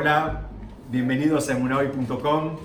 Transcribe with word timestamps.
Hola, 0.00 0.42
bienvenidos 0.92 1.50
a 1.50 1.56
emunahoy.com. 1.56 2.56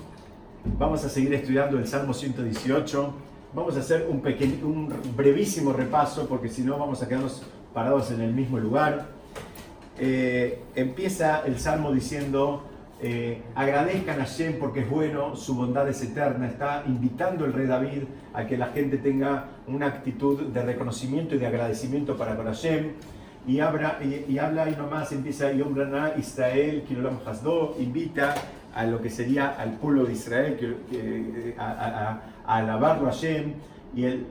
Vamos 0.78 1.04
a 1.04 1.08
seguir 1.08 1.34
estudiando 1.34 1.78
el 1.78 1.88
Salmo 1.88 2.14
118. 2.14 3.12
Vamos 3.52 3.76
a 3.76 3.80
hacer 3.80 4.06
un, 4.08 4.20
pequeño, 4.20 4.64
un 4.64 4.94
brevísimo 5.16 5.72
repaso 5.72 6.28
porque 6.28 6.48
si 6.48 6.62
no 6.62 6.78
vamos 6.78 7.02
a 7.02 7.08
quedarnos 7.08 7.42
parados 7.74 8.12
en 8.12 8.20
el 8.20 8.32
mismo 8.32 8.58
lugar. 8.58 9.08
Eh, 9.98 10.62
empieza 10.76 11.42
el 11.44 11.58
Salmo 11.58 11.90
diciendo, 11.90 12.62
eh, 13.02 13.42
agradezcan 13.56 14.20
a 14.20 14.26
Shem 14.26 14.60
porque 14.60 14.82
es 14.82 14.88
bueno, 14.88 15.34
su 15.34 15.56
bondad 15.56 15.88
es 15.88 16.00
eterna. 16.04 16.46
Está 16.46 16.84
invitando 16.86 17.46
el 17.46 17.52
rey 17.52 17.66
David 17.66 18.04
a 18.32 18.46
que 18.46 18.56
la 18.56 18.68
gente 18.68 18.96
tenga 18.98 19.46
una 19.66 19.88
actitud 19.88 20.40
de 20.40 20.62
reconocimiento 20.62 21.34
y 21.34 21.38
de 21.38 21.48
agradecimiento 21.48 22.16
para 22.16 22.36
con 22.36 22.46
Hashem 22.46 22.92
y 23.46 23.60
habla, 23.60 23.98
y, 24.02 24.38
habla 24.38 24.68
y 24.70 24.76
nomás 24.76 25.12
empieza 25.12 25.52
Yom 25.52 25.74
Israel, 26.18 26.84
Kilolam 26.86 27.18
Hasdo, 27.26 27.76
invita 27.78 28.34
a 28.74 28.84
lo 28.84 29.00
que 29.00 29.10
sería 29.10 29.50
al 29.50 29.72
pueblo 29.72 30.04
de 30.04 30.12
Israel 30.12 30.56
que, 30.56 31.54
a, 31.58 32.20
alabarlo 32.46 33.08
a 33.08 33.12
Hashem 33.12 33.54
y 33.94 34.04
el, 34.04 34.26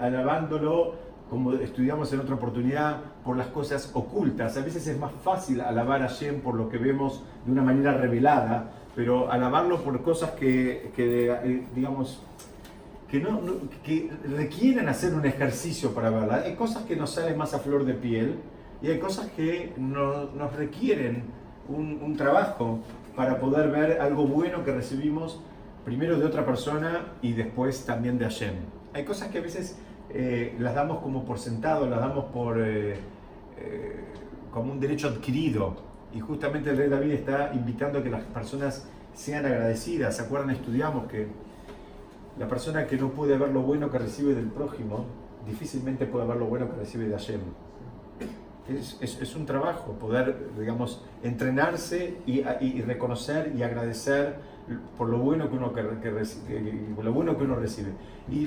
alabándolo 0.00 1.04
como 1.30 1.52
estudiamos 1.54 2.12
en 2.12 2.20
otra 2.20 2.34
oportunidad, 2.34 2.98
por 3.24 3.36
las 3.36 3.48
cosas 3.48 3.90
ocultas. 3.94 4.56
A 4.56 4.60
veces 4.60 4.86
es 4.86 4.98
más 4.98 5.10
fácil 5.24 5.60
alabar 5.60 6.02
a 6.02 6.08
Hashem 6.08 6.40
por 6.40 6.54
lo 6.54 6.68
que 6.68 6.78
vemos 6.78 7.24
de 7.46 7.52
una 7.52 7.62
manera 7.62 7.94
revelada, 7.94 8.70
pero 8.94 9.32
alabarlo 9.32 9.82
por 9.82 10.00
cosas 10.02 10.32
que, 10.32 10.92
que 10.94 11.30
eh, 11.30 11.66
digamos, 11.74 12.22
que, 13.14 13.20
no, 13.20 13.40
que 13.84 14.10
requieren 14.24 14.88
hacer 14.88 15.14
un 15.14 15.24
ejercicio 15.24 15.94
para 15.94 16.10
verla. 16.10 16.42
Hay 16.44 16.56
cosas 16.56 16.82
que 16.84 16.96
nos 16.96 17.10
salen 17.10 17.38
más 17.38 17.54
a 17.54 17.60
flor 17.60 17.84
de 17.84 17.94
piel 17.94 18.40
y 18.82 18.88
hay 18.88 18.98
cosas 18.98 19.28
que 19.36 19.72
no, 19.76 20.30
nos 20.32 20.54
requieren 20.56 21.22
un, 21.68 22.00
un, 22.02 22.16
trabajo 22.16 22.80
para 23.14 23.38
poder 23.38 23.70
ver 23.70 24.00
algo 24.00 24.26
bueno 24.26 24.64
que 24.64 24.72
recibimos 24.72 25.40
primero 25.84 26.18
de 26.18 26.24
otra 26.24 26.44
persona 26.44 27.12
y 27.22 27.34
después 27.34 27.84
también 27.84 28.18
de 28.18 28.24
Hashem. 28.24 28.54
Hay 28.92 29.04
cosas 29.04 29.28
que 29.28 29.38
a 29.38 29.42
veces 29.42 29.76
eh, 30.10 30.56
las 30.58 30.74
damos 30.74 31.00
como 31.00 31.24
por 31.24 31.38
sentado, 31.38 31.88
las 31.88 32.00
damos 32.00 32.24
por, 32.26 32.60
eh, 32.60 32.96
eh, 33.58 34.04
como 34.50 34.72
un 34.72 34.80
derecho 34.80 35.08
adquirido. 35.08 35.76
Y 36.12 36.18
justamente 36.18 36.70
el 36.70 36.76
rey 36.76 36.88
David 36.88 37.12
está 37.12 37.52
invitando 37.54 38.00
a 38.00 38.02
que 38.02 38.10
las 38.10 38.24
personas 38.24 38.88
sean 39.14 39.46
agradecidas. 39.46 40.16
¿Se 40.16 40.22
acuerdan? 40.22 40.50
Estudiamos 40.50 41.06
que 41.06 41.28
la 42.38 42.48
persona 42.48 42.86
que 42.86 42.96
no 42.96 43.10
puede 43.10 43.36
ver 43.38 43.50
lo 43.50 43.62
bueno 43.62 43.90
que 43.90 43.98
recibe 43.98 44.34
del 44.34 44.46
prójimo, 44.46 45.06
difícilmente 45.46 46.06
puede 46.06 46.26
ver 46.26 46.36
lo 46.36 46.46
bueno 46.46 46.70
que 46.70 46.76
recibe 46.76 47.06
de 47.06 47.12
Hashem. 47.12 47.40
Es, 48.66 48.98
es, 49.00 49.36
un 49.36 49.44
trabajo 49.44 49.92
poder, 49.92 50.48
digamos, 50.58 51.04
entrenarse 51.22 52.16
y, 52.26 52.40
y, 52.60 52.80
reconocer 52.80 53.52
y 53.54 53.62
agradecer 53.62 54.36
por 54.96 55.10
lo 55.10 55.18
bueno 55.18 55.50
que 55.50 55.56
uno, 55.56 55.70
que, 55.74 55.82
lo 55.82 57.12
bueno 57.12 57.36
que 57.36 57.44
uno 57.44 57.56
recibe. 57.56 57.90
Y, 58.30 58.46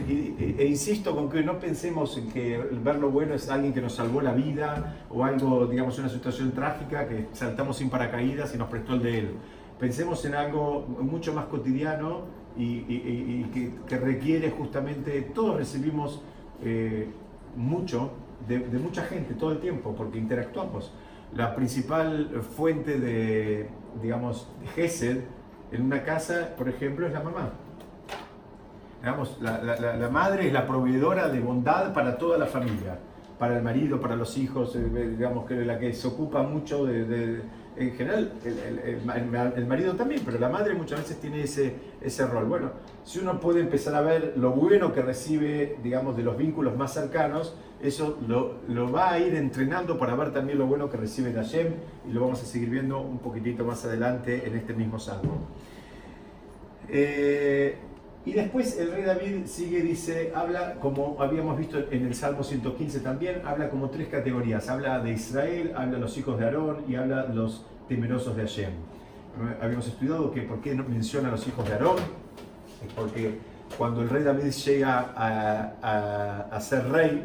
e 0.58 0.66
insisto 0.66 1.16
con 1.16 1.30
que 1.30 1.44
no 1.44 1.60
pensemos 1.60 2.18
en 2.18 2.32
que 2.32 2.58
ver 2.58 2.96
lo 2.96 3.12
bueno 3.12 3.36
es 3.36 3.48
alguien 3.48 3.74
que 3.74 3.82
nos 3.82 3.94
salvó 3.94 4.22
la 4.22 4.34
vida 4.34 5.06
o 5.12 5.24
algo, 5.24 5.68
digamos, 5.68 6.00
una 6.00 6.10
situación 6.10 6.52
trágica 6.52 7.08
que 7.08 7.28
saltamos 7.34 7.78
sin 7.78 7.92
paracaídas 7.92 8.56
y 8.56 8.58
nos 8.58 8.70
prestó 8.70 8.96
el 8.96 9.04
de 9.04 9.20
él. 9.20 9.32
Pensemos 9.80 10.26
en 10.26 10.34
algo 10.34 10.82
mucho 10.88 11.32
más 11.34 11.46
cotidiano 11.46 12.22
y, 12.58 13.72
que, 13.88 13.98
requiere 13.98 14.52
justamente, 14.52 15.22
todos 15.34 15.58
recibimos 15.58 16.22
eh, 16.64 17.08
mucho 17.56 18.12
de, 18.48 18.60
mucha 18.80 19.04
gente 19.04 19.34
todo 19.34 19.52
el 19.52 19.60
tiempo 19.60 19.94
porque 19.96 20.18
interactuamos. 20.18 20.94
La 21.34 21.56
principal 21.56 22.42
fuente 22.56 23.00
de, 23.00 23.70
digamos, 24.02 24.48
de 24.62 24.68
Gesed 24.68 25.22
en 25.72 25.82
una 25.84 26.04
casa, 26.04 26.56
por 26.58 26.70
ejemplo, 26.70 27.06
es 27.06 27.14
la 27.14 27.22
mamá. 27.22 27.52
Digamos, 29.02 29.38
la, 29.42 29.62
la, 29.62 30.10
madre 30.10 30.48
es 30.48 30.54
la 30.54 30.66
proveedora 30.66 31.30
de 31.30 31.40
bondad 31.40 31.94
para 31.94 32.18
toda 32.18 32.38
la 32.38 32.48
familia, 32.48 32.98
para 33.38 33.58
el 33.58 33.64
marido, 33.64 34.00
para 34.02 34.16
los 34.16 34.38
hijos, 34.38 34.76
eh, 34.76 34.80
digamos 35.16 35.46
que 35.46 35.54
la 35.66 35.78
que 35.78 35.94
se 35.94 36.08
ocupa 36.08 36.42
mucho 36.42 36.86
de 36.86 37.42
en 37.80 37.92
general 37.96 38.32
el, 38.44 39.66
marido 39.68 39.96
también, 39.96 40.22
pero 40.26 40.40
la 40.40 40.50
madre 40.50 40.74
muchas 40.74 41.00
veces 41.00 41.20
tiene 41.20 41.44
ese, 41.44 41.76
ese 42.02 42.26
rol. 42.26 42.46
Bueno, 42.46 42.72
si 43.04 43.20
uno 43.20 43.40
puede 43.40 43.62
empezar 43.62 43.96
a 43.96 44.02
ver 44.02 44.34
lo 44.36 44.52
bueno 44.52 44.94
que 44.94 45.02
recibe, 45.02 45.78
digamos, 45.84 46.18
de 46.18 46.24
los 46.24 46.38
vínculos 46.38 46.76
más 46.76 46.94
cercanos, 46.94 47.56
eso 47.82 48.18
lo, 48.28 48.56
lo 48.68 48.92
va 48.92 49.12
a 49.12 49.20
ir 49.20 49.36
entrenando 49.36 49.98
para 50.00 50.16
ver 50.16 50.34
también 50.34 50.58
lo 50.58 50.66
bueno 50.66 50.90
que 50.90 50.98
recibe 50.98 51.32
de 51.32 51.36
Hashem 51.36 51.68
y 52.10 52.12
lo 52.12 52.22
vamos 52.22 52.42
a 52.42 52.46
seguir 52.46 52.70
viendo 52.70 53.00
un 53.00 53.20
poquitito 53.20 53.64
más 53.64 53.86
adelante 53.86 54.48
en 54.48 54.56
este 54.56 54.74
mismo 54.74 55.00
salmo. 55.00 55.48
Eh, 56.90 57.78
y 58.28 58.34
después 58.34 58.78
el 58.78 58.92
rey 58.92 59.04
David 59.04 59.46
sigue, 59.46 59.80
dice, 59.80 60.34
habla, 60.36 60.74
como 60.82 61.16
habíamos 61.22 61.58
visto 61.58 61.78
en 61.90 62.06
el 62.08 62.14
Salmo 62.14 62.44
115 62.44 63.00
también, 63.00 63.42
habla 63.46 63.70
como 63.70 63.90
tres 63.90 64.10
categorías. 64.10 64.68
Habla 64.68 65.00
de 65.00 65.14
Israel, 65.14 65.72
habla 65.78 65.94
de 65.94 66.00
los 66.00 66.18
hijos 66.18 66.38
de 66.38 66.44
Aarón 66.44 66.84
y 66.90 66.96
habla 66.96 67.28
los 67.28 67.66
temerosos 67.88 68.36
de 68.36 68.42
Hashem. 68.42 68.72
Habíamos 69.62 69.88
estudiado 69.88 70.30
que 70.32 70.42
por 70.42 70.60
qué 70.60 70.76
menciona 70.76 71.30
a 71.30 71.32
los 71.32 71.48
hijos 71.48 71.66
de 71.70 71.76
Aarón, 71.76 71.96
porque 72.98 73.38
cuando 73.78 74.02
el 74.02 74.10
rey 74.10 74.24
David 74.24 74.52
llega 74.52 75.14
a, 76.52 76.60
ser 76.60 76.90
rey, 76.90 77.24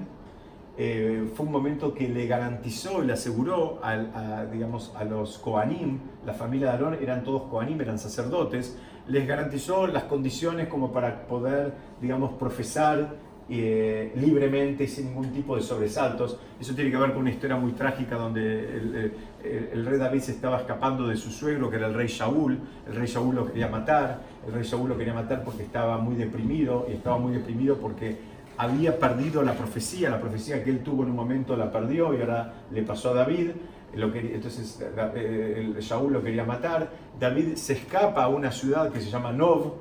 eh, 0.78 1.28
fue 1.34 1.46
un 1.46 1.50
momento 1.50 1.94
que 1.94 2.08
le 2.08 2.28
garantizó, 2.28 3.02
le 3.02 3.14
aseguró 3.14 3.80
a, 3.82 4.44
digamos, 4.52 4.92
a 4.94 5.02
los 5.02 5.38
Koanim, 5.38 5.98
la 6.24 6.32
familia 6.32 6.68
de 6.68 6.72
Aarón 6.74 6.98
eran 7.02 7.24
todos 7.24 7.50
Koanim, 7.50 7.80
eran 7.80 7.98
sacerdotes, 7.98 8.78
les 9.08 9.26
garantizó 9.26 9.86
las 9.86 10.04
condiciones 10.04 10.68
como 10.68 10.92
para 10.92 11.26
poder, 11.26 11.72
digamos, 12.00 12.32
profesar 12.34 13.14
eh, 13.48 14.12
libremente 14.14 14.86
sin 14.86 15.08
ningún 15.08 15.32
tipo 15.32 15.56
de 15.56 15.62
sobresaltos. 15.62 16.38
Eso 16.60 16.74
tiene 16.74 16.90
que 16.90 16.96
ver 16.96 17.10
con 17.12 17.22
una 17.22 17.30
historia 17.30 17.56
muy 17.56 17.72
trágica 17.72 18.16
donde 18.16 19.12
el, 19.42 19.84
rey 19.84 19.98
David 19.98 20.20
se 20.20 20.32
estaba 20.32 20.58
escapando 20.58 21.08
de 21.08 21.16
su 21.16 21.30
suegro, 21.30 21.68
que 21.68 21.76
era 21.76 21.88
el 21.88 21.94
rey 21.94 22.06
Shaul. 22.06 22.58
El 22.86 22.94
rey 22.94 23.06
Shaul 23.06 23.34
lo 23.34 23.46
quería 23.46 23.68
matar. 23.68 24.20
El 24.46 24.54
rey 24.54 24.62
Shaul 24.62 24.88
lo 24.88 24.96
quería 24.96 25.14
matar 25.14 25.42
porque 25.44 25.64
estaba 25.64 25.98
muy 25.98 26.14
deprimido 26.14 26.86
y 26.88 26.92
estaba 26.92 27.18
muy 27.18 27.32
deprimido 27.32 27.76
porque 27.76 28.16
había 28.56 28.98
perdido 28.98 29.42
la 29.42 29.54
profecía. 29.54 30.08
La 30.08 30.20
profecía 30.20 30.62
que 30.62 30.70
él 30.70 30.82
tuvo 30.82 31.02
en 31.02 31.10
un 31.10 31.16
momento 31.16 31.56
la 31.56 31.70
perdió 31.70 32.14
y 32.14 32.20
ahora 32.20 32.54
le 32.70 32.82
pasó 32.82 33.10
a 33.10 33.14
David 33.14 33.50
entonces 33.94 34.80
eh, 35.14 35.72
el 35.76 35.80
Shaul 35.80 36.12
lo 36.12 36.22
quería 36.22 36.44
matar. 36.44 36.90
David 37.18 37.56
se 37.56 37.74
escapa 37.74 38.24
a 38.24 38.28
una 38.28 38.50
ciudad 38.50 38.90
que 38.90 39.00
se 39.00 39.10
llama 39.10 39.32
Nov, 39.32 39.74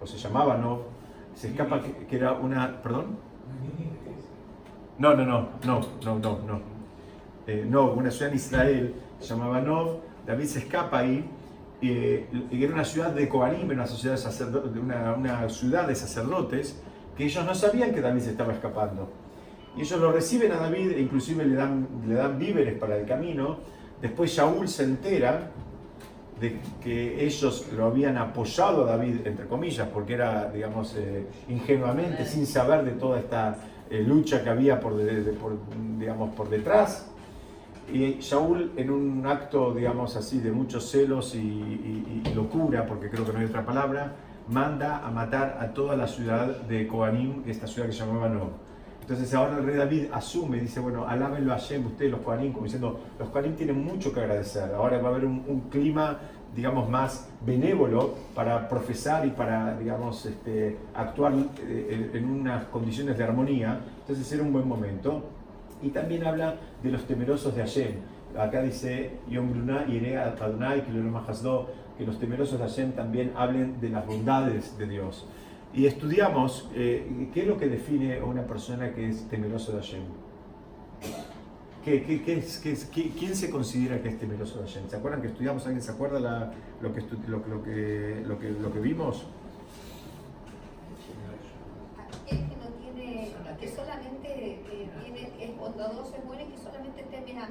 o 0.00 0.06
se 0.06 0.18
llamaba 0.18 0.56
Nov. 0.56 0.82
Se 1.34 1.48
escapa 1.48 1.80
que, 1.80 2.16
era 2.16 2.32
una. 2.32 2.82
¿Perdón? 2.82 3.18
No, 4.98 5.14
no, 5.14 5.24
no, 5.24 5.48
no, 5.64 5.80
no, 6.04 6.18
no, 6.18 6.38
no. 6.46 6.60
Eh, 7.46 7.64
una 7.66 8.10
ciudad 8.10 8.30
en 8.30 8.36
Israel 8.36 8.94
se 9.20 9.26
llamaba 9.26 9.60
Nov. 9.60 10.00
David 10.26 10.46
se 10.46 10.58
escapa 10.60 10.98
ahí. 10.98 11.28
Eh, 11.80 12.26
era 12.50 12.72
una 12.72 12.84
ciudad 12.84 13.10
de 13.10 13.28
Kohanim, 13.28 13.70
una, 13.70 13.84
una, 14.80 15.14
una 15.14 15.48
ciudad 15.48 15.86
de 15.86 15.94
sacerdotes, 15.94 16.82
que 17.16 17.24
ellos 17.24 17.44
no 17.44 17.54
sabían 17.54 17.92
que 17.92 18.00
David 18.00 18.20
se 18.20 18.30
estaba 18.30 18.52
escapando. 18.52 19.10
Y 19.76 19.82
ellos 19.82 20.00
lo 20.00 20.12
reciben 20.12 20.52
a 20.52 20.56
David 20.56 20.92
e 20.92 21.00
inclusive 21.00 21.44
le 21.44 21.54
dan, 21.54 21.86
le 22.06 22.14
dan 22.14 22.38
víveres 22.38 22.78
para 22.78 22.96
el 22.96 23.06
camino. 23.06 23.58
Después 24.00 24.30
Shaul 24.30 24.68
se 24.68 24.84
entera 24.84 25.50
de 26.40 26.58
que 26.82 27.24
ellos 27.24 27.68
lo 27.74 27.86
habían 27.86 28.18
apoyado 28.18 28.84
a 28.84 28.96
David, 28.96 29.26
entre 29.26 29.46
comillas, 29.46 29.88
porque 29.88 30.14
era, 30.14 30.50
digamos, 30.50 30.94
eh, 30.96 31.26
ingenuamente, 31.48 32.24
sin 32.26 32.46
saber 32.46 32.84
de 32.84 32.92
toda 32.92 33.18
esta 33.18 33.56
eh, 33.88 34.02
lucha 34.02 34.42
que 34.42 34.50
había 34.50 34.78
por, 34.78 34.94
digamos, 35.98 36.34
por 36.34 36.50
detrás. 36.50 37.10
Y 37.92 38.18
Shaul, 38.18 38.72
en 38.76 38.90
un 38.90 39.26
acto, 39.26 39.72
digamos 39.72 40.16
así, 40.16 40.40
de 40.40 40.50
muchos 40.50 40.90
celos 40.90 41.34
y, 41.34 42.22
locura, 42.34 42.84
porque 42.84 43.08
creo 43.08 43.24
que 43.24 43.32
no 43.32 43.38
hay 43.38 43.46
otra 43.46 43.64
palabra, 43.64 44.12
manda 44.48 45.06
a 45.06 45.10
matar 45.10 45.58
a 45.60 45.72
toda 45.72 45.96
la 45.96 46.06
ciudad 46.06 46.62
de 46.62 46.86
Koanim, 46.86 47.44
esta 47.46 47.66
ciudad 47.66 47.86
que 47.86 47.94
se 47.94 48.04
llamaba 48.04 48.28
No. 48.28 48.50
Entonces 49.06 49.32
ahora 49.34 49.58
el 49.58 49.64
rey 49.64 49.76
David 49.76 50.06
asume, 50.12 50.58
dice, 50.58 50.80
bueno, 50.80 51.06
alábenlo 51.06 51.52
a 51.52 51.58
Hashem, 51.58 51.86
ustedes 51.86 52.10
los 52.10 52.22
Kohanim, 52.22 52.52
como 52.52 52.64
diciendo, 52.64 52.98
los 53.20 53.28
Kohanim 53.28 53.54
tienen 53.54 53.84
mucho 53.84 54.12
que 54.12 54.18
agradecer. 54.18 54.74
Ahora 54.74 54.98
va 54.98 55.10
a 55.10 55.12
haber 55.12 55.26
un, 55.26 55.68
clima, 55.70 56.18
digamos, 56.56 56.90
más 56.90 57.30
benévolo 57.46 58.14
para 58.34 58.68
profesar 58.68 59.24
y 59.24 59.30
para, 59.30 59.78
digamos, 59.78 60.26
este, 60.26 60.76
actuar 60.92 61.34
eh, 61.60 62.10
en, 62.14 62.28
unas 62.28 62.64
condiciones 62.64 63.16
de 63.16 63.22
armonía. 63.22 63.78
Entonces 64.00 64.32
era 64.32 64.42
un 64.42 64.52
buen 64.52 64.66
momento. 64.66 65.22
Y 65.82 65.90
también 65.90 66.26
habla 66.26 66.56
de 66.82 66.90
los 66.90 67.04
temerosos 67.04 67.54
de 67.54 67.60
Hashem. 67.60 67.92
Acá 68.36 68.60
dice, 68.60 69.18
Yom 69.28 69.52
iré 69.86 70.18
Adonai, 70.18 70.84
que 70.84 72.04
los 72.04 72.18
temerosos 72.18 72.58
de 72.58 72.64
Hashem 72.64 72.90
también 72.90 73.34
hablen 73.36 73.80
de 73.80 73.88
las 73.88 74.04
bondades 74.04 74.76
de 74.76 74.88
Dios 74.88 75.28
y 75.76 75.84
estudiamos 75.84 76.70
eh, 76.74 77.28
qué 77.34 77.42
es 77.42 77.46
lo 77.46 77.58
que 77.58 77.68
define 77.68 78.18
a 78.18 78.24
una 78.24 78.46
persona 78.46 78.94
que 78.94 79.10
es 79.10 79.28
temeroso 79.28 79.72
de 79.72 79.82
Hashem. 79.82 80.02
quién 81.84 83.36
se 83.36 83.50
considera 83.50 84.00
que 84.02 84.08
es 84.08 84.18
temeroso 84.18 84.58
de 84.58 84.66
Hashem? 84.66 84.88
¿Se 84.88 84.96
acuerdan 84.96 85.20
que 85.20 85.28
estudiamos? 85.28 85.66
¿Alguien 85.66 85.82
se 85.82 85.92
acuerda 85.92 86.18
lo, 86.80 86.94
que, 86.94 87.02
lo, 87.28 87.44
que, 87.44 87.50
lo, 88.26 88.38
que, 88.38 88.50
lo 88.52 88.72
que 88.72 88.80
vimos? 88.80 89.26
Es 92.26 92.38
que 92.38 92.56
no 92.56 92.68
tiene, 92.80 93.32
que 93.60 93.68
solamente 93.68 94.28
eh, 94.28 94.90
tiene, 95.04 95.30
es 95.38 95.56
bondadoso, 95.58 96.16
es 96.16 96.24
bueno 96.24 96.42
y 96.42 96.52
que 96.52 96.56
solamente 96.56 97.02
teme 97.02 97.38
a, 97.38 97.50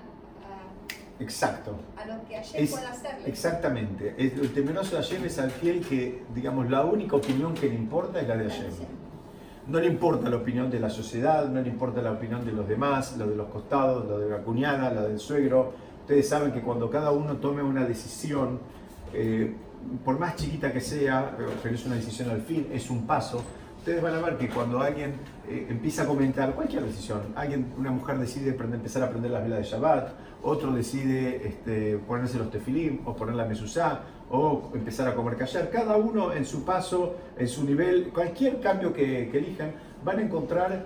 Exacto. 1.19 1.75
A 1.97 2.05
lo 2.05 2.15
que 2.27 2.67
pueda 2.67 2.89
hacerle. 2.89 3.27
Exactamente. 3.27 4.15
El, 4.17 4.51
temeroso 4.53 4.97
de 4.97 5.03
Hashem 5.03 5.25
es 5.25 5.39
aquel 5.39 5.81
que, 5.81 6.23
digamos, 6.33 6.69
la 6.69 6.83
única 6.83 7.15
opinión 7.15 7.53
que 7.53 7.69
le 7.69 7.75
importa 7.75 8.19
es 8.19 8.27
la 8.27 8.37
de 8.37 8.49
Hashem. 8.49 8.71
No 9.67 9.79
le 9.79 9.87
importa 9.87 10.29
la 10.29 10.37
opinión 10.37 10.69
de 10.69 10.79
la 10.79 10.89
sociedad, 10.89 11.47
no 11.47 11.61
le 11.61 11.69
importa 11.69 12.01
la 12.01 12.11
opinión 12.11 12.45
de 12.45 12.51
los 12.51 12.67
demás, 12.67 13.17
lo 13.17 13.27
de 13.27 13.35
los 13.35 13.47
costados, 13.47 14.05
lo 14.07 14.19
de 14.19 14.29
la 14.29 14.37
cuñada, 14.39 14.93
la 14.93 15.03
del 15.03 15.19
suegro. 15.19 15.73
Ustedes 16.01 16.29
saben 16.29 16.51
que 16.51 16.61
cuando 16.61 16.89
cada 16.89 17.11
uno 17.11 17.37
tome 17.37 17.63
una 17.63 17.83
decisión, 17.85 18.59
eh, 19.11 19.55
por 20.03 20.19
más 20.19 20.35
chiquita 20.35 20.71
que 20.71 20.81
sea, 20.81 21.35
pero 21.63 21.75
es 21.75 21.85
una 21.85 21.95
decisión 21.95 22.29
al 22.29 22.41
fin, 22.41 22.67
es 22.71 22.91
un 22.91 23.07
paso, 23.07 23.41
ustedes 23.85 24.01
van 24.01 24.15
a 24.15 24.19
ver 24.19 24.35
que 24.37 24.49
cuando 24.49 24.79
alguien 24.79 25.13
eh, 25.47 25.67
empieza 25.69 26.01
a 26.01 26.05
comentar 26.07 26.55
cualquier 26.55 26.81
decisión, 26.85 27.21
alguien, 27.35 27.71
una 27.77 27.91
mujer 27.91 28.17
decide 28.17 28.49
empezar 28.49 29.03
a 29.03 29.05
aprender 29.05 29.29
las 29.29 29.43
velas 29.43 29.59
de 29.59 29.65
Shabbat, 29.65 30.09
otro 30.41 30.71
decide 30.71 31.47
este, 31.47 31.99
ponerse 31.99 32.39
los 32.39 32.49
tefilim 32.49 33.01
o 33.05 33.15
poner 33.15 33.35
la 33.35 33.45
mesuzá 33.45 34.01
o 34.31 34.71
empezar 34.73 35.07
a 35.07 35.13
comer 35.13 35.37
callar, 35.37 35.69
cada 35.69 35.97
uno 35.97 36.33
en 36.33 36.45
su 36.45 36.65
paso, 36.65 37.15
en 37.37 37.47
su 37.47 37.63
nivel, 37.63 38.09
cualquier 38.11 38.59
cambio 38.59 38.91
que, 38.91 39.29
que 39.31 39.37
elijan, 39.37 39.73
van 40.03 40.17
a 40.17 40.21
encontrar 40.23 40.85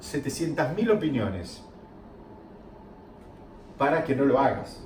700.000 0.00 0.96
opiniones 0.96 1.62
para 3.78 4.02
que 4.02 4.16
no 4.16 4.24
lo 4.24 4.40
hagas. 4.40 4.82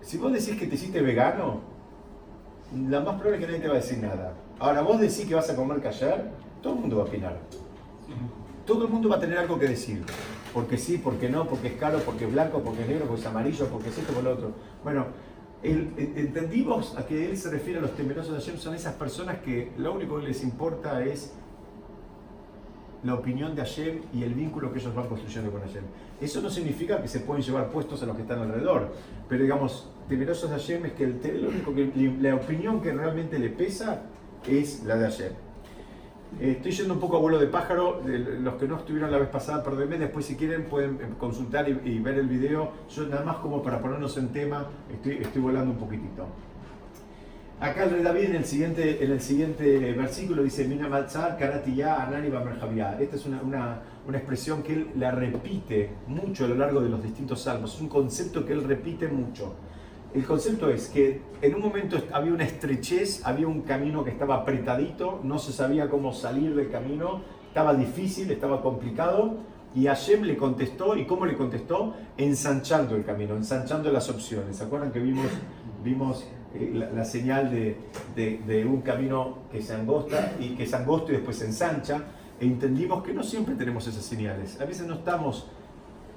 Si 0.00 0.16
vos 0.16 0.32
decís 0.32 0.58
que 0.58 0.66
te 0.66 0.76
hiciste 0.76 1.02
vegano, 1.02 1.60
la 2.88 3.00
más 3.00 3.16
probable 3.16 3.34
es 3.34 3.40
que 3.40 3.46
nadie 3.48 3.60
te 3.60 3.68
va 3.68 3.74
a 3.74 3.80
decir 3.80 3.98
nada. 3.98 4.43
Ahora, 4.58 4.82
vos 4.82 5.00
decís 5.00 5.26
que 5.26 5.34
vas 5.34 5.50
a 5.50 5.56
comer 5.56 5.80
callar, 5.80 6.30
todo 6.62 6.74
el 6.74 6.80
mundo 6.80 6.96
va 6.96 7.02
a 7.02 7.06
opinar. 7.06 7.38
Todo 8.64 8.84
el 8.84 8.90
mundo 8.90 9.08
va 9.08 9.16
a 9.16 9.20
tener 9.20 9.38
algo 9.38 9.58
que 9.58 9.68
decir. 9.68 10.02
Porque 10.52 10.78
sí, 10.78 10.98
porque 10.98 11.28
no, 11.28 11.46
porque 11.46 11.68
es 11.68 11.74
caro, 11.74 11.98
porque 11.98 12.24
es 12.26 12.32
blanco, 12.32 12.60
porque 12.62 12.82
es 12.82 12.88
negro, 12.88 13.06
porque 13.06 13.20
es 13.20 13.26
amarillo, 13.26 13.66
porque 13.66 13.88
es 13.88 13.98
esto, 13.98 14.12
porque 14.12 14.28
lo 14.28 14.34
otro. 14.34 14.52
Bueno, 14.82 15.06
entendimos 15.62 16.96
a 16.96 17.06
que 17.06 17.30
él 17.30 17.36
se 17.36 17.50
refiere 17.50 17.78
a 17.78 17.82
los 17.82 17.96
temerosos 17.96 18.32
de 18.32 18.40
Hashem, 18.40 18.58
son 18.58 18.74
esas 18.74 18.94
personas 18.94 19.38
que 19.38 19.72
lo 19.78 19.92
único 19.92 20.20
que 20.20 20.28
les 20.28 20.42
importa 20.42 21.04
es 21.04 21.32
la 23.02 23.14
opinión 23.14 23.54
de 23.54 23.62
Hashem 23.62 24.00
y 24.14 24.22
el 24.22 24.34
vínculo 24.34 24.72
que 24.72 24.78
ellos 24.78 24.94
van 24.94 25.08
construyendo 25.08 25.50
con 25.50 25.60
Hashem. 25.60 25.82
Eso 26.20 26.40
no 26.40 26.48
significa 26.48 27.02
que 27.02 27.08
se 27.08 27.20
pueden 27.20 27.42
llevar 27.42 27.70
puestos 27.70 28.02
a 28.02 28.06
los 28.06 28.16
que 28.16 28.22
están 28.22 28.38
alrededor, 28.40 28.94
pero 29.28 29.42
digamos, 29.42 29.90
temerosos 30.08 30.50
de 30.50 30.56
Hashem 30.56 30.86
es 30.86 30.92
que, 30.92 31.04
el, 31.04 31.46
único 31.46 31.74
que 31.74 31.90
la 32.20 32.34
opinión 32.34 32.80
que 32.80 32.92
realmente 32.92 33.38
le 33.38 33.50
pesa 33.50 34.02
es 34.48 34.84
la 34.84 34.96
de 34.96 35.06
ayer. 35.06 35.44
Eh, 36.40 36.52
estoy 36.56 36.72
yendo 36.72 36.94
un 36.94 37.00
poco 37.00 37.16
a 37.16 37.20
vuelo 37.20 37.38
de 37.38 37.46
pájaro, 37.46 38.00
los 38.04 38.54
que 38.54 38.66
no 38.66 38.78
estuvieron 38.78 39.10
la 39.10 39.18
vez 39.18 39.28
pasada, 39.28 39.62
perdónenme, 39.62 39.98
después 39.98 40.26
si 40.26 40.34
quieren 40.34 40.64
pueden 40.64 40.96
eh, 40.96 41.14
consultar 41.18 41.68
y, 41.68 41.98
ver 42.00 42.18
el 42.18 42.26
video. 42.26 42.72
Yo 42.90 43.06
nada 43.06 43.24
más 43.24 43.36
como 43.36 43.62
para 43.62 43.80
ponernos 43.80 44.16
en 44.16 44.28
tema, 44.28 44.66
estoy, 44.90 45.42
volando 45.42 45.72
un 45.72 45.78
poquitito. 45.78 46.26
Acá 47.60 47.84
el 47.84 47.90
rey 47.90 48.02
David 48.02 48.24
en 48.24 48.36
el 48.36 48.44
siguiente, 48.44 49.04
en 49.04 49.12
el 49.12 49.20
siguiente 49.20 49.92
versículo 49.92 50.42
dice, 50.42 50.66
Mina 50.66 50.88
Matzar, 50.88 51.38
Karatiya, 51.38 52.02
Anani 52.02 52.28
Esta 52.98 53.16
es 53.16 53.26
una, 53.26 53.40
una, 53.40 53.80
una, 54.06 54.18
expresión 54.18 54.62
que 54.64 54.72
él 54.72 54.90
la 54.96 55.12
repite 55.12 55.90
mucho 56.08 56.46
a 56.46 56.48
lo 56.48 56.56
largo 56.56 56.80
de 56.80 56.88
los 56.88 57.00
distintos 57.00 57.42
salmos. 57.42 57.76
Es 57.76 57.80
un 57.80 57.88
concepto 57.88 58.44
que 58.44 58.52
él 58.54 58.64
repite 58.64 59.06
mucho. 59.06 59.54
El 60.14 60.24
concepto 60.24 60.70
es 60.70 60.88
que 60.88 61.20
en 61.42 61.56
un 61.56 61.60
momento 61.60 61.98
había 62.12 62.32
una 62.32 62.44
estrechez, 62.44 63.26
había 63.26 63.48
un 63.48 63.62
camino 63.62 64.04
que 64.04 64.10
estaba 64.10 64.36
apretadito, 64.36 65.18
no 65.24 65.40
se 65.40 65.52
sabía 65.52 65.90
cómo 65.90 66.12
salir 66.12 66.54
del 66.54 66.70
camino, 66.70 67.22
estaba 67.48 67.74
difícil, 67.74 68.30
estaba 68.30 68.62
complicado, 68.62 69.38
y 69.74 69.86
Hashem 69.86 70.22
le 70.22 70.36
contestó, 70.36 70.96
¿y 70.96 71.04
cómo 71.04 71.26
le 71.26 71.36
contestó? 71.36 71.94
Ensanchando 72.16 72.94
el 72.94 73.04
camino, 73.04 73.34
ensanchando 73.34 73.90
las 73.90 74.08
opciones. 74.08 74.56
¿Se 74.56 74.62
acuerdan 74.62 74.92
que 74.92 75.00
vimos, 75.00 75.26
vimos 75.82 76.24
eh, 76.54 76.88
la, 76.94 77.04
señal 77.04 77.50
de, 77.50 77.76
de, 78.14 78.64
un 78.64 78.82
camino 78.82 79.38
que 79.50 79.60
se 79.60 79.74
angosta 79.74 80.34
y 80.38 80.50
que 80.50 80.64
se 80.64 80.76
angosto 80.76 81.10
y 81.10 81.16
después 81.16 81.38
se 81.38 81.46
ensancha? 81.46 82.04
E 82.40 82.46
entendimos 82.46 83.02
que 83.02 83.12
no 83.12 83.24
siempre 83.24 83.56
tenemos 83.56 83.84
esas 83.88 84.04
señales. 84.04 84.60
A 84.60 84.64
veces 84.64 84.86
no 84.86 84.94
estamos 84.94 85.48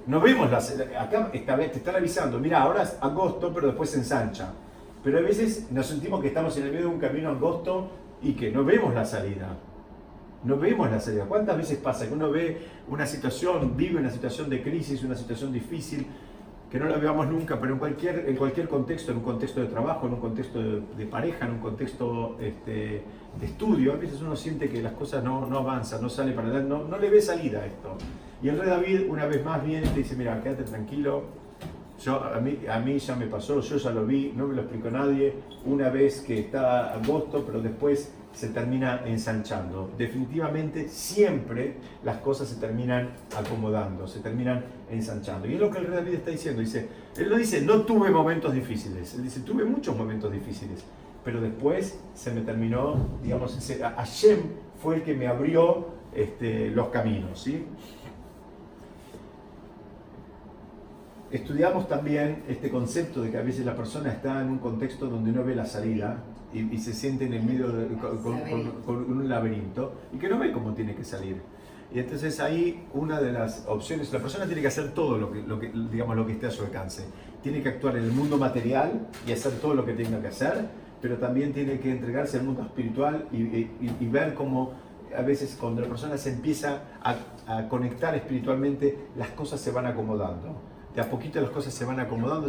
no 0.08 0.20
vemos 0.20 0.50
las. 0.50 0.74
Acá 0.98 1.30
vez 1.56 1.72
te 1.72 1.78
están 1.78 1.94
avisando, 1.94 2.40
mira, 2.40 2.62
ahora 2.62 2.82
es 2.82 2.96
angosto, 3.00 3.52
pero 3.54 3.68
después 3.68 3.90
se 3.90 3.98
ensancha. 3.98 4.52
Pero 5.04 5.18
a 5.18 5.20
veces 5.20 5.70
nos 5.70 5.86
sentimos 5.86 6.20
que 6.20 6.28
estamos 6.28 6.56
en 6.56 6.64
el 6.64 6.72
medio 6.72 6.88
de 6.88 6.94
un 6.94 6.98
camino 6.98 7.28
angosto 7.28 7.90
y 8.22 8.32
que 8.32 8.50
no 8.50 8.64
vemos 8.64 8.94
la 8.94 9.04
salida. 9.04 9.56
No 10.44 10.56
vemos 10.56 10.90
la 10.90 10.98
salida. 10.98 11.26
¿Cuántas 11.26 11.58
veces 11.58 11.78
pasa 11.78 12.08
que 12.08 12.14
uno 12.14 12.30
ve 12.30 12.58
una 12.88 13.04
situación, 13.04 13.76
vive 13.76 14.00
una 14.00 14.10
situación 14.10 14.48
de 14.48 14.62
crisis, 14.62 15.04
una 15.04 15.14
situación 15.14 15.52
difícil, 15.52 16.06
que 16.70 16.78
no 16.78 16.86
la 16.86 16.96
veamos 16.96 17.28
nunca, 17.28 17.60
pero 17.60 17.74
en 17.74 17.78
cualquier, 17.78 18.28
en 18.28 18.36
cualquier 18.36 18.66
contexto, 18.66 19.12
en 19.12 19.18
un 19.18 19.24
contexto 19.24 19.60
de 19.60 19.66
trabajo, 19.66 20.06
en 20.06 20.14
un 20.14 20.20
contexto 20.20 20.60
de, 20.60 21.06
pareja, 21.06 21.46
en 21.46 21.52
un 21.52 21.58
contexto 21.58 22.36
este, 22.40 23.02
de 23.38 23.46
estudio, 23.46 23.92
a 23.92 23.96
veces 23.96 24.20
uno 24.20 24.34
siente 24.36 24.68
que 24.68 24.82
las 24.82 24.92
cosas 24.92 25.22
no, 25.22 25.46
no 25.46 25.58
avanzan, 25.58 26.02
no 26.02 26.08
sale 26.08 26.32
para 26.32 26.48
adelante, 26.48 26.68
no, 26.68 26.84
no 26.84 26.98
le 26.98 27.10
ve 27.10 27.20
salida 27.20 27.60
a 27.60 27.66
esto. 27.66 27.96
Y 28.42 28.48
el 28.48 28.58
rey 28.58 28.68
David 28.68 29.08
una 29.08 29.26
vez 29.26 29.44
más 29.44 29.64
viene 29.64 29.86
y 29.86 29.90
te 29.90 29.98
dice, 30.00 30.16
mira, 30.16 30.40
quédate 30.42 30.64
tranquilo, 30.64 31.24
yo, 32.02 32.22
a, 32.22 32.38
mí, 32.40 32.60
a 32.70 32.78
mí 32.78 32.98
ya 32.98 33.16
me 33.16 33.26
pasó, 33.26 33.60
yo 33.60 33.76
ya 33.76 33.90
lo 33.90 34.06
vi, 34.06 34.32
no 34.36 34.46
me 34.46 34.54
lo 34.54 34.62
explicó 34.62 34.90
nadie, 34.90 35.34
una 35.64 35.88
vez 35.88 36.20
que 36.20 36.38
está 36.38 36.92
agosto, 36.94 37.44
pero 37.44 37.60
después 37.60 38.12
se 38.32 38.50
termina 38.50 39.02
ensanchando. 39.04 39.90
Definitivamente 39.98 40.88
siempre 40.88 41.74
las 42.04 42.18
cosas 42.18 42.48
se 42.48 42.56
terminan 42.56 43.10
acomodando, 43.36 44.06
se 44.06 44.20
terminan 44.20 44.64
ensanchando. 44.88 45.48
Y 45.48 45.54
es 45.54 45.60
lo 45.60 45.70
que 45.70 45.78
el 45.78 45.86
rey 45.86 45.96
David 45.96 46.14
está 46.14 46.30
diciendo, 46.30 46.60
dice, 46.60 46.88
él 47.16 47.28
no 47.28 47.36
dice, 47.36 47.62
no 47.62 47.82
tuve 47.82 48.10
momentos 48.10 48.52
difíciles, 48.54 49.14
él 49.14 49.24
dice, 49.24 49.40
tuve 49.40 49.64
muchos 49.64 49.96
momentos 49.96 50.30
difíciles, 50.30 50.84
pero 51.28 51.42
después 51.42 52.00
se 52.14 52.32
me 52.32 52.40
terminó, 52.40 53.06
digamos, 53.22 53.54
Hashem 53.96 54.38
fue 54.82 54.94
el 54.94 55.02
que 55.02 55.12
me 55.12 55.26
abrió 55.26 55.88
este, 56.14 56.70
los 56.70 56.88
caminos, 56.88 57.42
¿sí? 57.42 57.66
Estudiamos 61.30 61.86
también 61.86 62.44
este 62.48 62.70
concepto 62.70 63.20
de 63.20 63.30
que 63.30 63.36
a 63.36 63.42
veces 63.42 63.66
la 63.66 63.76
persona 63.76 64.10
está 64.10 64.40
en 64.40 64.48
un 64.48 64.56
contexto 64.56 65.06
donde 65.06 65.30
no 65.30 65.44
ve 65.44 65.54
la 65.54 65.66
salida 65.66 66.24
y, 66.54 66.78
se 66.78 66.94
siente 66.94 67.26
en 67.26 67.34
el 67.34 67.42
medio 67.42 67.68
de, 67.72 67.88
con, 68.86 68.96
un 68.96 69.28
laberinto 69.28 69.96
y 70.14 70.16
que 70.16 70.30
no 70.30 70.38
ve 70.38 70.50
cómo 70.50 70.72
tiene 70.72 70.94
que 70.94 71.04
salir. 71.04 71.42
Y 71.94 71.98
entonces 71.98 72.40
ahí 72.40 72.86
una 72.94 73.20
de 73.20 73.32
las 73.32 73.66
opciones, 73.68 74.10
la 74.14 74.20
persona 74.20 74.46
tiene 74.46 74.62
que 74.62 74.68
hacer 74.68 74.94
todo 74.94 75.18
lo 75.18 75.30
que, 75.30 75.42
lo 75.42 75.60
que, 75.60 75.70
digamos, 75.90 76.16
lo 76.16 76.26
que 76.26 76.32
esté 76.32 76.46
a 76.46 76.50
su 76.50 76.62
alcance. 76.62 77.04
Tiene 77.42 77.62
que 77.62 77.68
actuar 77.68 77.98
en 77.98 78.04
el 78.04 78.12
mundo 78.12 78.38
material 78.38 79.08
y 79.26 79.32
hacer 79.32 79.52
todo 79.60 79.74
lo 79.74 79.84
que 79.84 79.92
tenga 79.92 80.22
que 80.22 80.28
hacer, 80.28 80.87
pero 81.00 81.16
también 81.18 81.52
tiene 81.52 81.78
que 81.80 81.90
entregarse 81.90 82.38
al 82.38 82.44
mundo 82.44 82.62
espiritual 82.62 83.28
y, 83.32 84.06
ver 84.06 84.34
cómo 84.34 84.72
a 85.16 85.22
veces 85.22 85.56
cuando 85.58 85.80
la 85.80 85.88
persona 85.88 86.18
se 86.18 86.30
empieza 86.30 86.82
a, 87.02 87.16
a 87.46 87.68
conectar 87.68 88.14
espiritualmente, 88.14 89.08
las 89.16 89.28
cosas 89.30 89.60
se 89.60 89.70
van 89.70 89.86
acomodando 89.86 90.68
de 90.94 91.00
a 91.00 91.10
poquito 91.10 91.40
las 91.40 91.50
cosas 91.50 91.72
se 91.74 91.84
van 91.84 92.00
acomodando. 92.00 92.48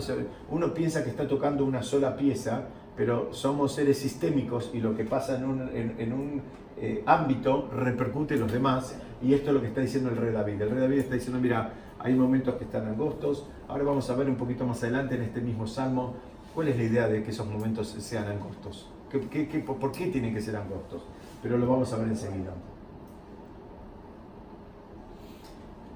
Uno 0.49 0.73
piensa 0.73 1.03
que 1.03 1.09
está 1.09 1.27
tocando 1.27 1.65
una 1.65 1.83
sola 1.83 2.15
pieza, 2.15 2.63
pero 2.95 3.33
somos 3.33 3.73
seres 3.73 3.99
sistémicos 3.99 4.71
y 4.73 4.79
lo 4.79 4.95
que 4.95 5.05
pasa 5.05 5.37
en 5.37 5.45
un, 5.45 5.69
en, 5.73 6.13
un 6.13 6.41
eh, 6.77 7.03
ámbito 7.05 7.69
repercute 7.71 8.35
en 8.35 8.41
los 8.41 8.51
demás. 8.51 8.97
Y 9.21 9.33
esto 9.33 9.49
es 9.49 9.53
lo 9.53 9.61
que 9.61 9.67
está 9.67 9.81
diciendo 9.81 10.09
el 10.09 10.17
rey 10.17 10.31
David. 10.31 10.61
El 10.61 10.71
rey 10.71 10.79
David 10.79 10.99
está 10.99 11.15
diciendo, 11.15 11.39
mira, 11.39 11.73
hay 11.99 12.13
momentos 12.13 12.55
que 12.55 12.63
están 12.63 12.87
angostos. 12.87 13.47
Ahora 13.67 13.83
vamos 13.83 14.09
a 14.09 14.15
ver 14.15 14.29
un 14.29 14.35
poquito 14.35 14.65
más 14.65 14.81
adelante 14.83 15.15
en 15.15 15.23
este 15.23 15.41
mismo 15.41 15.67
salmo 15.67 16.15
cuál 16.59 16.67
es 16.67 16.75
la 16.75 16.83
idea 16.83 17.07
de 17.07 17.23
que 17.23 17.31
esos 17.31 17.47
momentos 17.47 17.87
sean 17.99 18.27
angostos. 18.27 18.89
¿Qué, 19.09 19.59
por 19.61 19.93
qué 19.93 20.07
tienen 20.07 20.33
que 20.33 20.41
ser 20.41 20.57
angostos? 20.57 21.03
Pero 21.41 21.57
lo 21.57 21.65
vamos 21.65 21.93
a 21.93 21.95
ver 21.95 22.09
enseguida. 22.09 22.53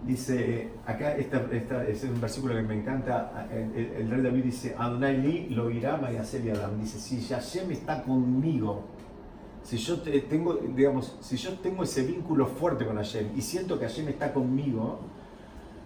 Dice, 0.08 0.70
acá 0.86 1.18
esta, 1.18 1.46
es 1.86 2.06
un 2.06 2.22
versículo 2.22 2.56
que 2.56 2.62
me 2.62 2.76
encanta, 2.76 3.50
el, 3.52 4.10
rey 4.10 4.22
David 4.22 4.42
dice, 4.46 4.74
Adonai 4.78 5.18
li 5.18 5.50
lo 5.50 5.70
irá 5.70 6.00
y 6.10 6.50
Adam. 6.50 6.80
Dice, 6.80 6.98
si 6.98 7.22
Hashem 7.28 7.70
está 7.70 8.02
conmigo, 8.02 8.84
si 9.64 9.76
yo 9.76 10.00
tengo, 10.00 10.54
digamos, 10.54 11.18
si 11.20 11.36
yo 11.36 11.60
tengo 11.60 11.84
ese 11.84 12.04
vínculo 12.04 12.48
fuerte 12.48 12.86
con 12.86 12.96
Hashem 12.96 13.32
y 13.36 13.42
siento 13.42 13.78
que 13.78 13.86
Hashem 13.86 14.08
está 14.08 14.32
conmigo, 14.32 15.02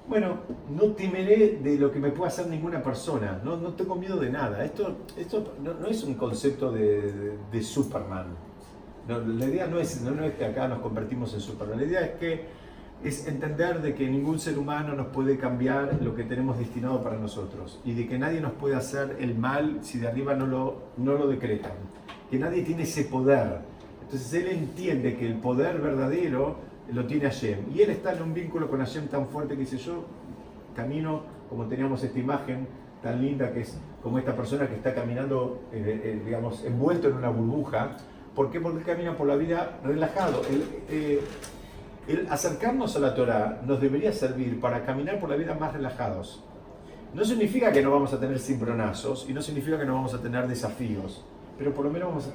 bueno, 0.07 0.37
no 0.69 0.83
temeré 0.93 1.59
de 1.61 1.77
lo 1.77 1.91
que 1.91 1.99
me 1.99 2.11
pueda 2.11 2.29
hacer 2.29 2.47
ninguna 2.47 2.81
persona, 2.81 3.41
no, 3.43 3.57
no 3.57 3.73
tengo 3.73 3.95
miedo 3.95 4.17
de 4.17 4.29
nada. 4.29 4.63
Esto, 4.63 4.97
esto 5.17 5.55
no, 5.61 5.87
es 5.87 6.03
un 6.03 6.13
concepto 6.13 6.71
de, 6.71 7.37
de, 7.51 7.61
Superman. 7.61 8.27
la 9.07 9.45
idea 9.45 9.67
no 9.67 9.79
es, 9.79 10.01
no 10.01 10.23
es 10.23 10.33
que 10.35 10.45
acá 10.45 10.67
nos 10.67 10.79
convertimos 10.79 11.33
en 11.33 11.41
Superman, 11.41 11.79
la 11.79 11.85
idea 11.85 12.01
es 12.01 12.11
que 12.11 12.67
es 13.03 13.27
entender 13.27 13.81
de 13.81 13.93
que 13.93 14.09
ningún 14.09 14.39
ser 14.39 14.57
humano 14.57 14.95
nos 14.95 15.07
puede 15.07 15.37
cambiar 15.37 15.99
lo 16.01 16.15
que 16.15 16.23
tenemos 16.23 16.57
destinado 16.57 17.03
para 17.03 17.17
nosotros 17.17 17.79
y 17.85 17.93
de 17.93 18.07
que 18.07 18.17
nadie 18.17 18.41
nos 18.41 18.53
puede 18.53 18.75
hacer 18.75 19.17
el 19.19 19.37
mal 19.37 19.79
si 19.81 19.99
de 19.99 20.07
arriba 20.07 20.33
no 20.33 20.47
lo, 20.47 20.83
no 20.97 21.13
lo 21.13 21.27
decretan, 21.27 21.73
que 22.31 22.39
nadie 22.39 22.63
tiene 22.63 22.83
ese 22.83 23.03
poder. 23.03 23.59
Entonces 24.01 24.33
él 24.33 24.47
entiende 24.47 25.17
que 25.17 25.27
el 25.27 25.35
poder 25.35 25.79
verdadero 25.79 26.66
lo 26.93 27.05
tiene 27.05 27.25
Hashem 27.25 27.65
y 27.73 27.81
él 27.81 27.89
está 27.89 28.13
en 28.13 28.21
un 28.21 28.33
vínculo 28.33 28.69
con 28.69 28.79
Hashem 28.79 29.07
tan 29.07 29.27
fuerte 29.27 29.55
que 29.55 29.61
dice 29.61 29.77
yo 29.77 30.05
camino 30.75 31.23
como 31.49 31.65
teníamos 31.65 32.03
esta 32.03 32.19
imagen 32.19 32.67
tan 33.01 33.21
linda 33.21 33.51
que 33.51 33.61
es 33.61 33.77
como 34.01 34.19
esta 34.19 34.35
persona 34.35 34.67
que 34.67 34.75
está 34.75 34.93
caminando, 34.93 35.63
eh, 35.71 36.01
eh, 36.03 36.21
digamos, 36.23 36.63
envuelto 36.63 37.07
en 37.09 37.15
una 37.15 37.29
burbuja. 37.29 37.97
¿Por 38.35 38.51
qué? 38.51 38.59
Porque 38.59 38.83
camina 38.83 39.15
por 39.15 39.27
la 39.27 39.35
vida 39.35 39.79
relajado. 39.83 40.41
Eh, 40.89 41.21
el 42.07 42.27
acercarnos 42.29 42.95
a 42.95 42.99
la 42.99 43.13
Torah 43.13 43.61
nos 43.65 43.81
debería 43.81 44.13
servir 44.13 44.61
para 44.61 44.85
caminar 44.85 45.19
por 45.19 45.29
la 45.29 45.35
vida 45.35 45.55
más 45.55 45.73
relajados. 45.73 46.43
No 47.13 47.25
significa 47.25 47.71
que 47.71 47.81
no 47.81 47.91
vamos 47.91 48.13
a 48.13 48.19
tener 48.19 48.39
cimbronazos 48.39 49.27
y 49.29 49.33
no 49.33 49.41
significa 49.41 49.77
que 49.77 49.85
no 49.85 49.95
vamos 49.95 50.13
a 50.13 50.21
tener 50.21 50.47
desafíos, 50.47 51.25
pero 51.57 51.73
por 51.73 51.85
lo 51.85 51.91
menos 51.91 52.29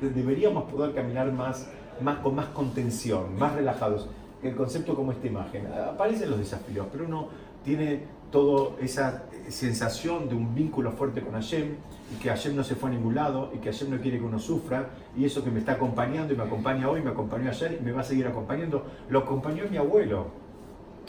deberíamos 0.00 0.70
poder 0.70 0.94
caminar 0.94 1.32
más, 1.32 1.68
más 2.00 2.18
con 2.18 2.34
más 2.34 2.46
contención, 2.46 3.38
más 3.38 3.54
relajados. 3.54 4.08
El 4.42 4.54
concepto 4.54 4.94
como 4.94 5.12
esta 5.12 5.26
imagen. 5.26 5.66
Aparecen 5.66 6.30
los 6.30 6.38
desafíos, 6.38 6.86
pero 6.92 7.06
uno 7.06 7.28
tiene 7.64 8.04
toda 8.30 8.76
esa 8.80 9.24
sensación 9.48 10.28
de 10.28 10.34
un 10.34 10.54
vínculo 10.54 10.92
fuerte 10.92 11.20
con 11.20 11.32
Hashem 11.32 11.76
y 12.12 12.20
que 12.20 12.28
Hashem 12.28 12.54
no 12.54 12.64
se 12.64 12.74
fue 12.74 12.90
a 12.90 12.92
ningún 12.92 13.14
lado 13.14 13.50
y 13.54 13.58
que 13.58 13.70
Hashem 13.70 13.90
no 13.90 14.00
quiere 14.00 14.18
que 14.18 14.24
uno 14.24 14.38
sufra 14.38 14.90
y 15.16 15.24
eso 15.24 15.42
que 15.42 15.50
me 15.50 15.60
está 15.60 15.72
acompañando 15.72 16.32
y 16.32 16.36
me 16.36 16.44
acompaña 16.44 16.88
hoy, 16.88 17.02
me 17.02 17.10
acompañó 17.10 17.50
ayer 17.50 17.78
y 17.80 17.84
me 17.84 17.92
va 17.92 18.00
a 18.00 18.04
seguir 18.04 18.26
acompañando, 18.26 18.84
lo 19.08 19.20
acompañó 19.20 19.64
mi 19.70 19.76
abuelo, 19.76 20.26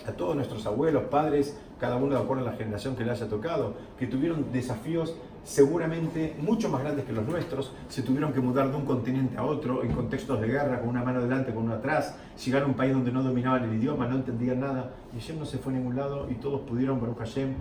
a 0.08 0.12
todos 0.12 0.36
nuestros 0.36 0.66
abuelos, 0.66 1.06
padres, 1.06 1.58
cada 1.80 1.98
uno 1.98 2.16
de 2.16 2.22
acuerdo 2.22 2.48
a 2.48 2.52
la 2.52 2.58
generación 2.58 2.96
que 2.96 3.04
le 3.04 3.12
haya 3.12 3.28
tocado, 3.28 3.74
que 3.98 4.08
tuvieron 4.08 4.52
desafíos 4.52 5.16
seguramente 5.48 6.36
mucho 6.42 6.68
más 6.68 6.82
grandes 6.82 7.06
que 7.06 7.14
los 7.14 7.26
nuestros, 7.26 7.72
se 7.88 8.02
tuvieron 8.02 8.34
que 8.34 8.42
mudar 8.42 8.70
de 8.70 8.76
un 8.76 8.84
continente 8.84 9.38
a 9.38 9.44
otro 9.44 9.82
en 9.82 9.94
contextos 9.94 10.42
de 10.42 10.48
guerra, 10.48 10.82
con 10.82 10.90
una 10.90 11.02
mano 11.04 11.22
delante, 11.22 11.54
con 11.54 11.64
una 11.64 11.76
atrás, 11.76 12.16
llegar 12.44 12.64
a 12.64 12.66
un 12.66 12.74
país 12.74 12.92
donde 12.92 13.14
no 13.14 13.24
dominaban 13.24 13.64
el 13.64 13.74
idioma, 13.74 14.08
no 14.08 14.18
entendían 14.18 14.60
nada, 14.60 14.92
y 15.16 15.20
Hashem 15.22 15.40
no 15.40 15.46
se 15.46 15.58
fue 15.58 15.72
a 15.72 15.78
ningún 15.78 15.96
lado 15.96 16.28
y 16.30 16.36
todos 16.36 16.62
pudieron, 16.62 17.00
Baruch 17.00 17.20
Hashem, 17.20 17.54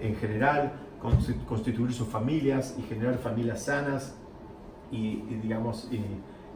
en 0.00 0.16
general, 0.16 0.72
constituir 1.46 1.92
sus 1.92 2.08
familias 2.08 2.74
y 2.78 2.82
generar 2.82 3.18
familias 3.18 3.64
sanas 3.64 4.14
y, 4.90 5.16
digamos, 5.42 5.90
y, 5.92 6.00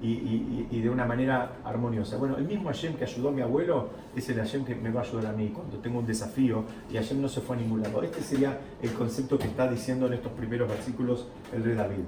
y, 0.03 0.81
de 0.81 0.91
una 0.91 1.05
manera 1.05 1.57
armoniosa. 1.65 2.17
Bueno, 2.17 2.37
el 2.37 2.45
mismo 2.45 2.69
Hashem 2.69 2.95
que 2.95 3.05
ayudó 3.05 3.29
a 3.29 3.33
mi 3.33 3.43
abuelo 3.43 3.91
es 4.17 4.29
el 4.29 4.37
Hashem 4.37 4.65
que 4.65 4.75
me 4.75 4.91
va 4.91 5.01
a 5.01 5.05
ayudar 5.05 5.27
a 5.27 5.33
mí 5.33 5.49
cuando 5.55 5.79
tengo 5.79 5.99
un 5.99 6.07
desafío 6.07 6.65
y 6.91 6.95
Hashem 6.95 7.21
no 7.21 7.29
se 7.29 7.41
fue 7.41 7.57
a 7.57 7.61
ningún 7.61 7.83
lado. 7.83 8.03
Este 8.03 8.23
sería 8.23 8.59
el 8.83 8.93
concepto 8.93 9.39
que 9.39 9.47
está 9.47 9.71
diciendo 9.71 10.07
en 10.07 10.15
estos 10.15 10.33
primeros 10.33 10.69
versículos 10.69 11.27
el 11.53 11.65
rey 11.65 11.75
David. 11.75 12.05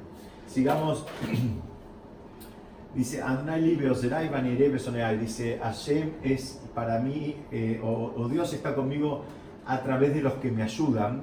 Sigamos. 0.46 1.06
Dice, 2.94 3.22
dice, 5.18 5.58
Hashem 5.62 6.10
es 6.22 6.60
para 6.74 6.98
mí, 6.98 7.36
eh, 7.50 7.80
o 7.82 8.28
Dios 8.28 8.52
está 8.52 8.74
conmigo 8.74 9.24
a 9.64 9.80
través 9.80 10.14
de 10.14 10.20
los 10.20 10.34
que 10.34 10.50
me 10.50 10.62
ayudan 10.62 11.22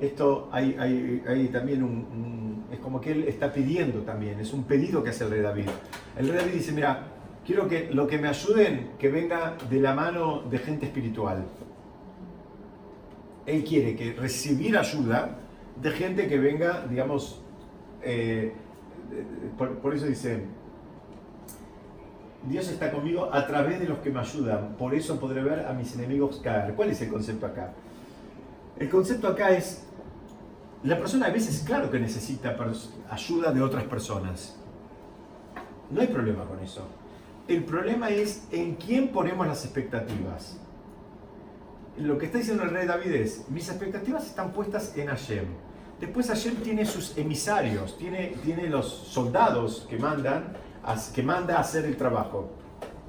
esto 0.00 0.48
hay, 0.52 0.76
hay, 1.26 1.48
también 1.48 1.82
un, 1.82 2.66
Es 2.72 2.78
como 2.78 3.00
que 3.00 3.12
él 3.12 3.24
está 3.24 3.52
pidiendo 3.52 4.00
también, 4.02 4.38
es 4.38 4.52
un 4.52 4.64
pedido 4.64 5.02
que 5.02 5.10
hace 5.10 5.24
el 5.24 5.30
rey 5.30 5.40
David. 5.40 5.68
El 6.16 6.28
rey 6.28 6.38
David 6.38 6.52
dice, 6.52 6.72
mira, 6.72 7.06
quiero 7.44 7.68
que 7.68 7.88
lo 7.92 8.06
que 8.06 8.18
me 8.18 8.28
ayuden, 8.28 8.92
que 8.98 9.08
venga 9.08 9.56
de 9.68 9.80
la 9.80 9.94
mano 9.94 10.42
de 10.42 10.58
gente 10.58 10.86
espiritual. 10.86 11.44
Él 13.46 13.64
quiere 13.64 13.96
que 13.96 14.12
recibir 14.12 14.76
ayuda 14.76 15.38
de 15.80 15.90
gente 15.90 16.28
que 16.28 16.38
venga, 16.38 16.86
digamos, 16.86 17.40
eh, 18.02 18.52
por, 19.56 19.94
eso 19.94 20.06
dice, 20.06 20.42
Dios 22.48 22.68
está 22.68 22.92
conmigo 22.92 23.30
a 23.32 23.46
través 23.46 23.80
de 23.80 23.86
los 23.86 23.98
que 23.98 24.10
me 24.10 24.20
ayudan, 24.20 24.76
por 24.76 24.94
eso 24.94 25.18
podré 25.18 25.42
ver 25.42 25.66
a 25.66 25.72
mis 25.72 25.94
enemigos 25.94 26.40
caer. 26.42 26.74
¿Cuál 26.74 26.90
es 26.90 27.00
el 27.00 27.08
concepto 27.08 27.46
acá? 27.46 27.72
El 28.78 28.88
concepto 28.88 29.28
acá 29.28 29.50
es 29.50 29.87
la 30.84 30.96
persona 30.96 31.26
a 31.26 31.30
veces, 31.30 31.62
claro 31.66 31.90
que 31.90 31.98
necesita 31.98 32.56
ayuda 33.10 33.52
de 33.52 33.62
otras 33.62 33.84
personas. 33.84 34.56
No 35.90 36.00
hay 36.00 36.06
problema 36.06 36.44
con 36.44 36.60
eso. 36.60 36.86
El 37.48 37.64
problema 37.64 38.10
es 38.10 38.46
en 38.52 38.76
quién 38.76 39.08
ponemos 39.08 39.46
las 39.46 39.64
expectativas. 39.64 40.58
Lo 41.96 42.16
que 42.16 42.26
está 42.26 42.38
diciendo 42.38 42.62
el 42.62 42.70
rey 42.70 42.86
David 42.86 43.12
es, 43.12 43.48
mis 43.48 43.68
expectativas 43.68 44.26
están 44.26 44.52
puestas 44.52 44.96
en 44.96 45.08
Hashem. 45.08 45.46
Después 45.98 46.28
Hashem 46.28 46.56
tiene 46.56 46.84
sus 46.84 47.18
emisarios, 47.18 47.98
tiene, 47.98 48.34
tiene 48.44 48.68
los 48.68 48.86
soldados 48.86 49.86
que 49.90 49.98
mandan, 49.98 50.52
que 51.12 51.22
manda 51.24 51.56
a 51.56 51.60
hacer 51.60 51.86
el 51.86 51.96
trabajo. 51.96 52.50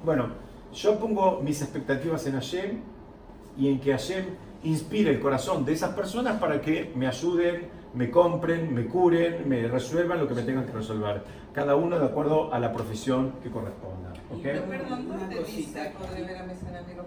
Bueno, 0.04 0.30
yo 0.72 0.98
pongo 0.98 1.40
mis 1.40 1.62
expectativas 1.62 2.26
en 2.26 2.32
Hashem 2.32 2.80
y 3.56 3.68
en 3.68 3.80
que 3.80 3.92
Hashem 3.92 4.24
inspire 4.64 5.10
el 5.10 5.20
corazón 5.20 5.64
de 5.64 5.72
esas 5.72 5.94
personas 5.94 6.38
para 6.38 6.60
que 6.60 6.92
me 6.94 7.06
ayuden, 7.06 7.68
me 7.94 8.10
compren, 8.10 8.72
me 8.74 8.86
curen, 8.86 9.48
me 9.48 9.66
resuelvan 9.66 10.20
lo 10.20 10.28
que 10.28 10.34
me 10.34 10.42
tengan 10.42 10.66
que 10.66 10.72
resolver. 10.72 11.22
Cada 11.52 11.76
uno 11.76 11.98
de 11.98 12.06
acuerdo 12.06 12.52
a 12.52 12.60
la 12.60 12.72
profesión 12.72 13.34
que 13.42 13.50
corresponda. 13.50 14.12
¿okay? 14.30 14.62
Perdón, 14.68 15.08
¿dónde 15.08 15.44
dice 15.44 15.92
ver 16.26 16.36
a 16.36 16.42
mis 16.44 16.62
enemigos 16.62 17.06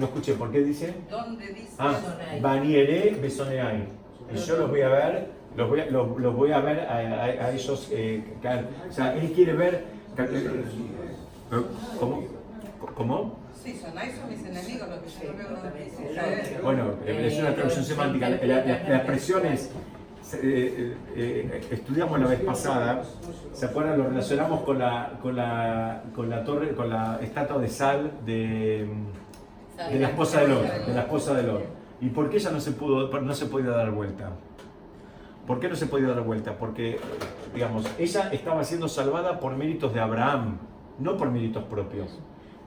No, 0.00 0.06
escuché, 0.06 0.34
¿por 0.34 0.50
qué 0.50 0.60
dice? 0.62 0.94
¿Dónde 1.08 1.46
dice? 1.52 1.74
Ah, 1.78 1.94
Baniere 2.40 3.16
Besoneai. 3.20 3.86
Y 4.34 4.36
yo 4.36 4.58
los 4.58 4.68
voy 4.68 4.82
a 4.82 4.88
ver, 4.88 5.30
los 5.56 5.68
voy 5.68 5.80
a, 5.80 5.86
los, 5.86 6.34
voy 6.34 6.52
a 6.52 6.60
ver 6.60 6.80
a, 6.80 7.52
ellos 7.52 7.88
eh, 7.92 8.24
caer. 8.42 8.66
O 8.88 8.92
sea, 8.92 9.14
él 9.16 9.32
quiere 9.32 9.52
ver... 9.52 9.84
¿Cómo? 11.98 12.24
¿Cómo? 12.94 13.47
Bueno, 16.62 16.94
es 17.06 17.38
una 17.38 17.54
traducción 17.54 17.84
semántica. 17.84 18.28
La, 18.28 18.96
expresión 18.96 19.46
es, 19.46 19.70
eh, 20.42 20.96
eh, 21.16 21.60
estudiamos 21.70 22.20
la 22.20 22.26
vez 22.26 22.40
pasada, 22.40 23.02
¿se 23.52 23.66
acuerdan? 23.66 23.98
Lo 23.98 24.08
relacionamos 24.08 24.62
con 24.62 24.78
la, 24.78 25.18
con 25.22 25.36
la, 25.36 26.02
con 26.14 26.30
la 26.30 26.44
torre, 26.44 26.74
con 26.74 26.90
la 26.90 27.18
estatua 27.22 27.58
de 27.58 27.68
sal 27.68 28.12
de, 28.24 28.88
de 29.90 29.98
la 29.98 30.08
esposa 30.08 30.40
de 30.40 30.48
Lot, 30.48 30.86
de 30.86 30.94
la 30.94 31.00
esposa 31.02 31.34
de 31.34 31.42
Lot. 31.42 31.64
¿Y 32.00 32.10
por 32.10 32.30
qué 32.30 32.36
ella 32.36 32.50
no 32.50 32.60
se 32.60 32.72
pudo, 32.72 33.20
no 33.20 33.34
se 33.34 33.46
podía 33.46 33.70
dar 33.70 33.90
vuelta? 33.90 34.30
¿Por 35.46 35.60
qué 35.60 35.68
no 35.68 35.74
se 35.76 35.86
podía 35.86 36.08
dar 36.08 36.22
vuelta? 36.22 36.58
Porque, 36.58 37.00
digamos, 37.54 37.86
ella 37.98 38.28
estaba 38.30 38.62
siendo 38.64 38.86
salvada 38.86 39.40
por 39.40 39.56
méritos 39.56 39.94
de 39.94 40.00
Abraham, 40.00 40.58
no 40.98 41.16
por 41.16 41.30
méritos 41.30 41.64
propios. 41.64 42.18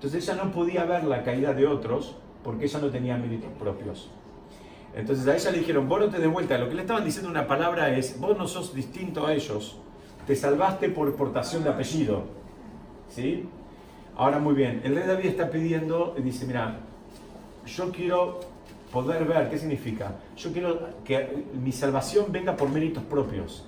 Entonces 0.02 0.28
ella 0.28 0.44
no 0.44 0.52
podía 0.52 0.84
ver 0.84 1.04
la 1.04 1.22
caída 1.22 1.54
de 1.54 1.68
otros 1.68 2.16
porque 2.44 2.66
ella 2.66 2.80
no 2.80 2.90
tenía 2.90 3.18
méritos 3.18 3.52
propios. 3.60 4.10
Entonces 4.96 5.28
a 5.28 5.36
ella 5.36 5.52
le 5.52 5.60
dijeron, 5.60 5.88
vos 5.88 6.00
no 6.00 6.10
te 6.10 6.18
des 6.18 6.28
vuelta. 6.28 6.58
Lo 6.58 6.68
que 6.68 6.74
le 6.74 6.82
estaban 6.82 7.06
diciendo 7.06 7.30
una 7.30 7.46
palabra 7.46 7.96
es, 7.96 8.20
vos 8.20 8.36
no 8.36 8.48
sos 8.48 8.74
distinto 8.74 9.28
a 9.28 9.34
ellos. 9.36 9.78
Te 10.26 10.36
salvaste 10.36 10.90
por 10.90 11.16
portación 11.16 11.64
de 11.64 11.70
apellido. 11.70 12.24
¿Sí? 13.10 13.48
Ahora 14.18 14.40
muy 14.40 14.56
bien, 14.56 14.82
el 14.84 14.96
rey 14.96 15.06
David 15.06 15.28
está 15.28 15.52
pidiendo, 15.52 16.16
dice, 16.18 16.48
mira, 16.48 16.80
yo 17.68 17.92
quiero 17.92 18.40
poder 18.92 19.26
ver, 19.26 19.52
¿qué 19.52 19.60
significa? 19.60 20.16
Yo 20.36 20.52
quiero 20.52 20.80
que 21.06 21.46
mi 21.54 21.72
salvación 21.72 22.26
venga 22.32 22.58
por 22.58 22.70
méritos 22.70 23.04
propios. 23.04 23.68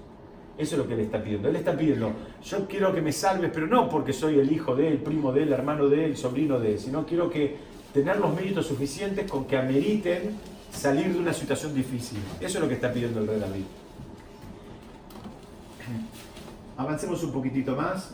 Eso 0.58 0.76
es 0.76 0.82
lo 0.82 0.88
que 0.88 0.96
le 0.96 1.04
está 1.04 1.22
pidiendo. 1.22 1.50
Él 1.50 1.56
está 1.56 1.76
pidiendo, 1.76 2.12
yo 2.44 2.68
quiero 2.68 2.94
que 2.94 3.02
me 3.02 3.12
salves, 3.12 3.50
pero 3.54 3.66
no 3.66 3.90
porque 3.90 4.14
soy 4.14 4.40
el 4.40 4.52
hijo 4.52 4.76
de 4.76 4.88
él, 4.88 4.98
primo 5.00 5.32
de 5.32 5.44
él, 5.44 5.54
hermano 5.54 5.88
de 5.88 6.06
él, 6.06 6.18
sobrino 6.18 6.60
de 6.60 6.74
él, 6.74 6.80
sino 6.80 7.06
quiero 7.06 7.30
que 7.30 7.58
tener 7.94 8.18
los 8.18 8.34
méritos 8.36 8.68
suficientes 8.68 9.30
con 9.30 9.46
que 9.46 9.58
ameriten 9.58 10.38
salir 10.72 11.14
de 11.14 11.20
una 11.20 11.34
situación 11.34 11.74
difícil. 11.74 12.20
Eso 12.40 12.58
es 12.58 12.62
lo 12.62 12.68
que 12.68 12.76
está 12.76 12.92
pidiendo 12.92 13.20
el 13.20 13.28
rey 13.28 13.40
David. 13.40 13.64
Avancemos 16.78 17.24
un 17.24 17.32
poquitito 17.32 17.76
más. 17.76 18.14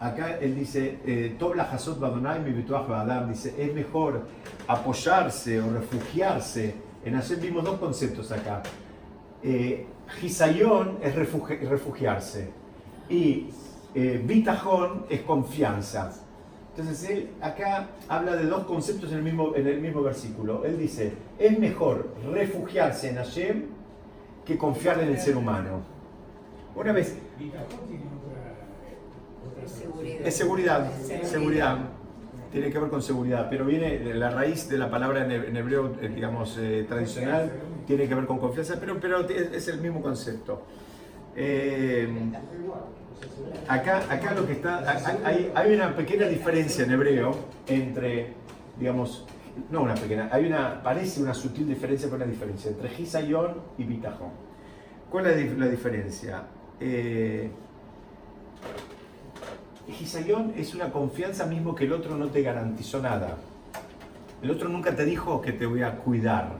Acá 0.00 0.38
él 0.40 0.56
dice, 0.56 0.98
eh, 1.06 1.36
Tobla 1.38 1.62
Hasot 1.70 2.00
Badonai 2.00 2.40
mi 2.40 2.64
Adam, 2.68 3.28
dice, 3.28 3.54
es 3.56 3.72
mejor 3.72 4.26
apoyarse 4.66 5.60
o 5.60 5.72
refugiarse. 5.72 6.74
En 7.04 7.14
Hashem 7.14 7.40
vimos 7.40 7.62
dos 7.64 7.78
conceptos 7.78 8.32
acá. 8.32 8.62
Eh, 9.44 9.86
Gisayón 10.20 10.98
es 11.02 11.14
refugiarse 11.14 12.50
y 13.08 13.48
eh, 13.94 14.44
es 15.10 15.20
confianza. 15.22 16.12
Entonces 16.76 17.10
él 17.10 17.30
acá 17.42 17.88
habla 18.08 18.34
de 18.34 18.46
dos 18.46 18.64
conceptos 18.64 19.12
en 19.12 19.18
el, 19.18 19.24
mismo, 19.24 19.54
en 19.54 19.66
el 19.66 19.80
mismo 19.80 20.02
versículo. 20.02 20.64
Él 20.64 20.78
dice, 20.78 21.12
es 21.38 21.58
mejor 21.58 22.14
refugiarse 22.32 23.10
en 23.10 23.16
Hashem 23.16 23.64
que 24.46 24.56
confiar 24.56 25.00
en 25.00 25.08
el 25.08 25.18
ser 25.18 25.36
humano. 25.36 25.82
Una 26.74 26.92
vez... 26.92 27.18
Es 30.24 30.34
seguridad, 30.34 30.90
seguridad. 31.22 31.78
Tiene 32.50 32.70
que 32.70 32.78
ver 32.78 32.90
con 32.90 33.02
seguridad, 33.02 33.48
pero 33.50 33.64
viene 33.64 34.14
la 34.14 34.30
raíz 34.30 34.68
de 34.68 34.78
la 34.78 34.90
palabra 34.90 35.26
en 35.26 35.56
hebreo, 35.56 35.94
eh, 36.00 36.08
digamos, 36.08 36.58
eh, 36.58 36.84
tradicional, 36.88 37.50
tiene 37.86 38.08
que 38.08 38.14
ver 38.14 38.26
con 38.26 38.38
confianza, 38.38 38.76
pero, 38.80 39.26
es 39.28 39.68
el 39.68 39.80
mismo 39.80 40.02
concepto. 40.02 40.62
Eh, 41.34 42.08
acá, 43.68 44.02
acá 44.08 44.34
lo 44.34 44.46
que 44.46 44.52
está, 44.52 44.84
hay, 45.24 45.74
una 45.74 45.94
pequeña 45.94 46.26
diferencia 46.26 46.84
en 46.84 46.92
hebreo 46.92 47.36
entre, 47.66 48.34
digamos, 48.78 49.24
no 49.70 49.82
una 49.82 49.94
pequeña, 49.94 50.28
hay 50.32 50.46
una, 50.46 50.82
parece 50.82 51.22
una 51.22 51.34
sutil 51.34 51.68
diferencia, 51.68 52.08
pero 52.08 52.22
una 52.22 52.30
diferencia 52.30 52.70
entre 52.70 52.88
Gisayon 52.90 53.54
y 53.78 53.84
Bitajón. 53.84 54.30
¿Cuál 55.10 55.26
es 55.26 55.58
la, 55.58 55.68
diferencia? 55.68 56.42
Eh, 56.80 57.50
es 60.56 60.74
una 60.74 60.90
confianza 60.90 61.44
mismo 61.46 61.74
que 61.74 61.84
el 61.84 61.92
otro 61.92 62.16
no 62.16 62.28
te 62.28 62.42
garantizó 62.42 63.00
nada. 63.00 63.36
El 64.42 64.50
otro 64.50 64.68
nunca 64.68 64.96
te 64.96 65.04
dijo 65.04 65.40
que 65.40 65.52
te 65.52 65.66
voy 65.66 65.82
a 65.82 65.96
cuidar. 65.98 66.58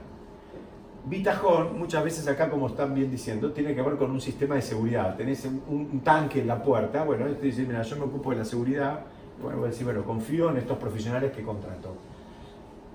Bitajón, 1.05 1.79
muchas 1.79 2.05
veces 2.05 2.29
acá, 2.29 2.49
como 2.49 2.69
están 2.69 2.95
bien 2.95 3.11
diciendo, 3.11 3.53
tiene 3.53 3.75
que 3.75 3.83
ver 3.83 3.97
con 3.97 4.13
un 4.13 4.21
sistema 4.21 4.55
de 4.55 4.63
seguridad. 4.63 5.17
Tenés 5.17 5.45
un, 5.45 6.01
tanque 6.05 6.41
en 6.41 6.47
la 6.47 6.63
puerta, 6.63 7.03
bueno, 7.03 7.27
este 7.27 7.47
dice, 7.47 7.65
mira, 7.67 7.83
yo 7.83 7.97
me 7.97 8.05
ocupo 8.05 8.31
de 8.31 8.37
la 8.37 8.45
seguridad, 8.45 9.01
bueno, 9.41 9.59
voy 9.59 9.67
a 9.67 9.71
decir, 9.71 9.85
bueno, 9.85 10.05
confío 10.05 10.51
en 10.51 10.59
estos 10.59 10.79
profesionales 10.79 11.33
que 11.33 11.43
contrato. 11.43 11.97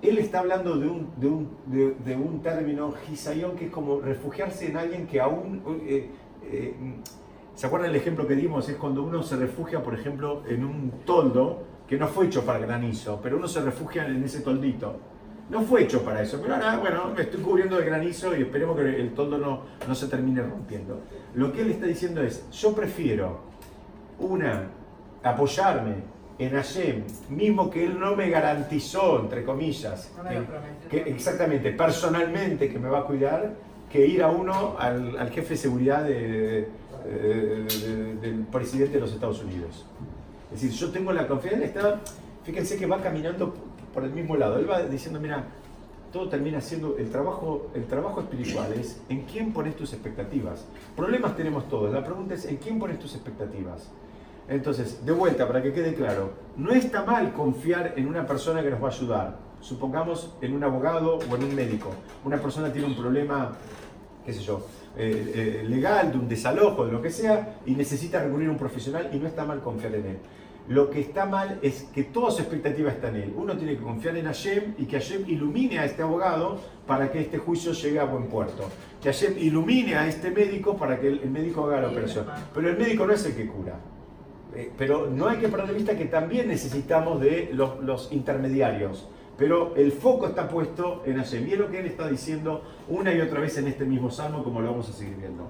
Él 0.01 0.19
está 0.19 0.39
hablando 0.39 0.77
de, 0.77 0.87
un 0.87 2.41
término, 2.41 2.93
Gisayón, 2.93 3.55
que 3.57 3.65
es 3.65 3.71
como 3.71 3.99
refugiarse 3.99 4.67
en 4.67 4.77
alguien 4.77 5.07
que 5.07 5.19
aún... 5.19 5.61
Eh, 5.85 6.09
eh, 6.49 6.75
¿Se 7.55 7.65
acuerdan 7.65 7.89
el 7.89 7.95
ejemplo 7.95 8.27
que 8.27 8.35
dimos? 8.35 8.69
Es 8.69 8.75
cuando 8.75 9.01
uno 9.01 9.23
se 9.23 9.35
refugia, 9.35 9.81
por 9.81 9.95
ejemplo, 9.95 10.43
en 10.47 10.63
un 10.63 10.91
toldo 11.05 11.63
que 11.87 11.97
no 11.97 12.07
fue 12.07 12.27
hecho 12.27 12.45
para 12.45 12.59
granizo, 12.59 13.19
pero 13.21 13.37
uno 13.37 13.47
se 13.47 13.61
refugia 13.61 14.05
en 14.05 14.23
ese 14.23 14.41
toldito. 14.41 14.95
No 15.49 15.61
fue 15.61 15.83
hecho 15.83 16.03
para 16.03 16.21
eso, 16.21 16.39
pero 16.41 16.55
ahora, 16.55 16.77
bueno, 16.77 17.11
me 17.15 17.21
estoy 17.21 17.41
cubriendo 17.41 17.77
de 17.77 17.85
granizo 17.85 18.35
y 18.35 18.41
esperemos 18.41 18.77
que 18.77 18.99
el 18.99 19.13
toldo 19.13 19.37
no, 19.37 19.61
no 19.87 19.95
se 19.95 20.07
termine 20.07 20.41
rompiendo. 20.41 20.99
Lo 21.35 21.53
que 21.53 21.61
él 21.61 21.71
está 21.71 21.85
diciendo 21.85 22.21
es, 22.21 22.49
yo 22.51 22.75
prefiero, 22.75 23.39
una, 24.19 24.67
apoyarme 25.23 25.95
en 26.39 26.51
Hashem, 26.51 27.03
mismo 27.29 27.69
que 27.69 27.85
él 27.85 27.99
no 27.99 28.15
me 28.15 28.29
garantizó, 28.29 29.21
entre 29.21 29.43
comillas, 29.43 30.11
que, 30.89 30.97
exactamente, 30.97 31.71
personalmente 31.71 32.69
que 32.69 32.77
me 32.77 32.89
va 32.89 32.99
a 32.99 33.03
cuidar, 33.05 33.53
que 33.89 34.05
ir 34.05 34.21
a 34.21 34.29
uno 34.29 34.75
al, 34.77 35.29
jefe 35.31 35.51
de 35.51 35.57
seguridad 35.57 36.03
del 36.03 36.67
presidente 38.51 38.95
de 38.95 38.99
los 38.99 39.13
Estados 39.13 39.41
Unidos. 39.41 39.85
Es 40.53 40.61
decir, 40.61 40.77
yo 40.77 40.91
tengo 40.91 41.11
la 41.11 41.27
confianza, 41.27 41.63
está, 41.63 42.01
fíjense 42.43 42.77
que 42.77 42.85
va 42.85 43.01
caminando 43.01 43.55
por 43.97 44.05
el 44.05 44.11
mismo 44.11 44.37
lado. 44.37 44.59
Él 44.59 44.69
va 44.69 44.83
diciendo, 44.83 45.19
mira, 45.19 45.43
todo 46.13 46.29
termina 46.29 46.61
siendo 46.61 46.99
el 46.99 47.09
trabajo, 47.09 47.71
el 47.73 47.85
trabajo 47.85 48.21
espiritual 48.21 48.71
es 48.73 49.01
en 49.09 49.23
quién 49.23 49.51
pones 49.51 49.75
tus 49.75 49.91
expectativas. 49.91 50.67
Problemas 50.95 51.35
tenemos 51.35 51.67
todos. 51.67 51.91
La 51.91 52.03
pregunta 52.03 52.35
es 52.35 52.45
en 52.45 52.57
quién 52.57 52.77
pones 52.77 52.99
tus 52.99 53.15
expectativas. 53.15 53.89
Entonces, 54.47 55.03
de 55.03 55.11
vuelta, 55.11 55.47
para 55.47 55.63
que 55.63 55.73
quede 55.73 55.95
claro, 55.95 56.29
no 56.57 56.73
está 56.73 57.05
mal 57.05 57.33
confiar 57.33 57.95
en 57.95 58.07
una 58.07 58.27
persona 58.27 58.61
que 58.61 58.69
nos 58.69 58.83
va 58.83 58.89
a 58.89 58.91
ayudar. 58.91 59.39
Supongamos 59.61 60.31
en 60.41 60.53
un 60.53 60.63
abogado 60.63 61.17
o 61.17 61.35
en 61.35 61.45
un 61.45 61.55
médico. 61.55 61.89
Una 62.23 62.37
persona 62.37 62.71
tiene 62.71 62.89
un 62.89 62.95
problema, 62.95 63.57
qué 64.23 64.31
sé 64.31 64.41
yo, 64.41 64.63
eh, 64.95 65.63
eh, 65.63 65.65
legal, 65.67 66.11
de 66.11 66.19
un 66.19 66.29
desalojo, 66.29 66.85
de 66.85 66.91
lo 66.91 67.01
que 67.01 67.09
sea, 67.09 67.61
y 67.65 67.71
necesita 67.71 68.21
recurrir 68.23 68.49
a 68.49 68.51
un 68.51 68.59
profesional 68.59 69.09
y 69.11 69.17
no 69.17 69.25
está 69.25 69.43
mal 69.43 69.59
confiar 69.61 69.95
en 69.95 70.05
él. 70.05 70.17
Lo 70.67 70.89
que 70.89 70.99
está 70.99 71.25
mal 71.25 71.59
es 71.61 71.83
que 71.93 72.03
toda 72.03 72.29
su 72.29 72.41
expectativa 72.41 72.91
está 72.91 73.07
en 73.07 73.15
él. 73.15 73.33
Uno 73.35 73.55
tiene 73.55 73.77
que 73.77 73.83
confiar 73.83 74.17
en 74.17 74.25
Hashem 74.25 74.73
y 74.77 74.85
que 74.85 74.99
Hashem 74.99 75.23
ilumine 75.27 75.79
a 75.79 75.85
este 75.85 76.01
abogado 76.01 76.59
para 76.85 77.09
que 77.09 77.21
este 77.21 77.37
juicio 77.37 77.71
llegue 77.71 77.99
a 77.99 78.03
buen 78.03 78.25
puerto. 78.27 78.69
Que 79.01 79.11
Hashem 79.13 79.37
ilumine 79.37 79.95
a 79.95 80.07
este 80.07 80.29
médico 80.29 80.75
para 80.75 80.99
que 80.99 81.07
el, 81.07 81.29
médico 81.29 81.65
haga 81.65 81.81
la 81.81 81.87
operación. 81.87 82.25
Pero 82.53 82.69
el 82.69 82.77
médico 82.77 83.07
no 83.07 83.13
es 83.13 83.25
el 83.25 83.35
que 83.35 83.47
cura. 83.47 83.79
Eh, 84.55 84.71
pero 84.77 85.07
no 85.07 85.29
hay 85.29 85.37
que 85.37 85.47
perder 85.47 85.67
de 85.67 85.73
vista 85.73 85.97
que 85.97 86.05
también 86.05 86.49
necesitamos 86.49 87.21
de 87.21 87.49
los, 87.53 87.81
los 87.81 88.11
intermediarios. 88.11 89.07
Pero 89.37 89.73
el 89.75 89.93
foco 89.93 90.27
está 90.27 90.49
puesto 90.49 91.03
en 91.05 91.15
Hashem. 91.15 91.47
Y 91.47 91.53
es 91.53 91.59
lo 91.59 91.69
que 91.69 91.79
él 91.79 91.85
está 91.85 92.09
diciendo 92.09 92.63
una 92.89 93.13
y 93.13 93.21
otra 93.21 93.39
vez 93.39 93.57
en 93.57 93.67
este 93.67 93.85
mismo 93.85 94.11
salmo, 94.11 94.43
como 94.43 94.59
lo 94.59 94.71
vamos 94.71 94.89
a 94.89 94.93
seguir 94.93 95.15
viendo. 95.15 95.47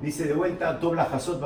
Dice 0.00 0.28
de 0.28 0.34
vuelta, 0.34 0.78
Tobla 0.78 1.08
Hasot 1.12 1.42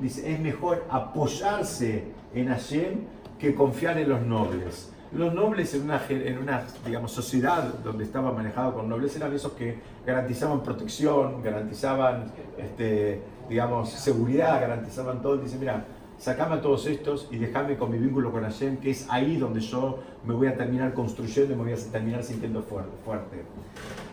dice, 0.00 0.32
es 0.32 0.40
mejor 0.40 0.84
apoyarse 0.90 2.04
en 2.34 2.48
Hashem 2.48 3.04
que 3.38 3.54
confiar 3.54 3.98
en 3.98 4.08
los 4.08 4.22
nobles. 4.22 4.92
Los 5.12 5.32
nobles 5.32 5.72
en 5.74 5.82
una, 5.82 6.00
en 6.08 6.38
una 6.38 6.64
digamos, 6.84 7.12
sociedad 7.12 7.62
donde 7.84 8.02
estaba 8.02 8.32
manejado 8.32 8.74
con 8.74 8.88
nobles 8.88 9.14
eran 9.14 9.32
esos 9.32 9.52
que 9.52 9.78
garantizaban 10.04 10.62
protección, 10.64 11.40
garantizaban 11.40 12.32
este, 12.58 13.22
digamos, 13.48 13.90
seguridad, 13.90 14.60
garantizaban 14.60 15.22
todo. 15.22 15.36
Dice, 15.36 15.56
mira, 15.56 15.84
sacame 16.18 16.56
a 16.56 16.60
todos 16.60 16.86
estos 16.86 17.28
y 17.30 17.38
déjame 17.38 17.76
con 17.76 17.92
mi 17.92 17.98
vínculo 17.98 18.32
con 18.32 18.42
Hashem, 18.42 18.78
que 18.78 18.90
es 18.90 19.06
ahí 19.08 19.36
donde 19.36 19.60
yo 19.60 20.00
me 20.24 20.34
voy 20.34 20.48
a 20.48 20.56
terminar 20.56 20.94
construyendo 20.94 21.54
y 21.54 21.56
me 21.56 21.62
voy 21.62 21.72
a 21.72 21.76
terminar 21.76 22.24
sintiendo 22.24 22.62
fuerte. 22.62 23.44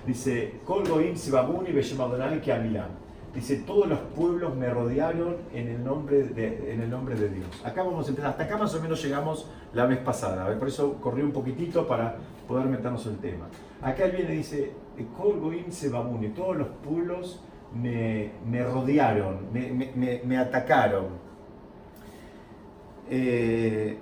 Dice, 0.05 0.59
Kolgoim 0.65 1.15
Sibabuni 1.15 1.71
que 2.41 2.53
Dice, 3.37 3.57
todos 3.57 3.87
los 3.87 3.99
pueblos 3.99 4.55
me 4.55 4.67
rodearon 4.67 5.37
en 5.53 5.67
el, 5.67 5.83
nombre 5.83 6.23
de, 6.23 6.73
en 6.73 6.81
el 6.81 6.89
nombre 6.89 7.13
de 7.13 7.29
Dios. 7.29 7.45
Acá 7.63 7.83
vamos 7.83 8.07
a 8.07 8.09
empezar, 8.09 8.31
hasta 8.31 8.45
acá 8.45 8.57
más 8.57 8.73
o 8.73 8.81
menos 8.81 9.03
llegamos 9.03 9.47
la 9.73 9.85
vez 9.85 9.99
pasada, 9.99 10.57
por 10.57 10.67
eso 10.67 10.95
corrí 10.99 11.21
un 11.21 11.31
poquitito 11.31 11.87
para 11.87 12.15
poder 12.47 12.65
meternos 12.65 13.05
el 13.05 13.19
tema. 13.19 13.47
Acá 13.79 14.05
él 14.05 14.13
viene 14.13 14.33
y 14.33 14.37
dice, 14.37 14.71
Kolgoim 15.15 15.69
Sebabuni, 15.69 16.29
todos 16.29 16.57
los 16.57 16.67
pueblos 16.83 17.39
me, 17.75 18.31
rodearon, 18.63 19.41
me, 19.53 20.37
atacaron. 20.39 21.05
Eh, 23.07 23.99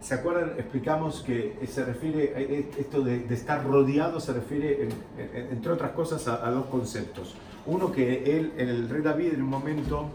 ¿Se 0.00 0.14
acuerdan? 0.14 0.54
Explicamos 0.56 1.22
que 1.22 1.58
se 1.66 1.84
refiere, 1.84 2.32
eh, 2.34 2.70
esto 2.78 3.02
de, 3.02 3.26
estar 3.30 3.64
rodeado 3.66 4.18
se 4.18 4.32
refiere, 4.32 4.88
entre 5.34 5.72
otras 5.72 5.92
cosas, 5.92 6.26
a, 6.26 6.50
dos 6.50 6.66
conceptos. 6.66 7.34
Uno 7.66 7.92
que 7.92 8.38
él, 8.38 8.52
el 8.56 8.88
rey 8.88 9.02
David 9.02 9.34
en 9.34 9.42
un 9.42 9.50
momento 9.50 10.08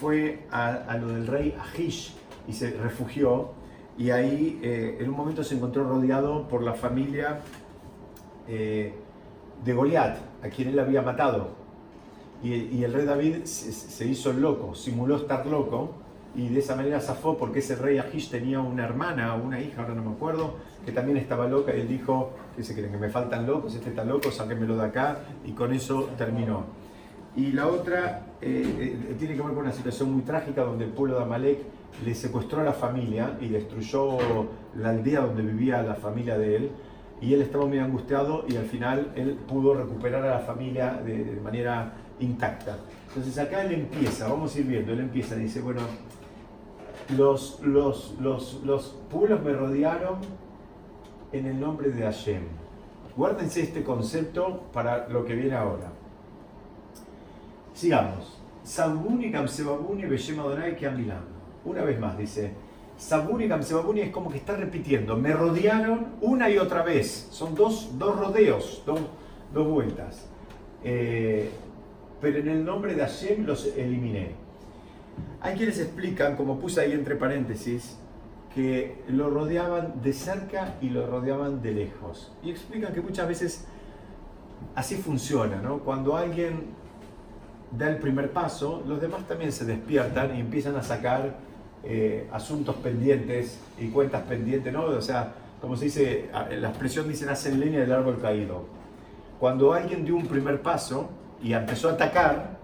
fue 0.00 0.46
a, 0.50 0.96
lo 0.98 1.08
del 1.08 1.26
rey 1.26 1.54
Ahish 1.58 2.14
y 2.48 2.54
se 2.54 2.70
refugió 2.70 3.50
y 3.98 4.10
ahí 4.10 4.58
eh, 4.62 4.98
en 5.00 5.10
un 5.10 5.16
momento 5.16 5.44
se 5.44 5.54
encontró 5.54 5.84
rodeado 5.84 6.48
por 6.48 6.62
la 6.62 6.72
familia 6.72 7.40
eh, 8.48 8.94
de 9.64 9.72
Goliat, 9.72 10.18
a 10.42 10.48
quien 10.48 10.68
él 10.68 10.78
había 10.78 11.02
matado. 11.02 11.50
Y, 12.42 12.84
el 12.84 12.92
rey 12.92 13.04
David 13.06 13.44
se 13.44 14.06
hizo 14.06 14.32
loco, 14.32 14.74
simuló 14.74 15.16
estar 15.16 15.46
loco 15.46 16.05
y 16.36 16.48
de 16.50 16.60
esa 16.60 16.76
manera 16.76 17.00
zafó 17.00 17.38
porque 17.38 17.60
ese 17.60 17.76
rey 17.76 17.98
Ahish 17.98 18.30
tenía 18.30 18.60
una 18.60 18.84
hermana 18.84 19.34
o 19.34 19.42
una 19.42 19.60
hija, 19.60 19.82
ahora 19.82 19.94
no 19.94 20.04
me 20.04 20.10
acuerdo, 20.10 20.56
que 20.84 20.92
también 20.92 21.16
estaba 21.16 21.46
loca 21.46 21.74
y 21.74 21.80
él 21.80 21.88
dijo, 21.88 22.32
que 22.54 22.62
se 22.62 22.74
creen 22.74 22.92
que 22.92 22.98
me 22.98 23.08
faltan 23.08 23.46
locos, 23.46 23.74
este 23.74 23.88
está 23.88 24.04
loco, 24.04 24.30
sáquenmelo 24.30 24.76
de 24.76 24.84
acá 24.84 25.18
y 25.46 25.52
con 25.52 25.72
eso 25.72 26.10
terminó. 26.18 26.64
Y 27.34 27.52
la 27.52 27.66
otra 27.68 28.26
eh, 28.42 28.98
eh, 29.10 29.14
tiene 29.18 29.34
que 29.34 29.40
ver 29.40 29.52
con 29.52 29.64
una 29.64 29.72
situación 29.72 30.12
muy 30.12 30.22
trágica 30.22 30.62
donde 30.62 30.84
el 30.84 30.90
pueblo 30.90 31.16
de 31.16 31.24
Amalek 31.24 31.58
le 32.04 32.14
secuestró 32.14 32.60
a 32.60 32.64
la 32.64 32.72
familia 32.72 33.38
y 33.40 33.48
destruyó 33.48 34.18
la 34.74 34.90
aldea 34.90 35.20
donde 35.20 35.42
vivía 35.42 35.82
la 35.82 35.94
familia 35.94 36.36
de 36.36 36.56
él 36.56 36.70
y 37.22 37.32
él 37.32 37.40
estaba 37.40 37.64
muy 37.64 37.78
angustiado 37.78 38.44
y 38.46 38.56
al 38.56 38.66
final 38.66 39.12
él 39.16 39.38
pudo 39.48 39.74
recuperar 39.74 40.22
a 40.24 40.30
la 40.30 40.38
familia 40.40 41.00
de, 41.02 41.24
de 41.24 41.40
manera 41.40 41.94
intacta. 42.20 42.76
Entonces 43.08 43.38
acá 43.38 43.64
él 43.64 43.72
empieza, 43.72 44.28
vamos 44.28 44.54
a 44.54 44.58
ir 44.58 44.66
viendo, 44.66 44.92
él 44.92 45.00
empieza, 45.00 45.34
dice, 45.36 45.60
bueno, 45.60 45.80
los, 47.10 47.60
los, 47.62 48.14
los, 48.20 48.60
los 48.64 48.96
pueblos 49.10 49.42
me 49.42 49.52
rodearon 49.52 50.18
en 51.32 51.46
el 51.46 51.60
nombre 51.60 51.90
de 51.90 52.02
Hashem. 52.02 52.42
Guárdense 53.16 53.62
este 53.62 53.82
concepto 53.82 54.62
para 54.72 55.08
lo 55.08 55.24
que 55.24 55.34
viene 55.34 55.54
ahora. 55.54 55.90
Sigamos. 57.72 58.40
Sabuni 58.62 59.30
Kamsebabuni 59.30 60.06
Beshem 60.06 60.40
Adonai 60.40 60.76
Una 61.64 61.82
vez 61.82 62.00
más 62.00 62.18
dice. 62.18 62.52
Sabuni 62.98 63.48
Kamsebabuni 63.48 64.00
es 64.00 64.10
como 64.10 64.30
que 64.30 64.38
está 64.38 64.56
repitiendo. 64.56 65.16
Me 65.16 65.32
rodearon 65.32 66.06
una 66.20 66.50
y 66.50 66.58
otra 66.58 66.82
vez. 66.82 67.28
Son 67.30 67.54
dos, 67.54 67.96
dos 67.98 68.18
rodeos, 68.18 68.82
dos, 68.84 69.00
dos 69.54 69.66
vueltas. 69.66 70.26
Eh, 70.82 71.50
pero 72.20 72.38
en 72.38 72.48
el 72.48 72.64
nombre 72.64 72.94
de 72.94 73.02
Hashem 73.02 73.46
los 73.46 73.66
eliminé. 73.76 74.45
Hay 75.40 75.56
quienes 75.56 75.78
explican, 75.78 76.36
como 76.36 76.58
puse 76.58 76.80
ahí 76.80 76.92
entre 76.92 77.16
paréntesis, 77.16 77.96
que 78.54 79.02
lo 79.08 79.30
rodeaban 79.30 80.00
de 80.02 80.12
cerca 80.12 80.76
y 80.80 80.88
lo 80.88 81.06
rodeaban 81.06 81.62
de 81.62 81.72
lejos. 81.72 82.32
Y 82.42 82.50
explican 82.50 82.92
que 82.94 83.00
muchas 83.00 83.28
veces 83.28 83.66
así 84.74 84.96
funciona, 84.96 85.56
¿no? 85.56 85.80
Cuando 85.80 86.16
alguien 86.16 86.64
da 87.70 87.88
el 87.88 87.98
primer 87.98 88.30
paso, 88.30 88.82
los 88.86 89.00
demás 89.00 89.26
también 89.26 89.52
se 89.52 89.64
despiertan 89.64 90.36
y 90.36 90.40
empiezan 90.40 90.76
a 90.76 90.82
sacar 90.82 91.36
eh, 91.84 92.28
asuntos 92.32 92.76
pendientes 92.76 93.60
y 93.78 93.88
cuentas 93.88 94.22
pendientes, 94.22 94.72
¿no? 94.72 94.84
O 94.84 95.02
sea, 95.02 95.34
como 95.60 95.76
se 95.76 95.86
dice, 95.86 96.30
la 96.58 96.68
expresión 96.68 97.08
dicen, 97.08 97.28
hacen 97.28 97.60
leña 97.60 97.80
del 97.80 97.92
árbol 97.92 98.18
caído. 98.20 98.64
Cuando 99.38 99.72
alguien 99.72 100.04
dio 100.04 100.16
un 100.16 100.26
primer 100.26 100.62
paso 100.62 101.10
y 101.42 101.52
empezó 101.52 101.90
a 101.90 101.92
atacar, 101.92 102.58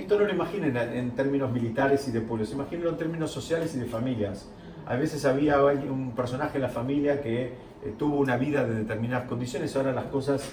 esto 0.00 0.18
no 0.18 0.24
lo 0.24 0.32
imaginen 0.32 0.76
en 0.76 1.10
términos 1.12 1.52
militares 1.52 2.06
y 2.08 2.10
de 2.10 2.20
pueblos, 2.20 2.52
imagínenlo 2.52 2.90
en 2.90 2.96
términos 2.96 3.30
sociales 3.30 3.74
y 3.74 3.78
de 3.78 3.86
familias. 3.86 4.48
A 4.86 4.96
veces 4.96 5.24
había 5.24 5.62
un 5.62 6.12
personaje 6.16 6.56
en 6.56 6.62
la 6.62 6.68
familia 6.68 7.20
que 7.20 7.44
eh, 7.44 7.94
tuvo 7.98 8.16
una 8.16 8.36
vida 8.36 8.64
de 8.66 8.74
determinadas 8.74 9.28
condiciones, 9.28 9.74
ahora 9.76 9.92
las 9.92 10.06
cosas 10.06 10.52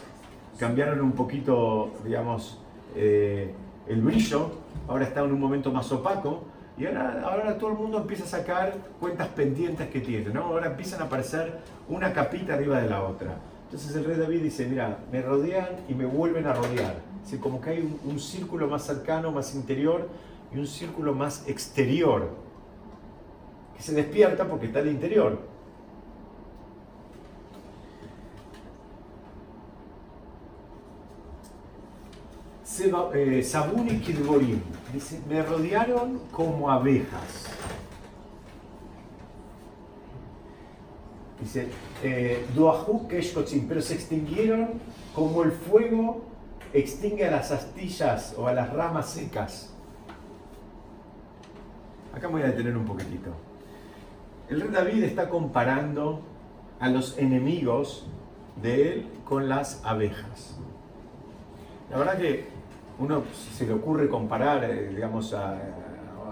cambiaron 0.59 1.01
un 1.01 1.13
poquito, 1.13 1.93
digamos, 2.03 2.59
eh, 2.95 3.51
el 3.87 4.01
brillo, 4.01 4.51
ahora 4.87 5.05
está 5.05 5.23
en 5.23 5.31
un 5.31 5.39
momento 5.39 5.71
más 5.71 5.91
opaco, 5.91 6.43
y 6.77 6.85
ahora, 6.85 7.21
ahora 7.23 7.57
todo 7.57 7.71
el 7.71 7.77
mundo 7.77 7.97
empieza 7.99 8.25
a 8.25 8.27
sacar 8.27 8.75
cuentas 8.99 9.29
pendientes 9.29 9.89
que 9.89 10.01
tiene, 10.01 10.29
¿no? 10.29 10.43
Ahora 10.43 10.67
empiezan 10.67 11.01
a 11.01 11.05
aparecer 11.05 11.59
una 11.89 12.13
capita 12.13 12.53
arriba 12.53 12.81
de 12.81 12.89
la 12.89 13.03
otra. 13.03 13.37
Entonces 13.65 13.95
el 13.95 14.05
rey 14.05 14.15
David 14.15 14.43
dice, 14.43 14.67
mira, 14.67 14.99
me 15.11 15.21
rodean 15.21 15.69
y 15.89 15.93
me 15.93 16.05
vuelven 16.05 16.45
a 16.45 16.53
rodear. 16.53 17.06
Como 17.41 17.59
que 17.59 17.69
hay 17.71 17.99
un, 18.05 18.19
círculo 18.19 18.67
más 18.67 18.85
cercano, 18.85 19.31
más 19.31 19.53
interior 19.53 20.07
y 20.53 20.57
un 20.57 20.67
círculo 20.67 21.13
más 21.13 21.47
exterior, 21.47 22.29
que 23.75 23.83
se 23.83 23.93
despierta 23.93 24.47
porque 24.47 24.67
está 24.67 24.79
en 24.79 24.87
el 24.87 24.93
interior. 24.93 25.39
Eh, 33.13 33.41
Sabuni 33.43 33.93
y 33.93 33.99
Kilgorim. 33.99 34.61
Dice, 34.93 35.19
me 35.27 35.41
rodearon 35.41 36.19
como 36.31 36.69
abejas. 36.69 37.47
Dice, 41.39 41.67
eh, 42.03 42.45
pero 43.67 43.81
se 43.81 43.93
extinguieron 43.95 44.69
como 45.15 45.43
el 45.43 45.51
fuego 45.51 46.21
extingue 46.73 47.25
a 47.25 47.31
las 47.31 47.51
astillas 47.51 48.35
o 48.37 48.47
a 48.47 48.53
las 48.53 48.71
ramas 48.73 49.09
secas. 49.09 49.73
Acá 52.13 52.27
me 52.27 52.33
voy 52.33 52.41
a 52.43 52.47
detener 52.47 52.75
un 52.75 52.85
poquitito. 52.85 53.31
El 54.49 54.61
rey 54.61 54.71
David 54.71 55.03
está 55.03 55.29
comparando 55.29 56.21
a 56.79 56.89
los 56.89 57.17
enemigos 57.17 58.07
de 58.61 58.93
él 58.93 59.07
con 59.25 59.49
las 59.49 59.81
abejas. 59.83 60.57
La 61.89 61.97
verdad 61.97 62.17
que 62.17 62.47
uno 62.99 63.23
se 63.53 63.65
le 63.65 63.73
ocurre 63.73 64.09
comparar, 64.09 64.63
eh, 64.63 64.89
digamos, 64.93 65.33
a, 65.33 65.57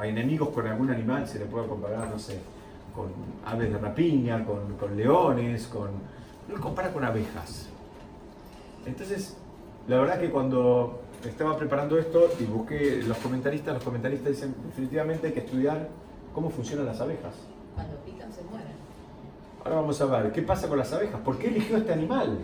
enemigos 0.04 0.50
con 0.50 0.68
algún 0.68 0.90
animal, 0.90 1.26
se 1.26 1.40
le 1.40 1.46
puede 1.46 1.68
comparar, 1.68 2.10
no 2.10 2.20
sé, 2.20 2.40
con 2.94 3.08
aves 3.46 3.72
de 3.72 3.78
rapiña, 3.80 4.46
con, 4.46 4.98
leones, 4.98 5.68
con... 5.68 5.90
Uno 6.50 6.62
compara 6.62 6.92
con 6.92 7.04
abejas. 7.04 7.70
Entonces, 8.86 9.38
la 9.88 10.00
verdad 10.00 10.20
que 10.20 10.30
cuando 10.30 11.02
estaba 11.26 11.58
preparando 11.58 11.98
esto 11.98 12.30
y 12.40 12.44
busqué 12.44 13.04
los 13.08 13.18
comentaristas, 13.18 13.74
los 13.76 13.84
comentaristas 13.84 14.30
dicen 14.30 14.56
definitivamente 14.68 15.28
hay 15.28 15.34
que 15.34 15.40
estudiar 15.40 15.88
cómo 16.34 16.50
funcionan 16.50 16.86
las 16.86 17.00
abejas. 17.02 17.34
Cuando 17.74 17.96
pican 18.06 18.32
se 18.32 18.44
mueren. 18.44 18.76
Ahora 19.64 19.78
vamos 19.78 20.00
a 20.02 20.06
ver, 20.06 20.32
¿qué 20.32 20.42
pasa 20.42 20.68
con 20.68 20.78
las 20.78 20.92
abejas? 20.94 21.20
¿Por 21.22 21.38
qué 21.38 21.48
eligió 21.48 21.78
este 21.78 21.94
animal? 21.94 22.38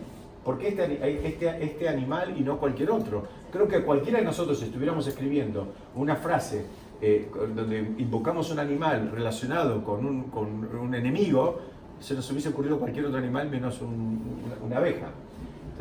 ¿Por 0.44 0.58
qué 0.58 0.70
este, 0.70 1.28
este, 1.28 1.64
este 1.64 1.88
animal 1.88 2.36
y 2.36 2.42
no 2.42 2.58
cualquier 2.58 2.90
otro? 2.90 3.28
Creo 3.52 3.68
que 3.68 3.84
cualquiera 3.84 4.20
de 4.20 4.26
nosotros, 4.26 4.58
si 4.58 4.66
estuviéramos 4.66 5.06
escribiendo 5.06 5.68
una 5.96 6.16
frase 6.16 6.66
eh, 7.04 7.30
donde 7.56 7.80
invocamos 7.98 8.52
un 8.52 8.60
animal 8.60 9.12
relacionado 9.12 9.84
con 9.84 10.06
un, 10.06 10.24
con 10.26 10.48
un, 10.76 10.96
enemigo, 10.96 11.60
se 12.00 12.14
nos 12.14 12.30
hubiese 12.32 12.50
ocurrido 12.50 12.80
cualquier 12.80 13.06
otro 13.06 13.18
animal 13.18 13.50
menos 13.50 13.82
una, 13.82 14.78
abeja. 14.78 15.08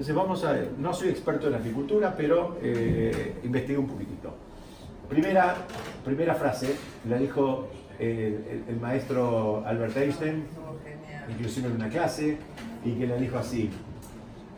Entonces 0.01 0.17
vamos 0.17 0.43
a 0.47 0.53
ver, 0.53 0.73
no 0.79 0.95
soy 0.95 1.11
experto 1.11 1.49
en 1.49 1.57
apicultura, 1.57 2.15
pero 2.17 2.57
eh, 2.63 3.35
investigué 3.45 3.77
un 3.77 3.87
poquitito. 3.87 4.33
Primera, 5.11 5.55
primera 6.03 6.35
frase, 6.35 6.75
la 7.07 7.19
dijo 7.19 7.69
eh, 7.99 8.63
el, 8.67 8.77
el, 8.77 8.81
maestro 8.81 9.63
Albert 9.67 9.99
Einstein, 9.99 10.45
inclusive 11.29 11.69
en 11.69 11.75
una 11.75 11.91
clase, 11.91 12.39
y 12.83 12.93
que 12.93 13.07
le 13.07 13.19
dijo 13.19 13.37
así, 13.37 13.69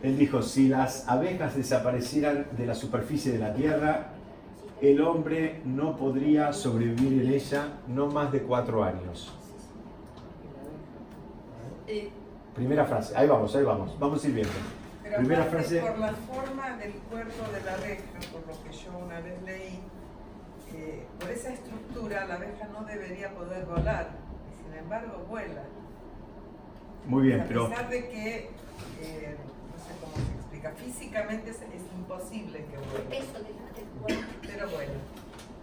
él 0.01 0.17
dijo, 0.17 0.41
si 0.41 0.69
las 0.69 1.09
abejas 1.09 1.57
desaparecieran 1.57 2.47
de 2.57 2.65
la 2.65 2.73
superficie 2.73 3.33
de 3.33 3.39
la 3.39 3.53
tierra, 3.53 4.11
el 4.79 5.01
hombre 5.01 5.59
no 5.65 5.97
podría 5.97 6.53
sobrevivir 6.53 7.21
en 7.21 7.33
ella 7.33 7.67
no 7.89 8.07
más 8.07 8.31
de 8.31 8.43
cuatro 8.43 8.81
años. 8.81 9.37
Primera 12.55 12.85
frase, 12.85 13.13
ahí 13.17 13.27
vamos, 13.27 13.53
ahí 13.53 13.65
vamos, 13.65 13.99
vamos 13.99 14.23
a 14.23 14.27
ir 14.29 14.35
viendo. 14.35 14.82
Primera 15.17 15.45
frase. 15.45 15.79
Por 15.79 15.99
la 15.99 16.13
forma 16.13 16.77
del 16.77 16.93
cuerpo 16.93 17.51
de 17.51 17.61
la 17.61 17.73
abeja, 17.73 18.03
por 18.31 18.47
lo 18.47 18.63
que 18.63 18.71
yo 18.71 18.97
una 18.97 19.19
vez 19.19 19.41
leí, 19.43 19.79
eh, 20.73 21.05
por 21.19 21.29
esa 21.29 21.49
estructura 21.49 22.25
la 22.25 22.35
abeja 22.35 22.67
no 22.67 22.83
debería 22.83 23.29
poder 23.33 23.65
volar, 23.65 24.11
sin 24.57 24.73
embargo 24.77 25.25
vuela. 25.29 25.63
Muy 27.05 27.23
bien, 27.27 27.45
pero... 27.47 27.65
A 27.65 27.69
pesar 27.69 27.89
de 27.89 28.09
que 28.09 28.49
eh, 29.01 29.37
Físicamente 30.71 31.51
es, 31.51 31.57
imposible 31.97 32.65
que 32.65 32.77
vuele. 32.77 34.23
Pero 34.41 34.69
bueno. 34.69 34.93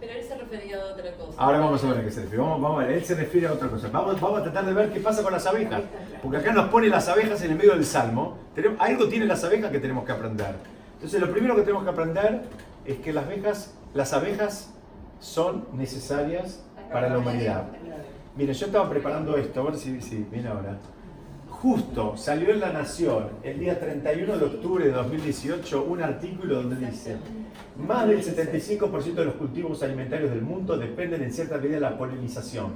Pero 0.01 0.13
él 0.13 0.23
se 0.23 0.35
refería 0.35 0.81
a 0.81 0.85
otra 0.93 1.15
cosa. 1.15 1.33
Ahora 1.37 1.59
vamos 1.59 1.83
a 1.83 1.87
ver 1.89 1.99
a 1.99 2.03
qué 2.03 2.11
se 2.11 2.21
refiere. 2.21 2.43
Vamos, 2.43 2.73
a 2.73 2.77
ver, 2.79 2.91
él 2.97 3.05
se 3.05 3.13
refiere 3.13 3.47
a 3.47 3.53
otra 3.53 3.67
cosa. 3.69 3.87
Vamos, 3.89 4.19
vamos 4.19 4.39
a 4.39 4.43
tratar 4.43 4.65
de 4.65 4.73
ver 4.73 4.91
qué 4.91 4.99
pasa 4.99 5.21
con 5.21 5.31
las 5.31 5.45
abejas. 5.45 5.83
Porque 6.23 6.37
acá 6.37 6.51
nos 6.53 6.69
pone 6.69 6.87
las 6.87 7.07
abejas 7.07 7.39
en 7.43 7.51
el 7.51 7.57
medio 7.57 7.75
del 7.75 7.85
salmo. 7.85 8.35
Tenemos, 8.55 8.81
algo 8.81 9.07
tienen 9.07 9.27
las 9.27 9.43
abejas 9.43 9.69
que 9.69 9.77
tenemos 9.77 10.03
que 10.03 10.11
aprender. 10.11 10.55
Entonces, 10.95 11.21
lo 11.21 11.31
primero 11.31 11.55
que 11.55 11.61
tenemos 11.61 11.83
que 11.83 11.91
aprender 11.91 12.41
es 12.83 12.97
que 12.97 13.13
las 13.13 13.25
abejas, 13.25 13.75
las 13.93 14.11
abejas 14.13 14.73
son 15.19 15.67
necesarias 15.73 16.63
para 16.91 17.07
la 17.07 17.19
humanidad. 17.19 17.65
Miren, 18.35 18.55
yo 18.55 18.65
estaba 18.65 18.89
preparando 18.89 19.37
esto, 19.37 19.61
a 19.61 19.65
ver 19.65 19.75
si, 19.75 20.01
si 20.01 20.25
viene 20.31 20.49
ahora. 20.49 20.79
Justo 21.61 22.17
salió 22.17 22.49
en 22.49 22.59
La 22.59 22.73
Nación 22.73 23.27
el 23.43 23.59
día 23.59 23.79
31 23.79 24.35
de 24.35 24.45
octubre 24.45 24.83
de 24.83 24.93
2018 24.93 25.83
un 25.83 26.01
artículo 26.01 26.55
donde 26.55 26.87
dice, 26.87 27.17
más 27.77 28.07
del 28.07 28.23
75% 28.23 29.13
de 29.13 29.25
los 29.25 29.35
cultivos 29.35 29.83
alimentarios 29.83 30.31
del 30.31 30.41
mundo 30.41 30.75
dependen 30.75 31.21
en 31.21 31.31
cierta 31.31 31.59
medida 31.59 31.75
de 31.75 31.81
la 31.81 31.99
polinización. 31.99 32.71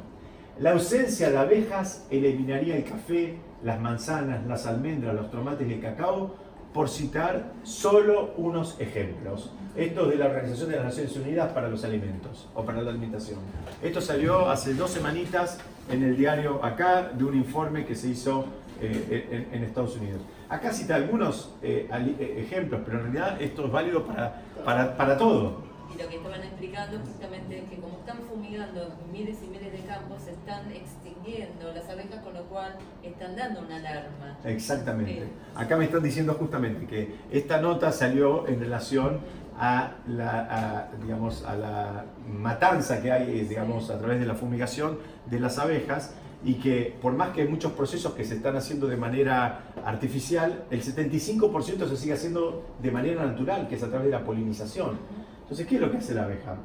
La 0.59 0.73
ausencia 0.73 1.31
de 1.31 1.37
abejas 1.39 2.05
eliminaría 2.11 2.75
el 2.75 2.83
café, 2.83 3.39
las 3.63 3.81
manzanas, 3.81 4.45
las 4.45 4.67
almendras, 4.67 5.15
los 5.15 5.31
tomates 5.31 5.67
y 5.67 5.73
el 5.73 5.81
cacao, 5.81 6.35
por 6.71 6.87
citar 6.87 7.53
solo 7.63 8.35
unos 8.37 8.79
ejemplos. 8.79 9.51
Esto 9.75 10.03
es 10.03 10.09
de 10.11 10.15
la 10.17 10.25
Organización 10.27 10.69
de 10.69 10.75
las 10.75 10.85
Naciones 10.85 11.15
Unidas 11.15 11.51
para 11.53 11.69
los 11.69 11.83
Alimentos 11.83 12.49
o 12.53 12.63
para 12.63 12.83
la 12.83 12.91
Alimentación. 12.91 13.39
Esto 13.81 13.99
salió 13.99 14.47
hace 14.47 14.75
dos 14.75 14.91
semanitas 14.91 15.57
en 15.89 16.03
el 16.03 16.15
diario 16.15 16.63
acá 16.63 17.11
de 17.13 17.23
un 17.23 17.35
informe 17.35 17.85
que 17.85 17.95
se 17.95 18.09
hizo 18.09 18.45
eh, 18.81 19.47
en, 19.51 19.63
Estados 19.63 19.95
Unidos. 19.97 20.21
Acá 20.49 20.71
cita 20.71 20.95
algunos 20.95 21.53
eh, 21.61 21.89
eh, 21.91 22.45
ejemplos, 22.45 22.81
pero 22.85 22.99
en 22.99 23.03
realidad 23.05 23.41
esto 23.41 23.65
es 23.65 23.71
válido 23.71 24.05
para, 24.05 24.41
para, 24.63 24.97
para 24.97 25.17
todo. 25.17 25.63
Y 25.93 26.01
lo 26.01 26.09
que 26.09 26.17
estaban 26.17 26.41
explicando 26.43 26.99
justamente 26.99 27.59
es 27.59 27.69
que 27.69 27.77
como 27.77 27.97
están 27.99 28.17
fumigando 28.29 28.93
miles 29.11 29.37
y 29.43 29.47
miles 29.47 29.71
de 29.71 29.79
campos, 29.87 30.23
se 30.23 30.31
están 30.31 30.71
extinguiendo 30.71 31.73
las 31.73 31.89
abejas, 31.89 32.21
con 32.23 32.33
lo 32.33 32.43
cual 32.43 32.75
están 33.01 33.35
dando 33.35 33.61
una 33.61 33.77
alarma. 33.77 34.37
Exactamente. 34.43 35.27
Acá 35.55 35.77
me 35.77 35.85
están 35.85 36.03
diciendo 36.03 36.33
justamente 36.33 36.85
que 36.85 37.15
esta 37.31 37.61
nota 37.61 37.91
salió 37.91 38.47
en 38.47 38.59
relación 38.59 39.19
a 39.57 39.95
la, 40.07 40.89
digamos, 41.01 41.45
a 41.45 41.55
la 41.55 42.05
matanza 42.27 43.01
que 43.01 43.11
hay 43.11 43.45
digamos, 43.45 43.89
a 43.89 43.97
través 43.97 44.19
de 44.19 44.25
la 44.25 44.35
fumigación 44.35 44.99
de 45.27 45.39
las 45.39 45.57
abejas 45.59 46.13
y 46.45 46.55
que 46.55 46.95
por 47.01 47.13
más 47.13 47.31
que 47.31 47.41
hay 47.41 47.47
muchos 47.47 47.71
procesos 47.71 48.13
que 48.13 48.23
se 48.23 48.35
están 48.35 48.55
haciendo 48.55 48.85
de 48.85 48.95
manera 48.95 49.71
artificial, 49.83 50.65
el 50.69 50.83
75% 50.83 51.89
se 51.89 51.97
sigue 51.97 52.13
haciendo 52.13 52.63
de 52.81 52.91
manera 52.91 53.25
natural, 53.25 53.67
que 53.67 53.75
es 53.75 53.83
a 53.83 53.89
través 53.89 54.05
de 54.05 54.11
la 54.11 54.23
polinización. 54.23 54.99
Entonces, 55.41 55.65
¿qué 55.65 55.75
es 55.75 55.81
lo 55.81 55.89
que 55.89 55.97
hace 55.97 56.13
la 56.13 56.25
abeja? 56.25 56.57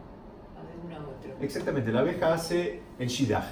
Exactamente, 1.40 1.90
la 1.90 2.00
abeja 2.00 2.34
hace 2.34 2.82
el 2.98 3.08
shidaj. 3.08 3.44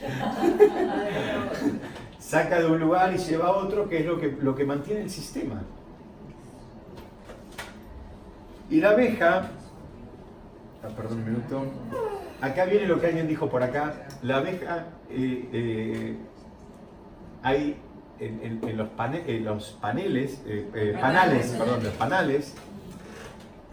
Saca 2.18 2.60
de 2.60 2.66
un 2.66 2.80
lugar 2.80 3.14
y 3.14 3.18
lleva 3.18 3.46
a 3.46 3.52
otro, 3.52 3.88
que 3.88 4.00
es 4.00 4.06
lo 4.06 4.18
que, 4.18 4.36
lo 4.40 4.56
que 4.56 4.64
mantiene 4.64 5.02
el 5.02 5.10
sistema. 5.10 5.62
Y 8.68 8.80
la 8.80 8.90
abeja, 8.90 9.50
ah, 10.82 10.88
perdón 10.96 11.18
un 11.18 11.24
minuto, 11.24 11.62
acá 12.40 12.64
viene 12.64 12.86
lo 12.86 13.00
que 13.00 13.06
alguien 13.06 13.28
dijo 13.28 13.48
por 13.48 13.62
acá, 13.62 14.08
la 14.22 14.38
abeja 14.38 14.86
eh, 15.12 15.48
eh, 15.52 16.16
hay 17.42 17.76
en, 18.18 18.60
los, 18.76 18.88
los, 19.42 19.70
paneles, 19.80 20.42
eh, 20.46 20.96
panales, 21.00 21.50
perdón, 21.52 21.84
los 21.84 21.94
panales, 21.94 22.54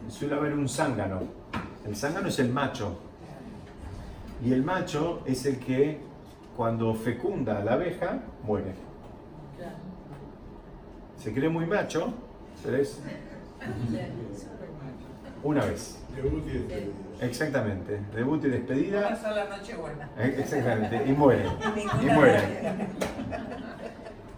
suele 0.10 0.36
haber 0.36 0.54
un 0.54 0.68
zángano. 0.70 1.22
El 1.86 1.96
zángano 1.96 2.30
es 2.30 2.40
el 2.40 2.50
macho. 2.50 2.98
Y 4.44 4.54
el 4.54 4.64
macho 4.64 5.22
es 5.26 5.46
el 5.46 5.60
que 5.60 6.00
cuando 6.56 6.94
fecunda 6.96 7.60
a 7.60 7.64
la 7.64 7.74
abeja, 7.74 8.20
muere. 8.44 8.74
Se 11.18 11.34
cree 11.34 11.50
muy 11.50 11.66
macho, 11.66 12.14
¿sabes? 12.64 13.02
Una 15.48 15.64
vez. 15.64 15.98
Debut 16.14 16.44
y 16.46 16.50
despedida. 16.58 16.92
Exactamente. 17.22 18.00
Debut 18.14 18.44
y 18.44 18.50
despedida. 18.50 19.08
Una 19.08 19.16
sola 19.16 19.46
noche 19.58 19.76
buena. 19.78 20.10
Eh, 20.18 20.36
Exactamente. 20.40 21.06
Y 21.10 21.14
muere. 21.14 21.46
Y 22.02 22.06
muere. 22.06 22.34
noche. 22.34 22.88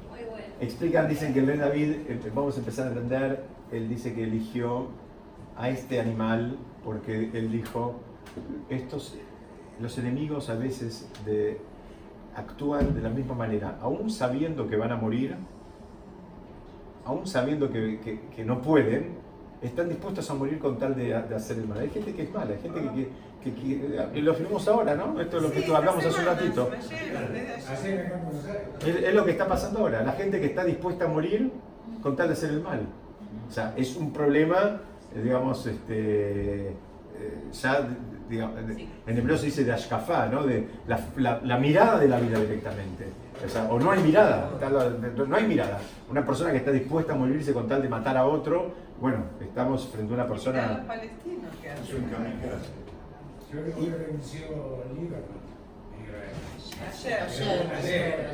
Muy 0.10 0.20
bueno. 0.30 0.46
Explican, 0.62 1.08
dicen 1.10 1.34
que 1.34 1.40
el 1.40 1.48
rey 1.48 1.58
David, 1.58 1.90
eh, 2.08 2.32
vamos 2.36 2.56
a 2.58 2.60
empezar 2.60 2.86
a 2.86 2.90
entender, 2.90 3.44
él 3.72 3.90
dice 3.90 4.14
que 4.14 4.24
eligió 4.24 4.90
a 5.58 5.70
este 5.70 6.00
animal 6.00 6.58
porque 6.86 7.32
él 7.34 7.52
dijo, 7.52 7.96
estos, 8.70 9.18
los 9.80 9.98
enemigos 9.98 10.50
a 10.52 10.56
veces 10.56 11.10
de, 11.26 11.60
actúan 12.36 12.94
de 12.94 13.02
la 13.02 13.10
misma 13.10 13.34
manera, 13.34 13.80
aún 13.82 14.12
sabiendo 14.12 14.68
que 14.68 14.76
van 14.78 14.92
a 14.92 14.96
morir, 14.96 15.36
aún 17.04 17.26
sabiendo 17.26 17.72
que, 17.72 18.00
que- 18.00 18.20
que 18.36 18.46
no 18.46 18.62
pueden, 18.62 19.18
están 19.62 19.90
dispuestos 19.90 20.30
a 20.30 20.34
morir 20.34 20.58
con 20.60 20.78
tal 20.78 20.96
de, 20.96 21.06
de 21.08 21.36
hacer 21.36 21.58
el 21.58 21.68
mal. 21.68 21.80
Hay 21.80 21.90
gente 21.90 22.14
que 22.14 22.24
es 22.24 22.34
mala, 22.34 22.52
hay 22.54 22.62
gente 22.62 22.80
que... 22.82 23.10
que, 23.44 23.54
que- 23.56 24.10
que- 24.14 24.22
lo 24.22 24.34
vimos 24.34 24.68
ahora, 24.68 24.96
¿no? 24.96 25.20
Esto 25.20 25.38
es 25.38 25.44
lo 25.44 25.52
que 25.52 25.62
Sí, 25.64 25.72
hablamos 25.74 26.06
hace 26.06 26.20
un 26.20 26.26
ratito. 26.26 26.70
Es, 28.86 28.96
es 29.04 29.14
lo 29.14 29.26
que 29.26 29.32
está 29.32 29.48
pasando 29.48 29.80
ahora, 29.80 30.04
la 30.04 30.14
gente 30.14 30.40
que 30.40 30.48
está 30.48 30.64
dispuesta 30.64 31.06
a 31.06 31.08
morir 31.08 31.52
con 32.02 32.16
tal 32.16 32.28
de 32.28 32.34
hacer 32.34 32.52
el 32.52 32.62
mal. 32.62 32.82
O 33.48 33.52
sea, 33.52 33.74
es 33.76 33.96
un 33.96 34.12
problema, 34.14 34.82
eh, 35.16 35.22
digamos, 35.24 35.66
este, 35.66 36.68
eh, 36.70 36.74
ya, 37.52 37.88
digamos, 38.30 38.56
Sí. 38.76 38.88
en 39.08 39.18
hebreo 39.18 39.38
se 39.38 39.48
dice 39.48 39.64
de 39.64 39.74
ashkafá, 39.74 40.28
¿no? 40.28 40.44
De 40.46 40.68
la, 40.88 41.00
la- 41.18 41.42
la 41.44 41.58
mirada 41.58 42.00
de 42.00 42.08
la 42.08 42.20
vida 42.20 42.40
directamente. 42.40 43.06
O 43.46 43.50
sea, 43.50 43.64
o 43.72 43.80
no 43.80 43.92
hay 43.92 44.02
mirada, 44.04 44.50
no 45.28 45.36
hay 45.36 45.48
mirada. 45.48 45.80
Una 46.10 46.26
persona 46.26 46.52
que 46.52 46.58
está 46.58 46.72
dispuesta 46.72 47.14
a 47.14 47.16
morirse 47.16 47.54
con 47.54 47.68
tal 47.70 47.82
de 47.82 47.88
matar 47.90 48.18
a 48.18 48.26
otro, 48.26 48.72
bueno, 49.00 49.24
estamos 49.40 49.88
frente 49.88 50.14
a 50.14 50.16
una 50.16 50.24
Mira 50.24 50.36
los 50.36 50.44
persona... 50.46 50.84
palestinos 50.88 51.56
que 51.62 51.70
hacen. 51.70 51.86
Yo 53.52 53.62
creo 53.62 53.76
que 53.76 53.98
renunció. 53.98 54.42
Ayer. 56.88 57.22
Ayer. 57.78 58.30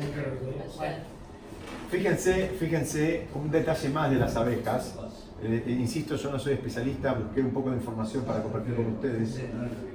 Fíjense, 1.90 2.48
fíjense 2.58 3.28
un 3.34 3.50
detalle 3.50 3.88
más 3.90 4.10
de 4.10 4.16
las 4.16 4.36
abejas. 4.36 4.94
Eh, 5.42 5.64
eh, 5.66 5.70
insisto, 5.70 6.16
yo 6.16 6.30
no 6.32 6.38
soy 6.38 6.54
especialista, 6.54 7.12
busqué 7.12 7.40
un 7.40 7.50
poco 7.50 7.70
de 7.70 7.76
información 7.76 8.24
para 8.24 8.42
compartir 8.42 8.74
con 8.74 8.86
ustedes. 8.86 9.40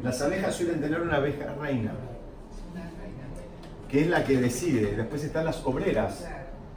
Las 0.03 0.21
abejas 0.21 0.55
suelen 0.55 0.79
tener 0.79 1.01
una 1.01 1.17
abeja 1.17 1.53
reina, 1.59 1.91
que 3.89 4.01
es 4.01 4.07
la 4.07 4.23
que 4.23 4.37
decide. 4.37 4.95
Después 4.95 5.23
están 5.23 5.45
las 5.45 5.65
obreras. 5.65 6.25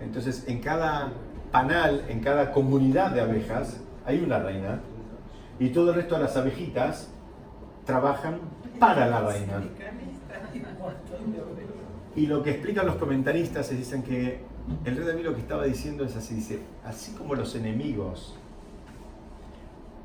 Entonces, 0.01 0.45
en 0.49 0.61
cada 0.61 1.13
panal, 1.53 2.05
en 2.09 2.21
cada 2.21 2.51
comunidad 2.51 3.13
de 3.13 3.21
abejas, 3.21 3.79
hay 4.07 4.21
una 4.21 4.38
reina. 4.38 4.81
Y 5.59 5.69
todo 5.71 5.90
el 5.90 5.97
resto 5.97 6.17
de 6.17 6.23
las 6.23 6.37
abejitas 6.37 7.11
trabajan 7.85 8.38
para 8.79 9.07
la 9.07 9.21
reina. 9.21 9.62
Y 12.17 12.27
lo 12.27 12.43
que 12.43 12.51
explican 12.51 12.87
los 12.87 12.97
comentaristas 12.97 13.71
es 13.71 13.79
dicen 13.79 14.03
que 14.03 14.40
el 14.85 14.97
rey 14.97 15.07
David 15.07 15.25
lo 15.25 15.35
que 15.35 15.40
estaba 15.40 15.64
diciendo 15.64 16.05
es 16.05 16.17
así, 16.17 16.35
dice, 16.35 16.61
así 16.85 17.12
como 17.12 17.35
los 17.35 17.55
enemigos 17.55 18.35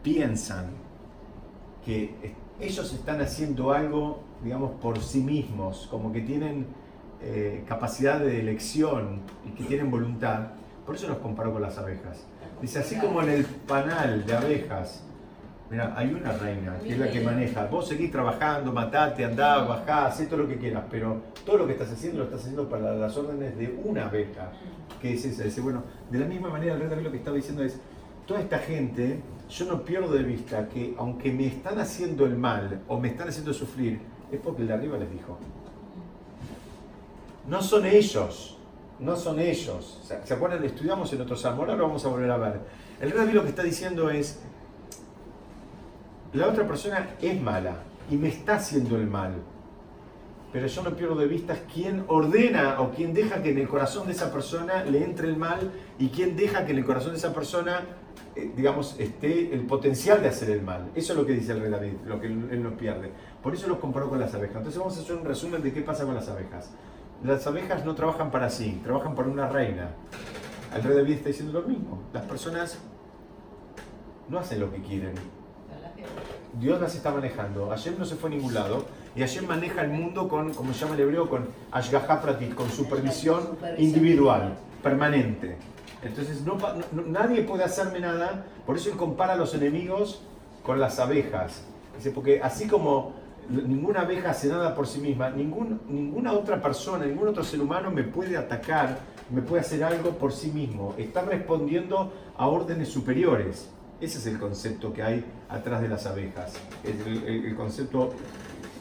piensan 0.03 0.67
que 1.85 2.35
ellos 2.59 2.93
están 2.93 3.21
haciendo 3.21 3.71
algo, 3.71 4.21
digamos, 4.43 4.71
por 4.81 4.99
sí 4.99 5.21
mismos, 5.21 5.87
como 5.89 6.11
que 6.11 6.21
tienen 6.21 6.67
eh, 7.21 7.63
capacidad 7.67 8.19
de 8.19 8.39
elección 8.39 9.21
y 9.45 9.51
que 9.51 9.63
tienen 9.63 9.91
voluntad, 9.91 10.49
por 10.85 10.95
eso 10.95 11.07
los 11.07 11.17
comparó 11.17 11.53
con 11.53 11.61
las 11.61 11.77
abejas. 11.77 12.25
Dice, 12.61 12.79
así 12.79 12.97
como 12.97 13.21
en 13.21 13.29
el 13.29 13.45
panal 13.45 14.25
de 14.25 14.33
abejas, 14.33 15.03
mira, 15.69 15.93
hay 15.95 16.13
una 16.13 16.33
reina 16.33 16.77
que 16.79 16.93
es 16.93 16.99
la 16.99 17.09
que 17.09 17.21
maneja. 17.21 17.65
Vos 17.67 17.87
seguís 17.87 18.11
trabajando, 18.11 18.73
matate, 18.73 19.23
andá, 19.23 19.63
bajá, 19.63 20.07
hacé 20.07 20.25
todo 20.25 20.41
lo 20.41 20.47
que 20.47 20.57
quieras, 20.57 20.83
pero 20.91 21.21
todo 21.45 21.57
lo 21.57 21.65
que 21.65 21.73
estás 21.73 21.91
haciendo 21.91 22.19
lo 22.19 22.25
estás 22.25 22.41
haciendo 22.41 22.67
para 22.67 22.95
las 22.95 23.15
órdenes 23.15 23.57
de 23.57 23.81
una 23.85 24.07
abeja, 24.07 24.51
que 25.01 25.13
es 25.13 25.23
esa. 25.23 25.43
Dice, 25.43 25.61
bueno, 25.61 25.83
de 26.11 26.19
la 26.19 26.25
misma 26.25 26.49
manera 26.49 26.73
el 26.73 26.81
rey 26.81 26.89
David 26.89 27.03
lo 27.03 27.11
que 27.11 27.17
estaba 27.17 27.37
diciendo 27.37 27.63
es, 27.63 27.79
toda 28.27 28.41
esta 28.41 28.59
gente, 28.59 29.21
yo 29.49 29.65
no 29.65 29.83
pierdo 29.83 30.11
de 30.11 30.23
vista 30.23 30.67
que 30.67 30.93
aunque 30.97 31.31
me 31.31 31.47
están 31.47 31.79
haciendo 31.79 32.25
el 32.25 32.35
mal 32.35 32.81
o 32.87 32.99
me 32.99 33.07
están 33.07 33.29
haciendo 33.29 33.53
sufrir, 33.53 34.01
es 34.31 34.39
porque 34.39 34.63
el 34.63 34.67
de 34.67 34.73
arriba 34.73 34.97
les 34.97 35.11
dijo. 35.11 35.37
No 37.47 37.61
son 37.63 37.85
ellos, 37.85 38.58
no 38.99 39.15
son 39.15 39.39
ellos. 39.39 39.99
¿Se 40.23 40.33
acuerdan? 40.33 40.63
Estudiamos 40.63 41.11
en 41.13 41.21
otro 41.21 41.35
salmo, 41.35 41.61
ahora 41.61 41.75
lo 41.75 41.87
vamos 41.87 42.05
a 42.05 42.09
volver 42.09 42.31
a 42.31 42.37
ver. 42.37 42.59
El 42.99 43.11
rey 43.11 43.19
David 43.19 43.33
lo 43.33 43.43
que 43.43 43.49
está 43.49 43.63
diciendo 43.63 44.09
es, 44.09 44.39
la 46.33 46.47
otra 46.47 46.67
persona 46.67 47.09
es 47.21 47.41
mala 47.41 47.77
y 48.09 48.17
me 48.17 48.27
está 48.27 48.55
haciendo 48.55 48.97
el 48.97 49.07
mal. 49.07 49.33
Pero 50.51 50.65
yo 50.65 50.81
no 50.81 50.95
pierdo 50.95 51.15
de 51.15 51.27
vista 51.27 51.55
quién 51.71 52.03
ordena 52.07 52.81
o 52.81 52.91
quién 52.91 53.13
deja 53.13 53.41
que 53.41 53.51
en 53.51 53.59
el 53.59 53.67
corazón 53.67 54.07
de 54.07 54.13
esa 54.13 54.33
persona 54.33 54.83
le 54.83 55.03
entre 55.03 55.27
el 55.27 55.37
mal 55.37 55.71
y 55.99 56.09
quién 56.09 56.35
deja 56.35 56.65
que 56.65 56.71
en 56.71 56.79
el 56.79 56.85
corazón 56.85 57.11
de 57.11 57.19
esa 57.19 57.33
persona, 57.33 57.81
eh, 58.35 58.51
digamos, 58.55 58.95
esté 58.99 59.53
el 59.53 59.61
potencial 59.67 60.21
de 60.23 60.29
hacer 60.29 60.49
el 60.49 60.63
mal. 60.63 60.89
Eso 60.95 61.13
es 61.13 61.19
lo 61.19 61.25
que 61.25 61.33
dice 61.33 61.51
el 61.51 61.61
rey 61.61 61.69
David, 61.69 61.93
lo 62.05 62.19
que 62.19 62.27
él 62.27 62.49
él 62.51 62.63
no 62.63 62.75
pierde. 62.75 63.11
Por 63.43 63.53
eso 63.53 63.67
los 63.67 63.77
comparó 63.77 64.09
con 64.09 64.19
las 64.19 64.33
abejas. 64.33 64.57
Entonces 64.57 64.79
vamos 64.79 64.97
a 64.97 65.01
hacer 65.01 65.15
un 65.15 65.25
resumen 65.25 65.61
de 65.61 65.71
qué 65.71 65.81
pasa 65.81 66.03
con 66.03 66.15
las 66.15 66.27
abejas. 66.27 66.71
Las 67.23 67.45
abejas 67.47 67.85
no 67.85 67.95
trabajan 67.95 68.31
para 68.31 68.49
sí, 68.49 68.79
trabajan 68.83 69.13
por 69.13 69.27
una 69.27 69.47
reina. 69.49 69.89
El 70.73 70.83
rey 70.83 70.95
David 70.95 71.13
está 71.15 71.29
diciendo 71.29 71.59
lo 71.59 71.67
mismo. 71.67 71.99
Las 72.13 72.23
personas 72.23 72.77
no 74.29 74.39
hacen 74.39 74.59
lo 74.61 74.71
que 74.71 74.81
quieren, 74.81 75.15
Para. 75.67 75.91
Dios 76.59 76.79
las 76.79 76.95
está 76.95 77.11
manejando. 77.11 77.67
Hashem 77.69 77.95
no 77.99 78.05
se 78.05 78.15
fue 78.15 78.29
a 78.29 78.33
ningún 78.33 78.53
lado. 78.53 78.85
Y 79.15 79.21
Hashem 79.21 79.45
maneja 79.47 79.81
el 79.81 79.89
mundo 79.89 80.29
con, 80.29 80.53
como 80.53 80.73
se 80.73 80.79
llama 80.79 80.95
el 80.95 81.01
hebreo, 81.01 81.29
con 81.29 81.49
Ashgaha 81.71 82.21
Pratit, 82.21 82.53
con 82.53 82.69
supervisión 82.69 83.57
individual, 83.77 84.55
permanente. 84.81 85.57
Entonces 86.01 86.43
nadie 87.07 87.41
puede 87.41 87.65
hacerme 87.65 87.99
nada. 87.99 88.45
Por 88.65 88.77
eso 88.77 88.89
él 88.89 88.95
compara 88.95 89.33
a 89.33 89.35
los 89.35 89.53
enemigos 89.53 90.21
con 90.63 90.79
las 90.79 90.99
abejas. 90.99 91.63
Porque 92.15 92.41
así 92.41 92.67
como 92.67 93.18
ninguna 93.49 94.01
abeja 94.01 94.31
hace 94.31 94.47
nada 94.47 94.75
por 94.75 94.87
sí 94.87 94.99
misma, 94.99 95.29
ningún- 95.29 95.81
ninguna 95.87 96.33
otra 96.33 96.61
persona, 96.61 97.05
ningún 97.05 97.27
otro 97.29 97.43
ser 97.43 97.61
humano 97.61 97.91
me 97.91 98.03
puede 98.03 98.37
atacar, 98.37 98.99
me 99.29 99.41
puede 99.41 99.61
hacer 99.61 99.83
algo 99.83 100.11
por 100.11 100.31
sí 100.31 100.51
mismo. 100.51 100.93
Está 100.97 101.21
respondiendo 101.23 102.13
a 102.37 102.47
órdenes 102.47 102.89
superiores. 102.89 103.69
Ese 103.99 104.17
es 104.19 104.25
el 104.27 104.39
concepto 104.39 104.93
que 104.93 105.03
hay 105.03 105.25
atrás 105.49 105.81
de 105.81 105.89
las 105.89 106.05
abejas. 106.05 106.53
El, 106.83 107.55
concepto 107.55 108.13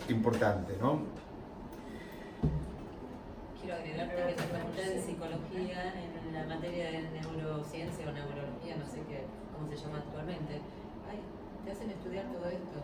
importante, 0.08 0.74
¿no? 0.80 1.00
Quiero 3.60 3.74
agregarte 3.76 4.14
que 4.14 4.36
la 4.36 4.58
facultad 4.58 4.82
de 4.82 5.02
psicología, 5.02 5.94
en 6.26 6.32
la 6.34 6.46
materia 6.46 6.92
de 6.92 7.02
neurociencia 7.10 8.08
o 8.08 8.12
neurología, 8.12 8.76
no 8.76 8.86
sé 8.86 9.02
qué, 9.08 9.24
cómo 9.52 9.68
se 9.70 9.76
llama 9.76 9.98
actualmente, 9.98 10.62
ay, 11.10 11.18
te 11.64 11.72
hacen 11.72 11.90
estudiar 11.90 12.24
todo 12.32 12.46
esto, 12.48 12.77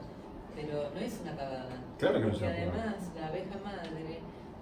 pero 0.55 0.90
no 0.95 1.01
es 1.01 1.21
una 1.23 1.37
cagada. 1.37 1.77
Claro 1.99 2.14
que 2.21 2.27
no 2.27 2.33
es 2.33 2.38
una 2.40 2.51
además 2.51 2.95
la 3.19 3.27
abeja 3.29 3.59
madre 3.64 4.19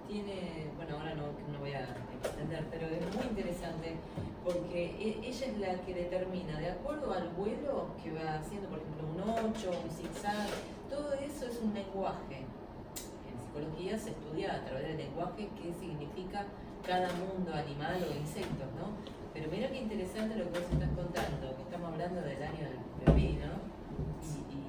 tiene, 0.07 0.67
bueno, 0.75 0.97
ahora 0.97 1.15
no, 1.15 1.23
no 1.51 1.59
voy 1.59 1.73
a 1.73 1.81
extender, 2.21 2.65
pero 2.69 2.87
es 2.87 3.15
muy 3.15 3.25
interesante 3.25 3.95
porque 4.43 4.85
e- 4.99 5.19
ella 5.27 5.45
es 5.47 5.57
la 5.57 5.73
que 5.85 5.93
determina, 5.93 6.59
de 6.59 6.71
acuerdo 6.71 7.13
al 7.13 7.29
vuelo 7.29 7.87
que 8.03 8.11
va 8.11 8.35
haciendo, 8.35 8.67
por 8.69 8.79
ejemplo, 8.79 9.07
un 9.07 9.21
8, 9.53 9.71
un 9.71 9.89
zigzag, 9.89 10.47
todo 10.89 11.13
eso 11.13 11.47
es 11.47 11.59
un 11.63 11.73
lenguaje. 11.73 12.43
En 12.43 13.39
psicología 13.39 13.97
se 13.97 14.09
estudia 14.11 14.55
a 14.55 14.65
través 14.65 14.87
del 14.89 14.97
lenguaje 14.97 15.49
qué 15.61 15.73
significa 15.73 16.45
cada 16.85 17.07
mundo 17.13 17.53
animal 17.53 18.03
o 18.03 18.13
insectos, 18.19 18.67
¿no? 18.75 18.91
Pero 19.33 19.49
mira 19.49 19.69
qué 19.69 19.79
interesante 19.79 20.35
lo 20.35 20.43
que 20.51 20.59
vos 20.59 20.69
estás 20.69 20.89
contando, 20.93 21.55
que 21.55 21.63
estamos 21.63 21.91
hablando 21.93 22.21
del 22.21 22.43
año 22.43 22.65
del 22.69 22.77
bebé, 23.15 23.39
¿no? 23.39 23.55
Y, 24.21 24.35
y- 24.53 24.67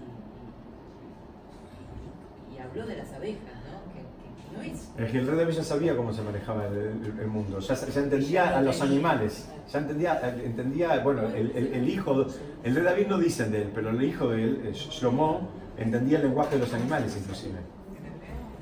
y- 2.54 2.54
y 2.54 2.54
habló 2.65 2.87
de 2.87 2.97
las 2.97 3.13
abejas, 3.13 3.55
¿no? 3.71 3.93
Que, 3.93 4.01
que 4.01 4.57
no 4.57 4.63
es 4.63 4.91
Es 4.99 5.11
que 5.13 5.19
el 5.19 5.27
rey 5.27 5.37
David 5.39 5.55
ya 5.55 5.63
sabía 5.65 5.97
cómo 5.97 6.13
se 6.13 6.23
manejaba 6.23 6.67
el, 6.67 6.77
el- 6.77 7.19
el 7.21 7.27
mundo, 7.27 7.59
ya, 7.59 7.75
ya 7.75 8.01
entendía 8.01 8.57
a 8.59 8.63
los 8.63 8.81
animales, 8.81 9.49
ya 9.73 9.79
entendía, 9.79 10.21
entendía 10.45 10.99
bueno, 11.01 11.23
el, 11.29 11.89
hijo, 11.89 12.27
el 12.63 12.75
rey 12.75 12.85
David 12.85 13.07
no 13.09 13.19
dicen 13.19 13.51
de 13.53 13.63
él, 13.63 13.71
pero 13.75 13.91
el 13.91 14.03
hijo 14.03 14.29
de 14.31 14.43
él, 14.45 14.61
eh, 14.67 14.73
Shlomo, 14.73 15.49
entendía 15.77 16.19
el 16.19 16.25
lenguaje 16.25 16.55
de 16.57 16.61
los 16.61 16.73
animales 16.75 17.17
inclusive. 17.17 17.59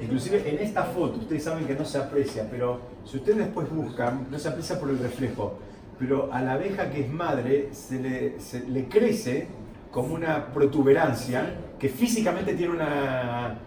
Inclusive 0.01 0.49
en 0.51 0.59
esta 0.59 0.83
foto, 0.85 1.19
ustedes 1.21 1.45
saben 1.45 1.65
que 1.67 1.75
no 1.75 1.85
se 1.85 1.99
aprecia, 1.99 2.49
pero 2.51 2.81
si 3.05 3.19
ustedes 3.19 3.39
después 3.39 3.71
buscan, 3.71 4.27
no 4.31 4.39
se 4.39 4.49
aprecia 4.49 4.81
por 4.81 4.91
el 4.91 4.99
reflejo, 4.99 5.59
pero 5.99 6.33
a 6.33 6.43
la 6.43 6.55
abeja 6.55 6.91
que 6.91 7.03
es 7.03 7.09
madre 7.13 7.69
se 7.73 8.01
le, 8.01 8.41
se 8.41 8.67
le 8.69 8.89
crece 8.89 9.47
como 9.93 10.15
una 10.15 10.47
protuberancia 10.53 11.55
que 11.79 11.89
físicamente 11.89 12.55
tiene 12.55 12.73
una, 12.73 13.59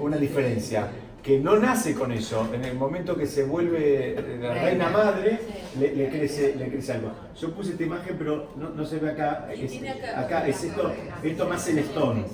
una 0.00 0.16
diferencia 0.16 0.88
que 1.22 1.38
no 1.40 1.56
nace 1.56 1.94
con 1.94 2.12
eso, 2.12 2.48
en 2.54 2.64
el 2.64 2.76
momento 2.76 3.16
que 3.16 3.26
se 3.26 3.44
vuelve 3.44 4.38
la 4.40 4.54
reina 4.54 4.88
madre, 4.88 5.38
le, 5.78 5.94
le 5.94 6.08
crece, 6.08 6.54
le 6.56 6.68
crece 6.68 6.92
algo. 6.92 7.10
Yo 7.38 7.52
puse 7.52 7.72
esta 7.72 7.82
imagen, 7.82 8.16
pero 8.18 8.50
no, 8.56 8.70
no 8.70 8.86
se 8.86 8.98
ve 8.98 9.10
acá. 9.10 9.48
Es, 9.52 9.78
acá 10.16 10.46
es 10.46 10.64
esto, 10.64 10.92
esto 11.22 11.48
más 11.48 11.64
celestón. 11.64 12.24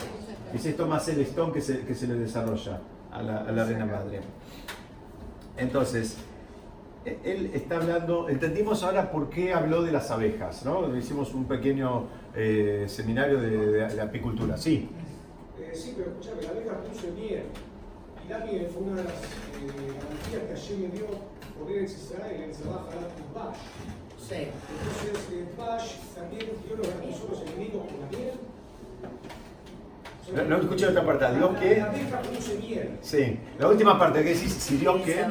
Es 0.54 0.64
esto 0.64 0.87
más 0.87 1.04
celestón 1.04 1.52
que 1.52 1.61
se, 1.61 1.80
que 1.80 1.94
se 1.94 2.07
le 2.07 2.14
desarrolla 2.14 2.80
a 3.11 3.22
la, 3.22 3.38
a 3.38 3.52
la 3.52 3.64
reina 3.64 3.87
madre. 3.87 4.20
Entonces, 5.57 6.16
él 7.04 7.50
está 7.54 7.76
hablando, 7.76 8.28
entendimos 8.28 8.83
ahora 8.83 9.11
por 9.11 9.28
qué 9.28 9.52
habló 9.52 9.83
de 9.83 9.92
las 9.92 10.11
abejas, 10.11 10.64
¿no? 10.64 10.96
Hicimos 10.96 11.35
un 11.35 11.46
pequeño 11.46 12.07
eh, 12.35 12.85
seminario 12.88 13.40
de, 13.40 13.50
de, 13.50 13.88
de, 13.88 14.00
apicultura, 14.00 14.57
sí. 14.57 14.88
Eh, 15.60 15.72
sí, 15.74 15.94
pero 15.96 16.10
escúchame, 16.10 16.42
la 16.42 16.50
abeja 16.50 16.80
puso 16.82 17.12
miel. 17.12 17.44
Y 18.24 18.28
la 18.28 18.38
miel 18.38 18.66
fue 18.72 18.82
una 18.82 18.96
de 18.96 19.04
las 19.04 19.12
eh, 19.12 19.94
garantías 20.00 20.42
que 20.48 20.52
allí 20.52 20.82
me 20.82 20.88
dio 20.96 21.06
por 21.58 21.70
Eretz 21.70 21.92
Israel, 21.92 22.42
en 22.42 22.54
Zabaj 22.54 22.88
Harat 22.88 23.12
Bash. 23.34 23.62
Sí. 24.18 24.48
Entonces, 24.50 25.32
eh, 25.32 25.46
Bash 25.56 25.96
también 26.14 26.50
dio 26.66 26.76
los 26.76 26.86
los 26.86 27.40
enemigos 27.42 27.86
con 27.86 28.00
la 28.00 28.06
miel. 28.08 28.34
No, 30.32 30.42
no 30.44 30.56
escuché 30.56 30.87
otra 30.87 31.04
parte. 31.04 31.34
Dios 31.34 31.58
que. 31.58 31.76
La 31.76 31.84
abeja 31.87 32.20
produce 32.20 32.54
miel. 32.58 32.90
Sí. 33.02 33.38
La 33.58 33.68
última 33.68 33.98
parte 33.98 34.22
que 34.22 34.34
decís, 34.34 34.52
si 34.52 34.76
Dios 34.78 35.02
que. 35.02 35.24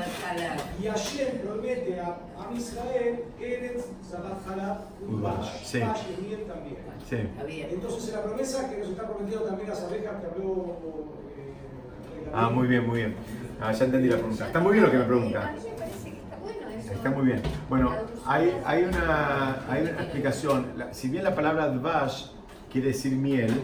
Y 0.82 0.88
ayer 0.88 1.41
promete 1.41 1.99
a, 1.99 2.06
a 2.08 2.53
Israel 2.56 3.23
Eretz 3.39 3.86
Bash. 5.01 5.63
Sí. 5.63 5.79
Bash 5.79 6.01
y 6.17 6.21
miel 6.21 6.43
también. 6.45 6.77
Sí. 7.10 7.17
Entonces, 7.71 8.10
en 8.10 8.15
la 8.15 8.21
promesa 8.23 8.69
que 8.69 8.77
nos 8.77 8.89
está 8.89 9.08
prometiendo 9.08 9.45
también 9.45 9.69
las 9.69 9.82
abejas 9.82 10.13
que 10.21 10.27
habló. 10.27 10.77
eh, 11.38 12.29
Ah, 12.34 12.49
muy 12.49 12.67
bien, 12.67 12.88
muy 12.88 12.97
bien. 12.99 13.15
Ah, 13.62 13.71
ya 13.71 13.86
entendí 13.86 14.10
la 14.10 14.17
pregunta. 14.17 14.47
Está 14.47 14.60
muy 14.60 14.73
bien 14.73 14.86
lo 14.86 14.91
que 14.91 14.97
me 14.97 15.03
pregunta. 15.06 15.53
Está 16.91 17.10
muy 17.10 17.25
bien. 17.25 17.41
Bueno, 17.69 17.91
hay, 18.25 18.56
hay, 18.65 18.84
una, 18.84 19.58
hay 19.69 19.82
una 19.84 19.91
explicación. 20.03 20.67
Si 20.91 21.10
bien 21.10 21.23
la 21.23 21.34
palabra 21.36 21.67
dvash 21.69 22.27
quiere 22.71 22.89
decir 22.89 23.13
miel, 23.13 23.62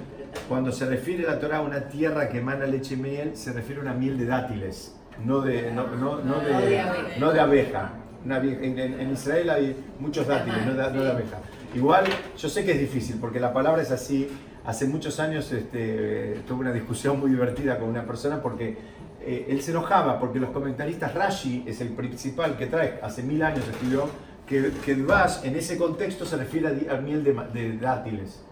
cuando 0.48 0.72
se 0.72 0.86
refiere 0.86 1.24
la 1.24 1.40
Torah 1.40 1.58
a 1.58 1.62
una 1.62 1.88
tierra 1.88 2.30
que 2.30 2.40
emana 2.40 2.66
leche 2.66 2.96
y 2.96 2.98
miel, 2.98 3.36
se 3.36 3.54
refiere 3.54 3.82
a 3.82 3.84
una 3.84 3.94
miel 3.94 4.18
de 4.18 4.26
dátiles, 4.26 4.96
no 5.24 5.42
de, 5.42 5.72
no, 5.72 5.88
no, 5.88 6.20
no 6.20 6.40
de, 6.40 6.84
no 7.20 7.32
de 7.32 7.40
abeja. 7.40 7.94
Una. 8.26 8.38
En, 8.38 9.12
Israel 9.12 9.50
hay 9.50 9.76
muchos 10.00 10.28
dátiles, 10.28 10.66
no 10.66 10.74
de, 10.74 10.92
no 10.92 11.04
de 11.04 11.12
abeja. 11.12 11.38
Igual, 11.74 12.06
yo 12.38 12.50
sé 12.50 12.66
que 12.66 12.72
es 12.72 12.80
difícil, 12.80 13.18
porque 13.20 13.40
la 13.40 13.54
palabra 13.54 13.82
es 13.82 13.92
así. 13.92 14.28
Hace 14.66 14.86
muchos 14.86 15.20
años 15.20 15.52
este, 15.52 16.42
tuve 16.48 16.60
una 16.60 16.74
discusión 16.74 17.20
muy 17.20 17.32
divertida 17.32 17.80
con 17.80 17.90
una 17.90 18.06
persona 18.06 18.42
porque 18.42 18.78
eh, 19.22 19.48
él 19.50 19.62
se 19.62 19.72
enojaba 19.72 20.20
porque 20.20 20.40
los 20.40 20.52
comentaristas, 20.52 21.14
Rashi 21.14 21.64
es 21.66 21.82
el 21.82 21.90
principal 21.90 22.58
que 22.58 22.68
trae, 22.68 23.00
hace 23.02 23.24
mil 23.24 23.42
años 23.42 23.68
escribió, 23.68 24.10
que, 24.46 24.72
que 24.86 24.96
Dvash 24.96 25.46
en 25.46 25.56
ese 25.56 25.78
contexto 25.78 26.26
se 26.26 26.36
refiere 26.36 26.90
a, 26.90 26.96
miel 26.96 27.24
de 27.24 27.78
dátiles. 27.78 28.44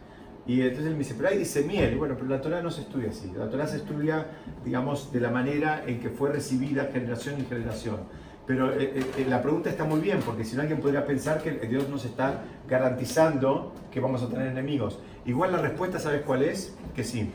Y 0.48 0.62
entonces 0.62 0.86
él 0.86 0.94
me 0.94 1.00
dice, 1.00 1.14
pero 1.16 1.30
ahí 1.30 1.38
dice 1.38 1.64
miel. 1.64 1.98
Bueno, 1.98 2.16
pero 2.18 2.30
la 2.30 2.42
Torah 2.42 2.62
no 2.62 2.72
se 2.72 2.82
estudia 2.82 3.10
así. 3.10 3.32
La 3.38 3.50
Torah 3.50 3.68
se 3.68 3.78
estudia, 3.78 4.28
digamos, 4.64 5.12
de 5.12 5.20
la 5.20 5.30
manera 5.30 5.84
en 5.86 6.00
que 6.00 6.10
fue 6.10 6.32
recibida 6.32 6.90
generación 6.92 7.42
y 7.42 7.46
generación. 7.46 7.98
Pero 8.46 8.72
eh, 8.72 8.94
eh, 8.96 9.06
eh, 9.18 9.26
la 9.30 9.42
pregunta 9.42 9.70
está 9.70 9.84
muy 9.84 10.00
bien, 10.00 10.22
porque 10.26 10.46
si 10.46 10.56
no 10.56 10.62
alguien 10.62 10.80
podría 10.80 11.06
pensar 11.06 11.44
que 11.44 11.52
Dios 11.68 11.90
nos 11.90 12.06
está 12.06 12.44
garantizando 12.68 13.74
que 13.92 14.00
vamos 14.00 14.24
a 14.24 14.30
tener 14.30 14.48
enemigos. 14.48 15.00
Igual 15.26 15.52
la 15.52 15.58
respuesta, 15.58 16.00
¿sabes 16.00 16.22
cuál 16.22 16.44
es? 16.44 16.74
Que 16.96 17.04
sí. 17.04 17.30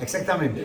Exactamente. 0.00 0.64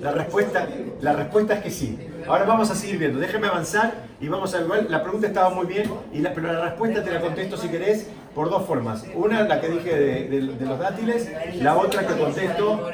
La 0.00 0.12
respuesta, 0.12 0.68
la 1.00 1.14
respuesta 1.14 1.54
es 1.54 1.62
que 1.62 1.70
sí. 1.70 1.98
Ahora 2.26 2.44
vamos 2.44 2.70
a 2.70 2.74
seguir 2.74 2.98
viendo. 2.98 3.18
Déjeme 3.18 3.46
avanzar 3.46 3.94
y 4.20 4.28
vamos 4.28 4.54
a 4.54 4.60
igual. 4.60 4.86
La 4.90 5.02
pregunta 5.02 5.26
estaba 5.28 5.48
muy 5.48 5.66
bien, 5.66 5.90
y 6.12 6.18
la, 6.18 6.34
pero 6.34 6.52
la 6.52 6.64
respuesta 6.66 7.02
te 7.02 7.10
la 7.10 7.22
contesto 7.22 7.56
si 7.56 7.68
querés 7.68 8.08
por 8.34 8.50
dos 8.50 8.66
formas. 8.66 9.04
Una, 9.14 9.44
la 9.44 9.60
que 9.60 9.68
dije 9.68 9.94
de, 9.98 10.40
los 10.42 10.78
dátiles, 10.78 11.30
la 11.60 11.76
otra 11.76 12.06
que 12.06 12.14
contesto, 12.14 12.90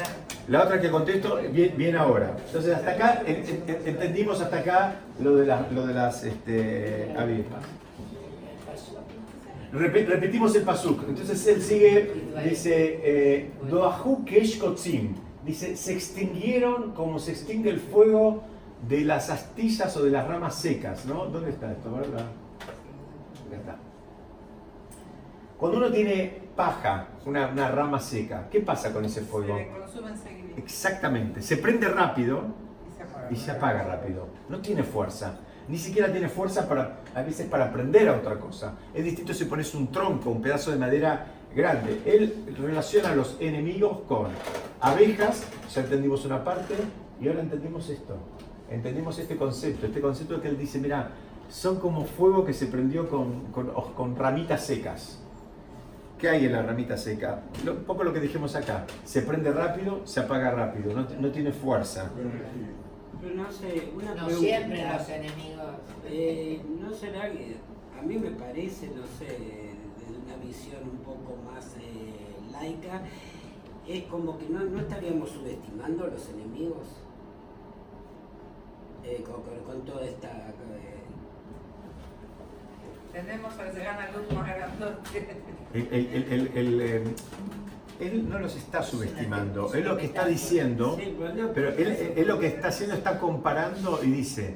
la 0.49 0.65
otra 0.65 0.81
que 0.81 0.91
contesto 0.91 1.39
bien 1.53 1.97
ahora. 1.97 2.37
Entonces 2.47 2.75
hasta 2.75 2.91
acá 2.93 3.23
en- 3.27 3.45
en- 3.47 3.89
entendimos 3.89 4.41
hasta 4.41 4.59
acá 4.59 4.97
lo 5.21 5.37
de, 5.37 5.47
las 5.47 6.25
este, 6.25 7.15
avispas. 7.17 7.63
Repe- 9.73 10.07
repetimos 10.07 10.55
el 10.57 10.63
pasuk. 10.63 11.05
Entonces 11.09 11.47
él 11.47 11.63
sigue, 11.63 12.13
dice, 12.45 13.01
eh, 13.05 13.51
Doahu 13.69 14.25
kesh. 14.25 14.61
Dice, 15.47 15.77
se 15.77 15.93
extinguieron 15.95 16.93
como 16.93 17.19
se 17.19 17.31
extingue 17.33 17.71
el 17.71 17.81
fuego 17.81 18.43
de 18.89 19.03
las 19.03 19.31
astillas 19.31 19.97
o 19.97 20.03
de 20.03 20.11
las 20.11 20.27
ramas 20.27 20.55
secas, 20.57 21.07
¿no? 21.07 21.27
¿Dónde 21.27 21.51
está 21.51 21.71
esto? 21.73 21.91
¿Verdad? 21.93 22.27
Está. 23.53 23.77
Cuando 25.61 25.79
uno 25.79 25.91
tiene 25.93 26.41
paja, 26.57 27.07
una, 27.27 27.49
una 27.49 27.69
rama 27.71 28.01
seca, 28.01 28.49
¿qué 28.51 28.61
pasa 28.61 28.93
con 28.93 29.05
ese 29.05 29.21
Se 29.21 29.27
fuego? 29.27 29.57
le 29.57 29.69
consume 29.69 30.11
enseguida 30.11 30.55
Exactamente, 30.57 31.43
se 31.43 31.59
prende 31.59 31.87
rápido 31.89 32.43
y 32.89 32.97
se 32.97 33.03
apaga. 33.03 33.29
y 33.31 33.37
se 33.37 33.51
apaga 33.51 33.83
rápido. 33.85 34.27
No 34.49 34.59
tiene 34.61 34.83
fuerza. 34.83 35.39
Ni 35.69 35.79
siquiera 35.79 36.11
tiene 36.11 36.29
fuerza 36.29 36.67
para, 36.69 37.01
a 37.15 37.23
veces 37.23 37.47
para 37.47 37.73
prender 37.73 38.09
a 38.09 38.17
otra 38.17 38.39
cosa. 38.41 38.75
Es 38.95 39.05
distinto 39.05 39.33
si 39.35 39.45
pones 39.45 39.75
un 39.75 39.93
tronco, 39.93 40.31
un 40.31 40.43
pedazo 40.43 40.71
de 40.73 40.79
madera 40.79 41.27
grande. 41.55 42.01
Él 42.07 42.57
relaciona 42.59 43.11
a 43.11 43.15
los 43.15 43.37
enemigos 43.39 44.01
con 44.09 44.29
abejas, 44.81 45.45
ya 45.73 45.83
entendimos 45.83 46.25
una 46.25 46.43
parte, 46.43 46.75
y 47.21 47.29
ahora 47.29 47.41
entendimos 47.41 47.89
esto. 47.91 48.17
Entendimos 48.71 49.19
este 49.19 49.37
concepto, 49.37 49.87
este 49.87 50.01
concepto 50.01 50.35
de 50.37 50.41
que 50.41 50.49
él 50.49 50.59
dice, 50.59 50.79
mira, 50.79 51.11
son 51.49 51.79
como 51.79 52.05
fuego 52.05 52.45
que 52.45 52.53
se 52.53 52.67
prendió 52.67 53.09
con, 53.09 53.47
con, 53.53 53.69
con 53.95 54.17
ramitas 54.17 54.65
secas. 54.65 55.20
¿Qué 56.21 56.29
hay 56.29 56.47
en 56.47 56.53
la 56.53 56.63
ramita 56.63 56.97
seca? 56.97 57.41
Lo- 57.65 57.73
un 57.73 57.85
poco 57.85 58.05
lo 58.05 58.13
que 58.13 58.21
dijimos 58.21 58.55
acá. 58.55 58.85
Se 59.05 59.23
prende 59.23 59.51
rápido, 59.53 60.07
se 60.07 60.21
apaga 60.21 60.51
rápido, 60.51 60.93
no, 60.93 61.07
no 61.19 61.31
tiene 61.31 61.51
fuerza. 61.53 62.11
Pero 63.21 63.35
no 63.35 63.51
sé, 63.51 63.91
una 63.95 64.15
No 64.15 64.27
pregunta. 64.27 64.39
siempre 64.39 64.85
los 64.93 65.09
enemigos. 65.09 65.67
Eh, 66.07 66.63
¿No 66.81 66.93
será 66.93 67.31
que 67.31 67.57
a 67.99 68.03
mí 68.03 68.19
me 68.19 68.31
parece, 68.31 68.89
no 68.89 69.03
sé, 69.19 69.27
desde 69.99 70.19
una 70.25 70.37
visión 70.45 70.83
un 70.91 70.99
poco 70.99 71.37
más 71.51 71.75
eh, 71.79 72.37
laica, 72.53 73.03
es 73.89 74.05
como 74.05 74.39
que 74.39 74.49
no, 74.49 74.61
no 74.61 74.81
estaríamos 74.81 75.31
subestimando 75.31 76.05
a 76.05 76.09
los 76.09 76.29
enemigos 76.31 76.87
Eh, 79.03 79.25
con, 79.25 79.41
con- 79.43 79.65
con 79.65 79.85
toda 79.87 80.05
esta... 80.05 80.29
Tenemos 83.13 83.59
al 83.59 83.73
gran 83.73 83.97
más 84.35 84.57
grandote. 84.57 85.29
El- 85.75 85.89
el- 85.93 86.07
el- 86.15 86.33
el- 86.33 86.57
el, 86.59 86.81
eh, 86.81 87.05
él 88.01 88.29
no 88.29 88.39
los 88.39 88.57
está 88.57 88.83
subestimando, 88.83 89.73
él 89.75 89.85
lo 89.85 89.97
que 89.97 90.07
está 90.07 90.25
diciendo, 90.27 90.97
no, 91.37 91.53
pero 91.53 91.69
él, 91.71 92.15
él 92.17 92.27
lo 92.27 92.39
que 92.39 92.47
está 92.47 92.69
haciendo 92.69 92.95
está 92.95 93.19
comparando 93.19 94.01
y 94.03 94.11
dice, 94.11 94.55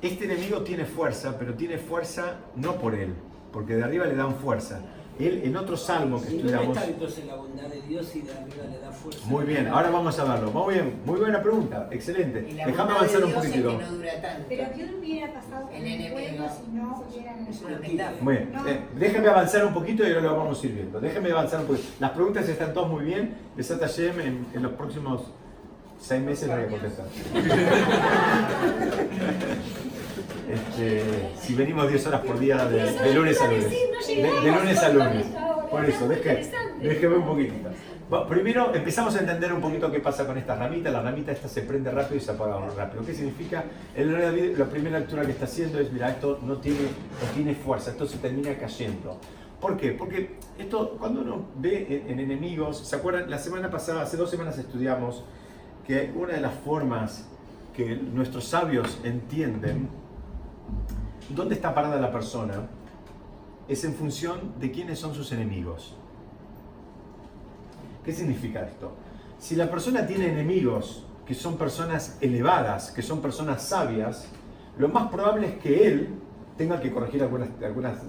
este 0.00 0.26
enemigo 0.26 0.62
tiene 0.62 0.84
fuerza, 0.84 1.36
pero 1.38 1.54
tiene 1.54 1.78
fuerza 1.78 2.36
no 2.56 2.76
por 2.76 2.94
él, 2.94 3.14
porque 3.52 3.74
de 3.74 3.82
arriba 3.84 4.06
le 4.06 4.14
dan 4.14 4.36
fuerza. 4.36 4.80
Él 5.18 5.42
en 5.44 5.56
otro 5.56 5.76
salmo 5.76 6.20
que 6.22 6.28
¿Y 6.28 6.38
dónde 6.38 6.52
estudiamos... 6.52 6.76
está 6.76 6.88
entonces 6.90 7.26
la 7.26 7.34
bondad 7.34 7.64
de 7.64 7.82
Dios 7.82 8.14
y 8.16 8.20
de 8.22 8.30
arriba 8.32 8.64
le 8.70 8.78
da 8.78 8.92
fuerza? 8.92 9.20
Muy 9.26 9.44
bien, 9.46 9.66
ahora 9.68 9.90
vamos 9.90 10.18
a 10.18 10.24
verlo. 10.24 10.50
Muy 10.52 10.74
bien, 10.74 10.94
muy 11.04 11.18
buena 11.18 11.42
pregunta, 11.42 11.88
excelente. 11.90 12.40
Déjame 12.42 12.92
avanzar 12.92 13.18
de 13.20 13.24
un 13.26 13.30
Dios 13.32 13.44
es 13.44 13.50
poquitito. 13.50 13.78
que 13.78 13.84
no 13.84 13.90
dura 13.92 14.22
tanto. 14.22 14.44
Pero 14.48 14.64
¿qué 14.74 14.90
hubiera 14.98 15.32
pasado 15.32 15.66
con 15.66 15.74
El 15.74 15.86
el 15.86 16.12
pueblo 16.12 16.44
si 16.48 16.76
no 16.76 17.04
hubieran 17.08 17.44
metáfora. 17.80 18.16
Muy 18.20 18.34
bien, 18.36 18.52
eh, 18.66 18.80
déjeme 18.96 19.28
avanzar 19.28 19.66
un 19.66 19.74
poquito 19.74 20.02
y 20.04 20.06
ahora 20.12 20.20
lo 20.22 20.36
vamos 20.36 20.62
a 20.62 20.66
ir 20.66 20.72
viendo. 20.74 21.00
Déjeme 21.00 21.30
avanzar 21.32 21.60
un 21.60 21.66
poquito. 21.66 21.88
Las 22.00 22.10
preguntas 22.12 22.48
están 22.48 22.72
todas 22.72 22.88
muy 22.90 23.04
bien. 23.04 23.34
Besata 23.56 23.86
Shem, 23.88 24.20
en, 24.20 24.46
en 24.54 24.62
los 24.62 24.72
próximos 24.72 25.22
seis 26.00 26.22
meses 26.22 26.48
las 26.48 26.58
voy 26.58 26.66
a 26.66 26.70
contestar. 26.70 27.06
Este, 30.50 31.02
si 31.40 31.54
venimos 31.54 31.88
10 31.88 32.06
horas 32.06 32.20
por 32.22 32.38
día 32.38 32.64
de, 32.64 32.92
de 32.92 33.14
lunes 33.14 33.40
a 33.40 33.46
lunes. 33.48 33.70
De, 33.70 34.14
de 34.16 34.50
lunes 34.52 34.82
a 34.82 34.88
lunes. 34.88 35.26
Por 35.70 35.84
eso, 35.84 36.08
deje- 36.08 36.50
déjeme 36.80 37.16
un 37.16 37.26
poquitito. 37.26 37.68
Bueno, 38.08 38.26
primero 38.26 38.74
empezamos 38.74 39.14
a 39.16 39.18
entender 39.20 39.52
un 39.52 39.60
poquito 39.60 39.90
qué 39.92 40.00
pasa 40.00 40.26
con 40.26 40.38
estas 40.38 40.58
ramitas. 40.58 40.90
La 40.92 41.02
ramita 41.02 41.30
esta 41.32 41.46
se 41.48 41.60
prende 41.60 41.90
rápido 41.90 42.16
y 42.16 42.20
se 42.20 42.30
apaga 42.30 42.58
muy 42.58 42.74
rápido. 42.74 43.04
¿Qué 43.04 43.12
significa? 43.12 43.64
El 43.94 44.10
David, 44.18 44.56
la 44.56 44.64
primera 44.64 44.98
lectura 44.98 45.24
que 45.26 45.32
está 45.32 45.44
haciendo 45.44 45.78
es, 45.78 45.92
mira, 45.92 46.08
esto 46.08 46.38
no 46.42 46.56
tiene, 46.56 46.78
no 46.80 47.30
tiene 47.34 47.54
fuerza, 47.54 47.90
esto 47.90 48.06
se 48.06 48.16
termina 48.16 48.56
cayendo. 48.56 49.18
¿Por 49.60 49.76
qué? 49.76 49.90
Porque 49.92 50.36
esto, 50.58 50.96
cuando 50.98 51.20
uno 51.20 51.44
ve 51.56 52.02
en, 52.06 52.12
en 52.12 52.20
enemigos, 52.20 52.78
¿se 52.88 52.96
acuerdan? 52.96 53.28
La 53.28 53.38
semana 53.38 53.70
pasada, 53.70 54.02
hace 54.02 54.16
dos 54.16 54.30
semanas 54.30 54.56
estudiamos 54.56 55.22
que 55.86 56.10
una 56.14 56.32
de 56.34 56.40
las 56.40 56.54
formas 56.54 57.26
que 57.76 57.94
nuestros 57.96 58.44
sabios 58.44 58.98
entienden 59.04 59.88
dónde 61.30 61.54
está 61.54 61.74
parada 61.74 62.00
la 62.00 62.10
persona 62.10 62.68
es 63.68 63.84
en 63.84 63.94
función 63.94 64.54
de 64.58 64.70
quiénes 64.70 64.98
son 64.98 65.14
sus 65.14 65.30
enemigos. 65.32 65.94
¿Qué 68.04 68.12
significa 68.12 68.62
esto? 68.62 68.92
Si 69.38 69.54
la 69.54 69.70
persona 69.70 70.06
tiene 70.06 70.28
enemigos 70.28 71.04
que 71.26 71.34
son 71.34 71.58
personas 71.58 72.16
elevadas, 72.22 72.90
que 72.90 73.02
son 73.02 73.20
personas 73.20 73.62
sabias, 73.62 74.26
lo 74.78 74.88
más 74.88 75.10
probable 75.10 75.48
es 75.48 75.54
que 75.58 75.86
él 75.86 76.08
tenga 76.56 76.80
que 76.80 76.90
corregir 76.90 77.22
algunas, 77.22 77.48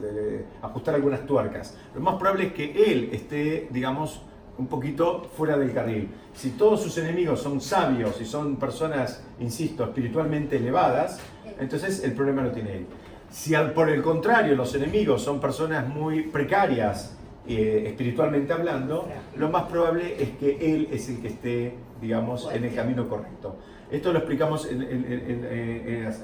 eh, 0.02 0.46
ajustar 0.62 0.96
algunas 0.96 1.26
tuercas. 1.26 1.78
Lo 1.94 2.02
más 2.02 2.16
probable 2.16 2.48
es 2.48 2.54
que 2.54 2.92
él 2.92 3.10
esté, 3.12 3.68
digamos, 3.72 4.22
un 4.58 4.68
poquito 4.68 5.24
fuera 5.36 5.58
del 5.58 5.74
carril. 5.74 6.10
Si 6.34 6.52
todos 6.52 6.82
sus 6.82 6.98
enemigos 6.98 7.42
son 7.42 7.62
sabios 7.62 8.20
y 8.20 8.26
son 8.26 8.58
personas, 8.58 9.24
insisto, 9.40 9.84
espiritualmente 9.84 10.58
elevadas, 10.58 11.20
entonces 11.60 12.04
el 12.04 12.14
problema 12.14 12.44
lo 12.44 12.52
tiene 12.52 12.78
él. 12.78 12.86
Si 13.30 13.54
por 13.76 13.90
el 13.90 14.02
contrario 14.02 14.56
los 14.56 14.74
enemigos 14.76 15.22
son 15.22 15.40
personas 15.40 15.88
muy 15.88 16.24
precarias, 16.24 17.16
eh, 17.48 17.84
espiritualmente 17.88 18.54
hablando, 18.54 19.08
lo 19.36 19.50
más 19.50 19.64
probable 19.64 20.22
es 20.22 20.30
que 20.32 20.76
él 20.76 20.88
es 20.92 21.10
el 21.10 21.20
que 21.20 21.28
esté, 21.30 21.76
digamos, 22.02 22.50
en 22.54 22.64
el 22.64 22.76
camino 22.76 23.08
correcto. 23.08 23.56
Esto 23.92 24.14
lo 24.14 24.20
explicamos 24.20 24.68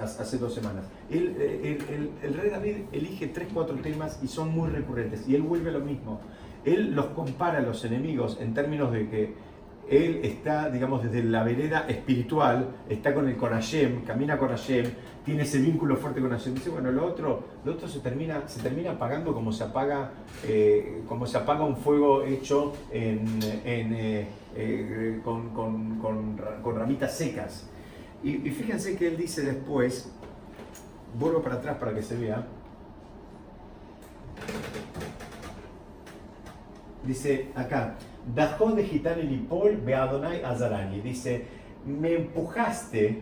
hace 0.01 0.37
dos 0.37 0.53
semanas. 0.53 0.85
el, 1.09 1.35
el, 2.21 2.33
rey 2.35 2.49
David 2.51 2.75
elige 2.91 3.27
tres, 3.27 3.47
cuatro 3.51 3.75
temas 3.77 4.19
y 4.21 4.27
son 4.27 4.51
muy 4.51 4.69
recurrentes. 4.69 5.27
Y 5.27 5.33
él 5.33 5.41
vuelve 5.41 5.71
a 5.71 5.73
lo 5.73 5.79
mismo. 5.79 6.21
Él 6.63 6.93
los 6.93 7.07
compara 7.07 7.57
a 7.57 7.61
los 7.61 7.83
enemigos 7.83 8.37
en 8.39 8.53
términos 8.53 8.91
de 8.91 9.09
que 9.09 9.33
él 9.89 10.21
está, 10.23 10.69
digamos, 10.69 11.03
desde 11.03 11.23
la 11.23 11.43
vereda 11.43 11.85
espiritual, 11.87 12.69
está 12.89 13.13
con 13.13 13.27
el 13.27 13.35
Hashem, 13.35 14.03
camina 14.03 14.37
con 14.37 14.49
Hashem, 14.49 14.85
tiene 15.25 15.41
ese 15.41 15.57
vínculo 15.57 15.97
fuerte 15.97 16.21
con 16.21 16.29
Hashem. 16.29 16.53
Dice, 16.53 16.69
bueno, 16.69 16.91
lo 16.91 17.05
otro, 17.05 17.43
lo 17.65 17.73
otro 17.73 17.87
se, 17.87 17.99
termina, 17.99 18.47
se 18.47 18.61
termina 18.61 18.91
apagando 18.91 19.33
como 19.33 19.51
se 19.51 19.63
apaga, 19.63 20.11
eh, 20.47 21.01
como 21.09 21.25
se 21.25 21.37
apaga 21.37 21.65
un 21.65 21.75
fuego 21.75 22.23
hecho 22.23 22.73
en, 22.91 23.39
eh, 23.43 24.27
eh, 24.55 25.19
con, 25.23 25.49
con, 25.49 26.77
ramitas 26.77 27.17
secas. 27.17 27.67
Y, 28.23 28.47
y 28.47 28.51
fíjense 28.51 28.95
que 28.95 29.07
él 29.07 29.17
dice 29.17 29.41
después, 29.41 30.11
vuelvo 31.19 31.41
para 31.41 31.55
atrás 31.55 31.77
para 31.77 31.93
que 31.93 32.03
se 32.03 32.15
vea, 32.15 32.45
dice 37.03 37.51
acá, 37.55 37.95
Dajón 38.33 38.75
de 38.75 38.83
Gitán 38.83 39.19
y 39.19 39.23
Lipol, 39.23 39.77
Beadonai 39.77 40.43
Azarani. 40.43 41.01
Dice, 41.01 41.45
me 41.85 42.13
empujaste 42.13 43.21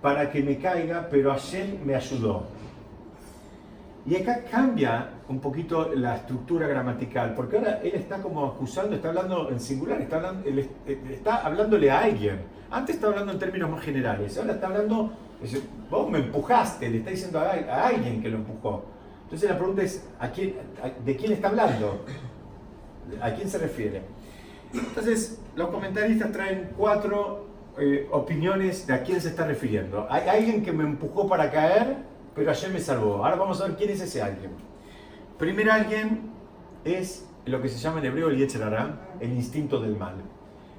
para 0.00 0.30
que 0.30 0.42
me 0.42 0.58
caiga, 0.58 1.08
pero 1.10 1.30
Hashem 1.30 1.84
me 1.84 1.94
ayudó. 1.94 2.46
Y 4.06 4.16
acá 4.16 4.42
cambia 4.50 5.10
un 5.28 5.38
poquito 5.38 5.90
la 5.94 6.16
estructura 6.16 6.66
gramatical, 6.66 7.34
porque 7.34 7.58
ahora 7.58 7.80
él 7.82 7.92
está 7.94 8.22
como 8.22 8.46
acusando, 8.46 8.96
está 8.96 9.08
hablando 9.08 9.50
en 9.50 9.60
singular, 9.60 10.00
está, 10.00 10.16
hablando, 10.16 10.48
está 11.10 11.36
hablándole 11.44 11.90
a 11.90 12.00
alguien. 12.00 12.40
Antes 12.70 12.94
estaba 12.94 13.12
hablando 13.12 13.32
en 13.32 13.38
términos 13.38 13.70
más 13.70 13.82
generales, 13.82 14.38
ahora 14.38 14.54
está 14.54 14.68
hablando, 14.68 15.12
vos 15.90 16.10
me 16.10 16.18
empujaste, 16.18 16.88
le 16.88 16.98
está 16.98 17.10
diciendo 17.10 17.38
a, 17.38 17.86
alguien 17.86 18.22
que 18.22 18.30
lo 18.30 18.38
empujó. 18.38 18.84
Entonces 19.24 19.50
la 19.50 19.58
pregunta 19.58 19.82
es, 19.82 20.08
¿a 20.18 20.30
quién, 20.30 20.54
¿de 21.04 21.16
quién 21.16 21.32
está 21.32 21.48
hablando? 21.48 22.04
¿A 23.20 23.30
quién 23.32 23.48
se 23.48 23.58
refiere? 23.58 24.02
Entonces, 24.72 25.40
los 25.54 25.68
comentaristas 25.68 26.30
traen 26.32 26.70
cuatro 26.76 27.47
eh, 27.78 28.08
opiniones 28.10 28.86
de 28.86 28.94
a 28.94 29.02
quién 29.02 29.20
se 29.20 29.28
está 29.28 29.46
refiriendo. 29.46 30.06
Hay 30.10 30.28
alguien 30.28 30.62
que 30.62 30.72
me 30.72 30.84
empujó 30.84 31.28
para 31.28 31.50
caer, 31.50 31.96
pero 32.34 32.50
ayer 32.50 32.70
me 32.70 32.80
salvó. 32.80 33.24
Ahora 33.24 33.36
vamos 33.36 33.60
a 33.60 33.68
ver 33.68 33.76
quién 33.76 33.90
es 33.90 34.00
ese 34.00 34.22
alguien. 34.22 34.50
Primer 35.38 35.70
alguien 35.70 36.30
es 36.84 37.26
lo 37.46 37.62
que 37.62 37.68
se 37.68 37.78
llama 37.78 38.00
en 38.00 38.06
hebreo 38.06 38.28
el 38.28 38.38
Yetzerara, 38.38 38.98
el 39.20 39.32
instinto 39.32 39.80
del 39.80 39.96
mal. 39.96 40.14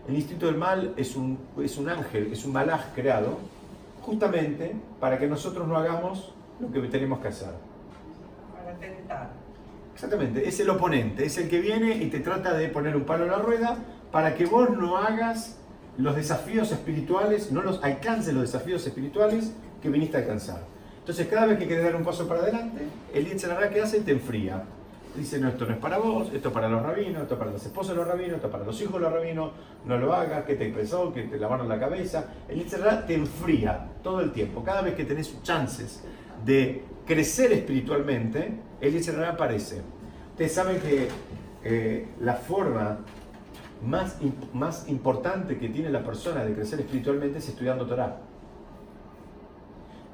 El 0.07 0.15
instinto 0.15 0.47
del 0.47 0.57
mal 0.57 0.93
es 0.97 1.15
un, 1.15 1.37
es 1.63 1.77
un 1.77 1.89
ángel, 1.89 2.31
es 2.31 2.43
un 2.45 2.53
malaj 2.53 2.93
creado 2.95 3.37
justamente 4.01 4.75
para 4.99 5.19
que 5.19 5.27
nosotros 5.27 5.67
no 5.67 5.77
hagamos 5.77 6.33
lo 6.59 6.71
que 6.71 6.87
tenemos 6.87 7.19
que 7.19 7.27
hacer. 7.27 7.53
Para 8.53 8.77
tentar. 8.77 9.29
Exactamente, 9.93 10.47
es 10.47 10.59
el 10.59 10.69
oponente, 10.69 11.25
es 11.25 11.37
el 11.37 11.49
que 11.49 11.59
viene 11.59 11.95
y 11.95 12.09
te 12.09 12.19
trata 12.19 12.53
de 12.53 12.69
poner 12.69 12.95
un 12.95 13.03
palo 13.03 13.25
en 13.25 13.31
la 13.31 13.37
rueda 13.37 13.77
para 14.11 14.33
que 14.33 14.45
vos 14.45 14.69
no 14.69 14.97
hagas 14.97 15.58
los 15.99 16.15
desafíos 16.15 16.71
espirituales, 16.71 17.51
no 17.51 17.61
los 17.61 17.83
alcances 17.83 18.33
los 18.33 18.43
desafíos 18.43 18.85
espirituales 18.87 19.51
que 19.81 19.89
viniste 19.89 20.15
a 20.15 20.21
alcanzar. 20.21 20.61
Entonces, 20.99 21.27
cada 21.27 21.45
vez 21.45 21.59
que 21.59 21.67
quieres 21.67 21.83
dar 21.83 21.95
un 21.95 22.05
paso 22.05 22.27
para 22.27 22.41
adelante, 22.41 22.81
el 23.13 23.25
Yetzirah 23.25 23.69
que 23.69 23.81
hace 23.81 23.99
te 23.99 24.11
enfría. 24.11 24.63
Dice, 25.15 25.39
no, 25.39 25.49
esto 25.49 25.65
no 25.65 25.73
es 25.73 25.79
para 25.79 25.97
vos, 25.97 26.31
esto 26.33 26.49
es 26.49 26.53
para 26.53 26.69
los 26.69 26.81
rabinos, 26.81 27.23
esto 27.23 27.33
es 27.33 27.39
para 27.39 27.51
las 27.51 27.65
esposas 27.65 27.95
de 27.95 27.95
los 27.97 28.07
rabinos, 28.07 28.35
esto 28.35 28.47
es 28.47 28.51
para 28.51 28.63
los 28.63 28.81
hijos 28.81 28.93
de 28.93 28.99
los 28.99 29.11
rabinos, 29.11 29.51
no 29.85 29.97
lo 29.97 30.13
hagas, 30.13 30.45
que 30.45 30.55
te 30.55 30.67
expresó, 30.67 31.11
que 31.11 31.23
te 31.23 31.37
lavaron 31.37 31.67
la 31.67 31.79
cabeza. 31.79 32.25
El 32.47 32.59
Yetzirah 32.59 33.05
te 33.05 33.15
enfría 33.15 33.89
todo 34.01 34.21
el 34.21 34.31
tiempo. 34.31 34.63
Cada 34.63 34.81
vez 34.81 34.95
que 34.95 35.03
tenés 35.03 35.41
chances 35.43 36.01
de 36.45 36.83
crecer 37.05 37.51
espiritualmente, 37.51 38.53
el 38.79 38.93
Yetzirah 38.93 39.31
aparece. 39.31 39.81
Ustedes 40.31 40.53
saben 40.53 40.79
que 40.79 41.09
eh, 41.63 42.07
la 42.21 42.35
forma 42.35 42.99
más, 43.85 44.17
más 44.53 44.87
importante 44.89 45.57
que 45.57 45.69
tiene 45.69 45.89
la 45.89 46.03
persona 46.03 46.43
de 46.43 46.53
crecer 46.53 46.79
espiritualmente 46.79 47.39
es 47.39 47.49
estudiando 47.49 47.85
Torah. 47.85 48.17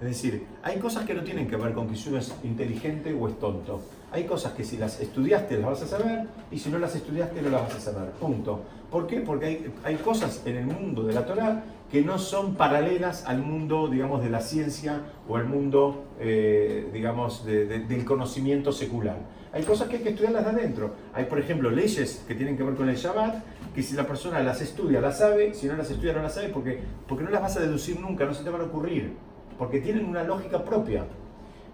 Es 0.01 0.07
decir, 0.07 0.45
hay 0.61 0.77
cosas 0.79 1.05
que 1.05 1.13
no 1.13 1.23
tienen 1.23 1.47
que 1.47 1.55
ver 1.55 1.73
con 1.73 1.87
que 1.87 1.95
si 1.95 2.09
uno 2.09 2.17
es 2.17 2.33
inteligente 2.43 3.13
o 3.13 3.27
es 3.27 3.39
tonto. 3.39 3.81
Hay 4.11 4.25
cosas 4.25 4.53
que 4.53 4.63
si 4.63 4.77
las 4.77 4.99
estudiaste 4.99 5.57
las 5.57 5.65
vas 5.65 5.81
a 5.83 5.87
saber 5.87 6.27
y 6.51 6.59
si 6.59 6.69
no 6.69 6.77
las 6.79 6.95
estudiaste 6.95 7.41
no 7.41 7.49
las 7.49 7.61
vas 7.61 7.75
a 7.75 7.79
saber. 7.79 8.11
Punto. 8.11 8.61
¿Por 8.91 9.07
qué? 9.07 9.21
Porque 9.21 9.45
hay, 9.45 9.73
hay 9.83 9.95
cosas 9.95 10.41
en 10.45 10.57
el 10.57 10.65
mundo 10.65 11.03
de 11.03 11.13
la 11.13 11.25
Torah 11.25 11.63
que 11.91 12.01
no 12.01 12.17
son 12.17 12.55
paralelas 12.55 13.25
al 13.25 13.39
mundo, 13.39 13.87
digamos, 13.87 14.23
de 14.23 14.29
la 14.29 14.41
ciencia 14.41 15.01
o 15.27 15.37
al 15.37 15.45
mundo, 15.45 16.05
eh, 16.19 16.89
digamos, 16.91 17.45
del 17.45 18.05
conocimiento 18.05 18.71
secular. 18.71 19.17
Hay 19.53 19.63
cosas 19.63 19.87
que 19.87 19.97
hay 19.97 20.03
que 20.03 20.09
estudiarlas 20.09 20.43
de 20.43 20.51
adentro. 20.51 20.93
Hay, 21.13 21.25
por 21.25 21.39
ejemplo, 21.39 21.69
leyes 21.71 22.25
que 22.27 22.35
tienen 22.35 22.57
que 22.57 22.63
ver 22.63 22.75
con 22.75 22.89
el 22.89 22.97
Shabbat, 22.97 23.35
que 23.75 23.83
si 23.83 23.93
la 23.93 24.07
persona 24.07 24.41
las 24.41 24.61
estudia, 24.61 25.01
las 25.01 25.19
sabe, 25.19 25.53
si 25.53 25.67
no 25.67 25.75
las 25.75 25.91
estudia, 25.91 26.13
no 26.13 26.21
las 26.21 26.33
sabe, 26.33 26.47
porque, 26.47 26.79
porque 27.07 27.25
no 27.25 27.29
las 27.29 27.41
vas 27.41 27.57
a 27.57 27.59
deducir 27.59 27.99
nunca, 27.99 28.25
no 28.25 28.33
se 28.33 28.43
te 28.43 28.49
van 28.49 28.61
a 28.61 28.63
ocurrir, 28.63 29.13
porque 29.57 29.81
tienen 29.81 30.05
una 30.05 30.23
lógica 30.23 30.63
propia. 30.63 31.05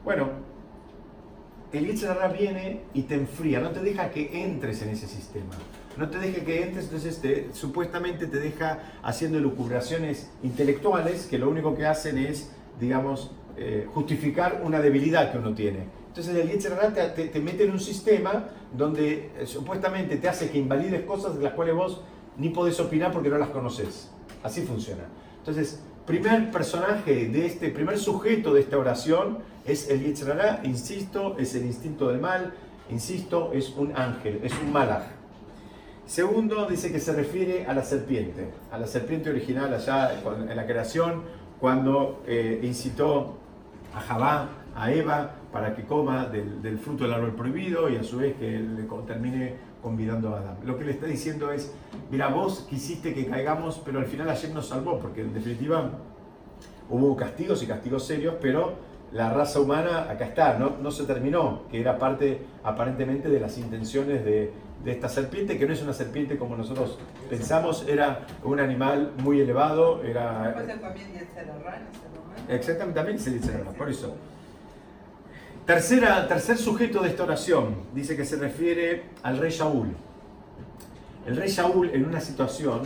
Bueno, 0.04 0.30
el 1.72 1.86
Yitzhara 1.86 2.28
viene 2.30 2.82
y 2.96 3.04
te 3.04 3.14
enfría, 3.14 3.60
no 3.60 3.70
te 3.70 3.82
deja 3.82 4.10
que 4.10 4.44
entres 4.44 4.82
en 4.82 4.90
ese 4.90 5.08
sistema. 5.08 5.54
No 5.96 6.10
te 6.10 6.18
deja 6.18 6.44
que 6.44 6.64
entres, 6.64 6.86
entonces 6.86 7.22
supuestamente 7.54 8.26
te 8.26 8.40
deja 8.40 8.80
haciendo 9.04 9.38
elucubraciones 9.38 10.32
intelectuales 10.42 11.28
que 11.28 11.38
lo 11.38 11.50
único 11.50 11.76
que 11.76 11.86
hacen 11.86 12.18
es, 12.18 12.52
digamos, 12.80 13.32
eh, 13.58 13.88
justificar 13.94 14.62
una 14.66 14.80
debilidad 14.80 15.32
que 15.32 15.38
uno 15.38 15.54
tiene. 15.54 16.01
Entonces 16.12 16.36
el 16.36 16.52
Yetzirah 16.52 16.94
te, 16.94 17.28
te, 17.28 17.40
mete 17.40 17.64
en 17.64 17.72
un 17.72 17.80
sistema 17.80 18.50
donde 18.76 19.32
eh, 19.40 19.46
supuestamente 19.46 20.18
te 20.18 20.28
hace 20.28 20.50
que 20.50 20.58
invalides 20.58 21.06
cosas 21.06 21.38
de 21.38 21.42
las 21.42 21.54
cuales 21.54 21.74
vos 21.74 22.02
ni 22.36 22.50
podés 22.50 22.78
opinar 22.82 23.14
porque 23.14 23.30
no 23.30 23.38
las 23.38 23.48
conoces. 23.48 24.12
Así 24.44 24.64
funciona. 24.64 25.04
Entonces, 25.38 25.80
primer 26.06 26.52
personaje 26.52 27.30
de 27.30 27.46
este, 27.46 27.70
primer 27.70 27.98
sujeto 27.98 28.54
de 28.54 28.60
esta 28.60 28.78
oración 28.78 29.38
es 29.66 29.90
el 29.90 30.04
Yetzirah, 30.04 30.60
insisto, 30.66 31.38
es 31.40 31.56
el 31.56 31.66
instinto 31.66 32.10
del 32.10 32.20
mal, 32.20 32.56
insisto, 32.90 33.52
es 33.54 33.70
un 33.78 33.96
ángel, 33.96 34.42
es 34.44 34.52
un 34.62 34.74
malach. 34.74 35.06
Segundo, 36.06 36.66
dice 36.66 36.92
que 36.92 37.00
se 37.00 37.14
refiere 37.14 37.66
a 37.68 37.74
la 37.74 37.86
serpiente, 37.86 38.50
a 38.70 38.78
la 38.78 38.88
serpiente 38.88 39.30
original 39.30 39.74
allá 39.74 40.12
en 40.14 40.58
la 40.58 40.66
creación, 40.66 41.22
cuando 41.58 42.22
eh, 42.28 42.60
incitó 42.64 43.38
a 43.94 44.00
Jabá, 44.00 44.50
a 44.76 44.92
Eva, 44.92 45.32
para 45.52 45.76
que 45.76 45.84
coma 45.84 46.26
del, 46.26 46.78
fruto 46.80 47.04
del 47.04 47.14
árbol 47.14 47.36
prohibido 47.36 47.90
y 47.90 47.98
a 47.98 48.04
su 48.04 48.18
vez 48.18 48.36
que 48.36 48.60
le 48.60 48.84
termine 49.06 49.56
convidando 49.82 50.34
a 50.34 50.40
Adán. 50.40 50.58
Lo 50.64 50.78
que 50.78 50.86
le 50.86 50.92
está 50.92 51.06
diciendo 51.06 51.52
es, 51.52 51.74
mira, 52.10 52.30
vos 52.30 52.66
quisiste 52.70 53.14
que 53.14 53.26
caigamos, 53.28 53.82
pero 53.84 54.00
al 54.00 54.06
final 54.06 54.30
ayer 54.30 54.52
nos 54.54 54.68
salvó, 54.68 55.00
porque 55.00 55.22
en 55.22 55.34
definitiva 55.34 55.92
hubo 56.90 57.16
castigos 57.16 57.62
y 57.64 57.68
castigos 57.68 58.06
serios, 58.06 58.36
pero 58.42 58.76
la 59.12 59.34
raza 59.34 59.60
humana 59.60 60.10
acá 60.10 60.26
está, 60.26 60.58
no, 60.58 60.78
no 60.82 60.92
se 60.92 61.04
terminó, 61.04 61.64
que 61.70 61.82
era 61.82 61.98
parte 61.98 62.46
aparentemente 62.64 63.28
de 63.28 63.40
las 63.40 63.58
intenciones 63.58 64.24
de, 64.24 64.54
de 64.84 64.92
esta 64.92 65.08
serpiente, 65.10 65.58
que 65.60 65.66
no 65.68 65.74
es 65.74 65.82
una 65.84 65.94
serpiente 65.94 66.38
como 66.38 66.56
nosotros 66.58 66.98
pensamos, 67.30 67.86
era 67.88 68.26
un 68.44 68.60
animal 68.60 69.14
muy 69.18 69.40
elevado, 69.42 70.02
era... 70.04 70.54
Exactamente, 72.50 73.00
también 73.00 73.20
se 73.20 73.32
dice 73.32 73.52
por 73.78 73.90
eso. 73.90 74.16
Tercera, 75.66 76.28
tercer 76.28 76.58
sujeto 76.58 77.02
de 77.02 77.10
esta 77.10 77.24
oración 77.24 77.76
dice 77.94 78.16
que 78.18 78.26
se 78.26 78.36
refiere 78.38 79.04
al 79.24 79.38
rey 79.38 79.52
Shaul. 79.52 79.96
El 81.28 81.36
rey 81.38 81.50
Shaul 81.50 81.92
en 81.92 82.06
una 82.06 82.20
situación 82.20 82.82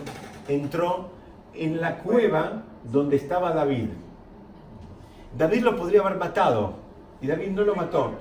entró 0.49 1.09
en 1.53 1.79
la 1.79 1.99
cueva 1.99 2.63
donde 2.83 3.15
estaba 3.15 3.53
David. 3.53 3.87
David 5.37 5.63
lo 5.63 5.75
podría 5.77 6.01
haber 6.01 6.17
matado. 6.17 6.83
Y 7.21 7.27
David 7.27 7.51
no 7.51 7.63
lo 7.63 7.75
mató. 7.75 8.13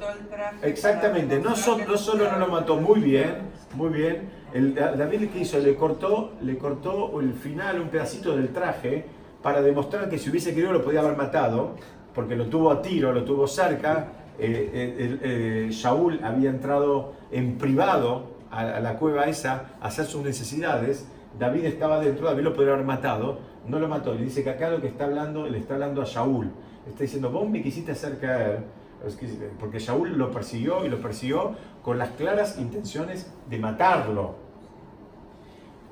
Exactamente, 0.62 1.38
no, 1.40 1.56
so- 1.56 1.76
solo 1.98 2.30
no 2.30 2.38
lo 2.38 2.46
mató 2.48 2.76
muy 2.76 3.00
bien, 3.00 3.38
muy 3.76 3.90
bien, 3.90 4.28
el, 4.52 4.74
David 4.74 5.30
que 5.30 5.40
hizo, 5.40 5.58
le 5.58 5.74
cortó, 5.74 6.32
le 6.42 6.56
cortó 6.58 7.20
el 7.20 7.32
final, 7.34 7.80
un 7.80 7.88
pedacito 7.88 8.36
del 8.36 8.48
traje, 8.50 9.04
para 9.42 9.60
demostrar 9.60 10.08
que 10.08 10.18
si 10.18 10.30
hubiese 10.30 10.54
querido 10.54 10.72
lo 10.72 10.82
podía 10.82 11.00
haber 11.00 11.16
matado, 11.16 11.72
porque 12.14 12.36
lo 12.36 12.46
tuvo 12.46 12.70
a 12.70 12.80
tiro, 12.80 13.12
lo 13.12 13.24
tuvo 13.24 13.46
cerca, 13.46 14.08
eh, 14.38 14.70
eh, 14.72 14.96
el- 14.98 15.20
eh, 15.22 15.68
Shaul 15.70 16.20
había 16.24 16.50
entrado 16.50 17.12
en 17.30 17.58
privado 17.58 18.34
a, 18.50 18.60
a 18.60 18.80
la 18.80 18.96
cueva 18.96 19.24
esa 19.26 19.72
a 19.80 19.88
hacer 19.88 20.06
sus 20.06 20.22
necesidades, 20.24 21.06
David 21.38 21.64
estaba 21.64 21.98
dentro, 22.00 22.26
David 22.26 22.44
lo 22.44 22.54
podría 22.54 22.74
haber 22.74 22.86
matado, 22.86 23.38
no 23.66 23.78
lo 23.78 23.88
mató, 23.88 24.14
le 24.14 24.24
dice 24.24 24.44
que 24.44 24.50
acá 24.50 24.70
lo 24.70 24.80
que 24.80 24.86
está 24.88 25.04
hablando, 25.04 25.46
le 25.48 25.58
está 25.58 25.74
hablando 25.74 26.00
a 26.00 26.04
Shaul, 26.04 26.50
está 26.88 27.02
diciendo, 27.02 27.30
vos 27.30 27.48
me 27.48 27.62
quisiste 27.62 27.92
hacer 27.92 28.18
caer, 28.18 28.60
es 29.06 29.16
que- 29.16 29.26
porque 29.60 29.78
Shaul 29.78 30.16
lo 30.18 30.30
persiguió 30.30 30.84
y 30.84 30.88
lo 30.88 30.98
persiguió 31.00 31.52
con 31.82 31.98
las 31.98 32.10
claras 32.10 32.58
intenciones 32.58 33.30
de 33.50 33.58
matarlo. 33.58 34.36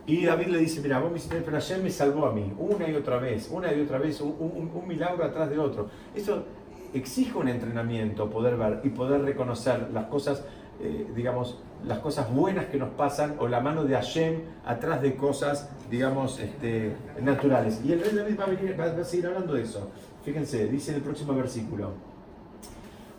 Y 0.06 0.24
David 0.24 0.46
le 0.48 0.58
dice, 0.58 0.80
mira, 0.80 0.98
vos 0.98 1.12
me 1.12 1.18
hiciste, 1.18 1.40
pero 1.44 1.56
ayer 1.56 1.80
me 1.80 1.90
salvó 1.90 2.26
a 2.26 2.32
mí, 2.32 2.52
una 2.58 2.88
y 2.88 2.94
otra 2.96 3.18
vez, 3.18 3.48
una 3.52 3.72
y 3.72 3.80
otra 3.80 3.98
vez, 3.98 4.20
un, 4.20 4.34
un- 4.40 4.70
un 4.74 4.88
milagro 4.88 5.24
atrás 5.24 5.48
del 5.48 5.60
otro. 5.60 5.88
Eso 6.14 6.44
exige 6.92 7.38
un 7.38 7.48
entrenamiento, 7.48 8.28
poder 8.28 8.56
ver 8.56 8.80
y 8.82 8.88
poder 8.88 9.22
reconocer 9.22 9.90
las 9.92 10.06
cosas, 10.06 10.44
eh, 10.80 11.06
digamos, 11.14 11.58
las 11.86 11.98
cosas 12.00 12.32
buenas 12.34 12.66
que 12.66 12.78
nos 12.78 12.90
pasan 12.90 13.36
o 13.38 13.46
la 13.46 13.60
mano 13.60 13.84
de 13.84 13.94
Hashem 13.94 14.40
atrás 14.66 15.02
de 15.02 15.14
cosas, 15.14 15.70
digamos, 15.88 16.40
este, 16.40 16.94
naturales. 17.20 17.80
Y 17.84 17.92
el 17.92 18.00
rey 18.00 18.12
David 18.14 18.38
va 18.40 18.44
a, 18.44 18.48
venir- 18.48 18.78
va- 18.78 19.00
a 19.00 19.04
seguir 19.04 19.28
hablando 19.28 19.54
de 19.54 19.62
eso. 19.62 19.88
Fíjense, 20.24 20.66
dice 20.66 20.90
en 20.90 20.96
el 20.98 21.02
próximo 21.02 21.32
versículo. 21.34 21.90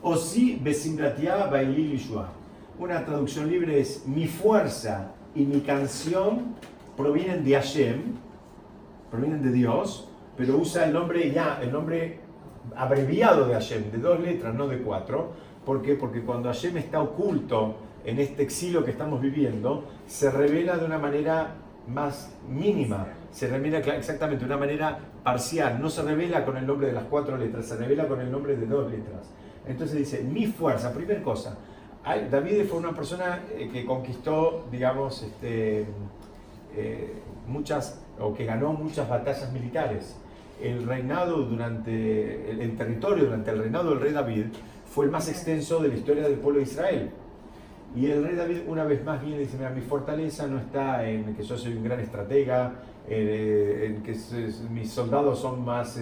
O 0.06 0.18
si 0.18 0.60
besimbratia 0.62 1.48
bailil 1.48 1.92
yeshua. 1.94 2.28
Una 2.78 3.06
traducción 3.06 3.50
libre 3.50 3.80
es 3.80 4.06
mi 4.06 4.28
fuerza 4.28 5.14
y 5.34 5.46
mi 5.46 5.62
canción 5.62 6.56
provienen 6.98 7.46
de 7.46 7.54
Hashem, 7.54 8.02
provienen 9.10 9.42
de 9.42 9.52
Dios, 9.52 10.10
pero 10.36 10.58
usa 10.58 10.86
el 10.86 10.92
nombre 10.92 11.32
ya, 11.32 11.58
el 11.62 11.72
nombre 11.72 12.20
abreviado 12.76 13.48
de 13.48 13.54
Hashem, 13.54 13.92
de 13.92 13.98
dos 13.98 14.20
letras, 14.20 14.54
no 14.54 14.68
de 14.68 14.80
cuatro. 14.80 15.32
¿Por 15.66 15.82
qué? 15.82 15.96
Porque 15.96 16.22
cuando 16.22 16.50
Hashem 16.50 16.76
está 16.76 17.02
oculto 17.02 17.78
en 18.04 18.20
este 18.20 18.44
exilio 18.44 18.84
que 18.84 18.92
estamos 18.92 19.22
viviendo, 19.22 19.86
se 20.06 20.30
revela 20.30 20.76
de 20.76 20.84
una 20.84 20.98
manera 20.98 21.56
más 21.88 22.36
mínima, 22.50 23.08
se 23.32 23.48
revela 23.48 23.78
exactamente 23.78 24.42
de 24.42 24.48
una 24.48 24.60
manera 24.60 25.00
parcial, 25.24 25.82
no 25.82 25.90
se 25.90 26.02
revela 26.02 26.44
con 26.44 26.58
el 26.58 26.68
nombre 26.68 26.88
de 26.88 26.94
las 26.94 27.06
cuatro 27.06 27.38
letras, 27.38 27.68
se 27.68 27.78
revela 27.78 28.06
con 28.06 28.20
el 28.20 28.30
nombre 28.30 28.58
de 28.58 28.66
dos 28.66 28.92
letras. 28.92 29.32
Entonces 29.68 29.98
dice, 29.98 30.24
mi 30.24 30.48
fuerza, 30.48 30.94
primera 30.94 31.22
cosa, 31.22 31.58
David 32.30 32.66
fue 32.66 32.80
una 32.80 32.94
persona 32.94 33.40
eh, 33.58 33.70
que 33.72 33.86
conquistó, 33.86 34.66
digamos, 34.70 35.24
este, 35.24 35.86
eh, 36.76 37.14
muchas, 37.48 38.02
o 38.20 38.34
que 38.34 38.46
ganó 38.46 38.74
muchas 38.74 39.08
batallas 39.08 39.52
militares. 39.54 40.18
El 40.62 40.86
reinado 40.86 41.38
durante, 41.44 42.52
el, 42.52 42.76
territorio 42.76 43.26
durante 43.26 43.52
el 43.52 43.60
reinado 43.60 43.92
del 43.92 44.02
rey 44.02 44.12
David 44.12 44.46
fue 44.86 45.06
el 45.06 45.12
más 45.12 45.30
extenso 45.30 45.82
de 45.82 45.88
la 45.90 45.96
historia 45.96 46.24
del 46.24 46.36
pueblo 46.40 46.60
de 46.60 46.66
Israel. 46.66 47.10
Y 47.96 48.08
el 48.08 48.24
rey 48.24 48.36
David 48.36 48.62
una 48.68 48.84
vez 48.84 49.04
más 49.04 49.22
viene 49.22 49.38
y 49.38 49.40
dice, 49.46 49.58
mira, 49.58 49.70
mi 49.70 49.82
fortaleza 49.82 50.48
no 50.48 50.60
está 50.60 51.08
en 51.08 51.36
que 51.36 51.44
yo 51.44 51.58
soy 51.58 51.74
un 51.74 51.84
gran 51.84 52.00
estratega, 52.00 52.74
eh, 53.08 53.88
en 53.88 54.04
que 54.04 54.16
mis 54.72 54.92
soldados 54.92 55.40
son 55.40 55.64
más 55.64 56.00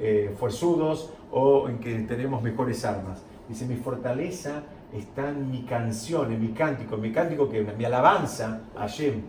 eh, 0.00 0.34
fuerzudos 0.38 1.10
o 1.30 1.68
en 1.68 1.78
que 1.78 1.94
tenemos 2.00 2.42
mejores 2.42 2.84
armas. 2.84 3.22
Dice, 3.48 3.66
mi 3.66 3.76
fortaleza 3.76 4.62
está 4.92 5.28
en 5.28 5.50
mi 5.50 5.62
canción, 5.62 6.32
en 6.32 6.40
mi 6.40 6.52
cántico, 6.52 6.94
en 6.94 7.00
mi 7.02 7.12
cántico 7.12 7.48
que 7.48 7.62
mi 7.62 7.84
alabanza 7.84 8.62
a 8.74 8.80
Hashem. 8.80 9.22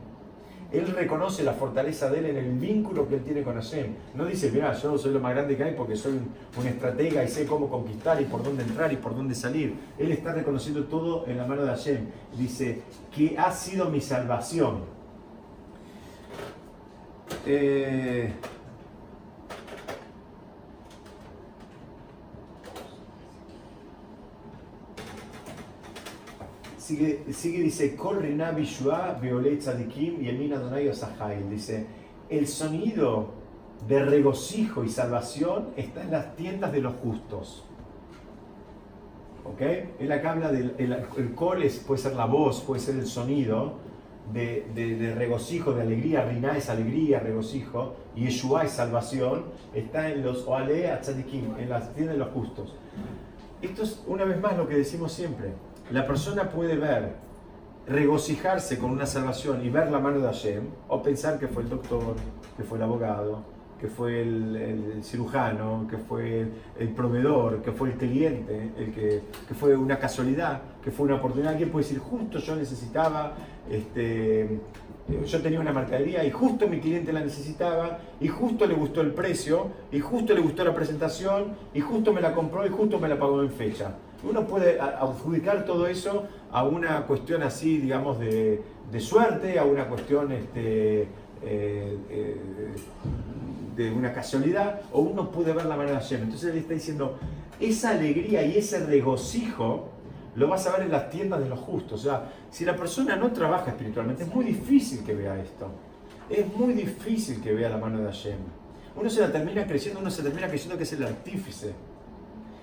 Él 0.71 0.87
reconoce 0.87 1.43
la 1.43 1.51
fortaleza 1.51 2.09
de 2.09 2.19
él 2.19 2.25
en 2.27 2.37
el 2.37 2.51
vínculo 2.53 3.05
que 3.05 3.15
él 3.15 3.23
tiene 3.23 3.43
con 3.43 3.55
Hashem. 3.55 3.87
No 4.15 4.25
dice, 4.25 4.49
mira, 4.51 4.71
yo 4.73 4.97
soy 4.97 5.11
lo 5.11 5.19
más 5.19 5.33
grande 5.33 5.57
que 5.57 5.63
hay 5.65 5.73
porque 5.75 5.97
soy 5.97 6.13
un, 6.13 6.29
un 6.57 6.67
estratega 6.67 7.21
y 7.23 7.27
sé 7.27 7.45
cómo 7.45 7.69
conquistar 7.69 8.21
y 8.21 8.25
por 8.25 8.41
dónde 8.41 8.63
entrar 8.63 8.93
y 8.93 8.95
por 8.95 9.13
dónde 9.13 9.35
salir. 9.35 9.75
Él 9.97 10.13
está 10.13 10.31
reconociendo 10.31 10.85
todo 10.85 11.27
en 11.27 11.37
la 11.37 11.45
mano 11.45 11.63
de 11.63 11.69
Hashem. 11.69 12.05
Dice, 12.37 12.83
que 13.13 13.37
ha 13.37 13.51
sido 13.51 13.89
mi 13.89 13.99
salvación. 13.99 14.85
Eh, 17.45 18.31
Sigue, 26.91 27.23
sigue 27.31 27.59
dice. 27.63 27.95
Dice, 31.49 31.85
el 32.29 32.49
sonido 32.49 33.29
de 33.87 34.03
regocijo 34.03 34.83
y 34.83 34.89
salvación 34.89 35.69
está 35.77 36.03
en 36.03 36.11
las 36.11 36.35
tiendas 36.35 36.73
de 36.73 36.81
los 36.81 36.93
justos. 36.95 37.63
¿Ok? 39.45 39.61
Él 39.99 40.11
acá 40.11 40.33
habla 40.33 40.51
del 40.51 40.75
el, 40.79 40.91
el 41.15 41.33
es- 41.63 41.79
puede 41.79 42.01
ser 42.01 42.13
la 42.13 42.25
voz, 42.25 42.59
puede 42.59 42.81
ser 42.81 42.95
el 42.97 43.05
sonido 43.07 43.75
de, 44.33 44.65
regocijo, 45.15 45.71
de 45.71 45.83
alegría. 45.83 46.25
Rina 46.25 46.57
es 46.57 46.69
alegría, 46.69 47.21
regocijo. 47.21 47.93
Y 48.17 48.25
Yeshua 48.25 48.65
es 48.65 48.71
salvación. 48.71 49.45
Está 49.73 50.09
en 50.09 50.25
los 50.25 50.45
Oale 50.45 50.91
en 51.57 51.69
las 51.69 51.93
tiendas 51.93 52.15
de 52.15 52.19
los 52.19 52.33
justos. 52.33 52.75
Esto 53.61 53.83
es 53.83 54.03
una 54.07 54.25
vez 54.25 54.41
más 54.41 54.57
lo 54.57 54.67
que 54.67 54.75
decimos 54.75 55.13
siempre. 55.13 55.53
La 55.89 56.05
persona 56.05 56.49
puede 56.49 56.77
ver, 56.77 57.15
regocijarse 57.87 58.77
con 58.77 58.91
una 58.91 59.05
salvación 59.05 59.65
y 59.65 59.69
ver 59.69 59.91
la 59.91 59.99
mano 59.99 60.19
de 60.19 60.27
Hashem, 60.27 60.63
o 60.87 61.01
pensar 61.01 61.39
que 61.39 61.47
fue 61.47 61.63
el 61.63 61.69
doctor, 61.69 62.15
que 62.55 62.63
fue 62.63 62.77
el 62.77 62.83
abogado, 62.83 63.43
que 63.81 63.87
fue 63.87 64.21
el, 64.21 64.99
cirujano, 65.03 65.87
que 65.89 65.97
fue 65.97 66.47
el, 66.79 66.89
proveedor, 66.89 67.63
que 67.63 67.71
fue 67.71 67.89
el 67.89 67.95
cliente, 67.95 68.71
el 68.77 68.93
que, 68.93 69.21
fue 69.55 69.75
una 69.75 69.97
casualidad, 69.97 70.61
que 70.83 70.91
fue 70.91 71.07
una 71.07 71.15
oportunidad. 71.15 71.53
Alguien 71.53 71.71
puede 71.71 71.85
decir, 71.85 71.99
justo 71.99 72.37
yo 72.37 72.55
necesitaba, 72.55 73.33
este, 73.67 74.59
yo 75.25 75.41
tenía 75.41 75.59
una 75.59 75.73
mercadería 75.73 76.23
y 76.23 76.29
justo 76.29 76.67
mi 76.67 76.79
cliente 76.79 77.11
la 77.11 77.21
necesitaba, 77.21 77.99
y 78.19 78.27
justo 78.27 78.67
le 78.67 78.75
gustó 78.75 79.01
el 79.01 79.15
precio, 79.15 79.69
y 79.91 79.99
justo 79.99 80.35
le 80.35 80.41
gustó 80.41 80.63
la 80.63 80.75
presentación, 80.75 81.55
y 81.73 81.81
justo 81.81 82.13
me 82.13 82.21
la 82.21 82.35
compró 82.35 82.63
y 82.65 82.69
justo 82.69 82.99
me 82.99 83.09
la 83.09 83.17
pagó 83.17 83.41
en 83.41 83.49
fecha. 83.49 83.95
Uno 84.23 84.45
puede 84.45 84.79
adjudicar 84.79 85.65
todo 85.65 85.87
eso 85.87 86.27
a 86.51 86.63
una 86.63 87.07
cuestión 87.07 87.41
así, 87.43 87.77
digamos, 87.77 88.19
de, 88.19 88.61
de 88.91 88.99
suerte, 88.99 89.57
a 89.57 89.63
una 89.63 89.87
cuestión 89.87 90.31
este, 90.31 91.07
eh, 91.43 91.97
eh, 92.09 92.37
de 93.75 93.91
una 93.91 94.13
casualidad, 94.13 94.81
o 94.91 95.01
uno 95.01 95.31
puede 95.31 95.53
ver 95.53 95.65
la 95.65 95.75
mano 95.75 95.89
de 95.89 95.95
Hashem. 95.95 96.23
Entonces 96.23 96.51
él 96.51 96.59
está 96.59 96.73
diciendo, 96.73 97.17
esa 97.59 97.91
alegría 97.91 98.43
y 98.43 98.57
ese 98.57 98.85
regocijo 98.85 99.89
lo 100.35 100.47
vas 100.47 100.65
a 100.67 100.73
ver 100.73 100.83
en 100.83 100.91
las 100.91 101.09
tiendas 101.09 101.39
de 101.39 101.49
los 101.49 101.59
justos. 101.59 102.01
O 102.01 102.03
sea, 102.03 102.31
si 102.49 102.65
la 102.65 102.75
persona 102.75 103.15
no 103.15 103.31
trabaja 103.31 103.71
espiritualmente, 103.71 104.23
es 104.23 104.33
muy 104.33 104.45
difícil 104.45 105.03
que 105.03 105.13
vea 105.13 105.39
esto. 105.39 105.67
Es 106.29 106.45
muy 106.55 106.73
difícil 106.73 107.41
que 107.41 107.53
vea 107.53 107.69
la 107.69 107.77
mano 107.77 107.99
de 107.99 108.05
Hashem. 108.05 108.37
Uno 108.95 109.09
se 109.09 109.21
la 109.21 109.31
termina 109.31 109.65
creyendo, 109.65 109.99
uno 109.99 110.11
se 110.11 110.21
termina 110.21 110.47
creyendo 110.47 110.77
que 110.77 110.83
es 110.83 110.93
el 110.93 111.03
artífice. 111.03 111.73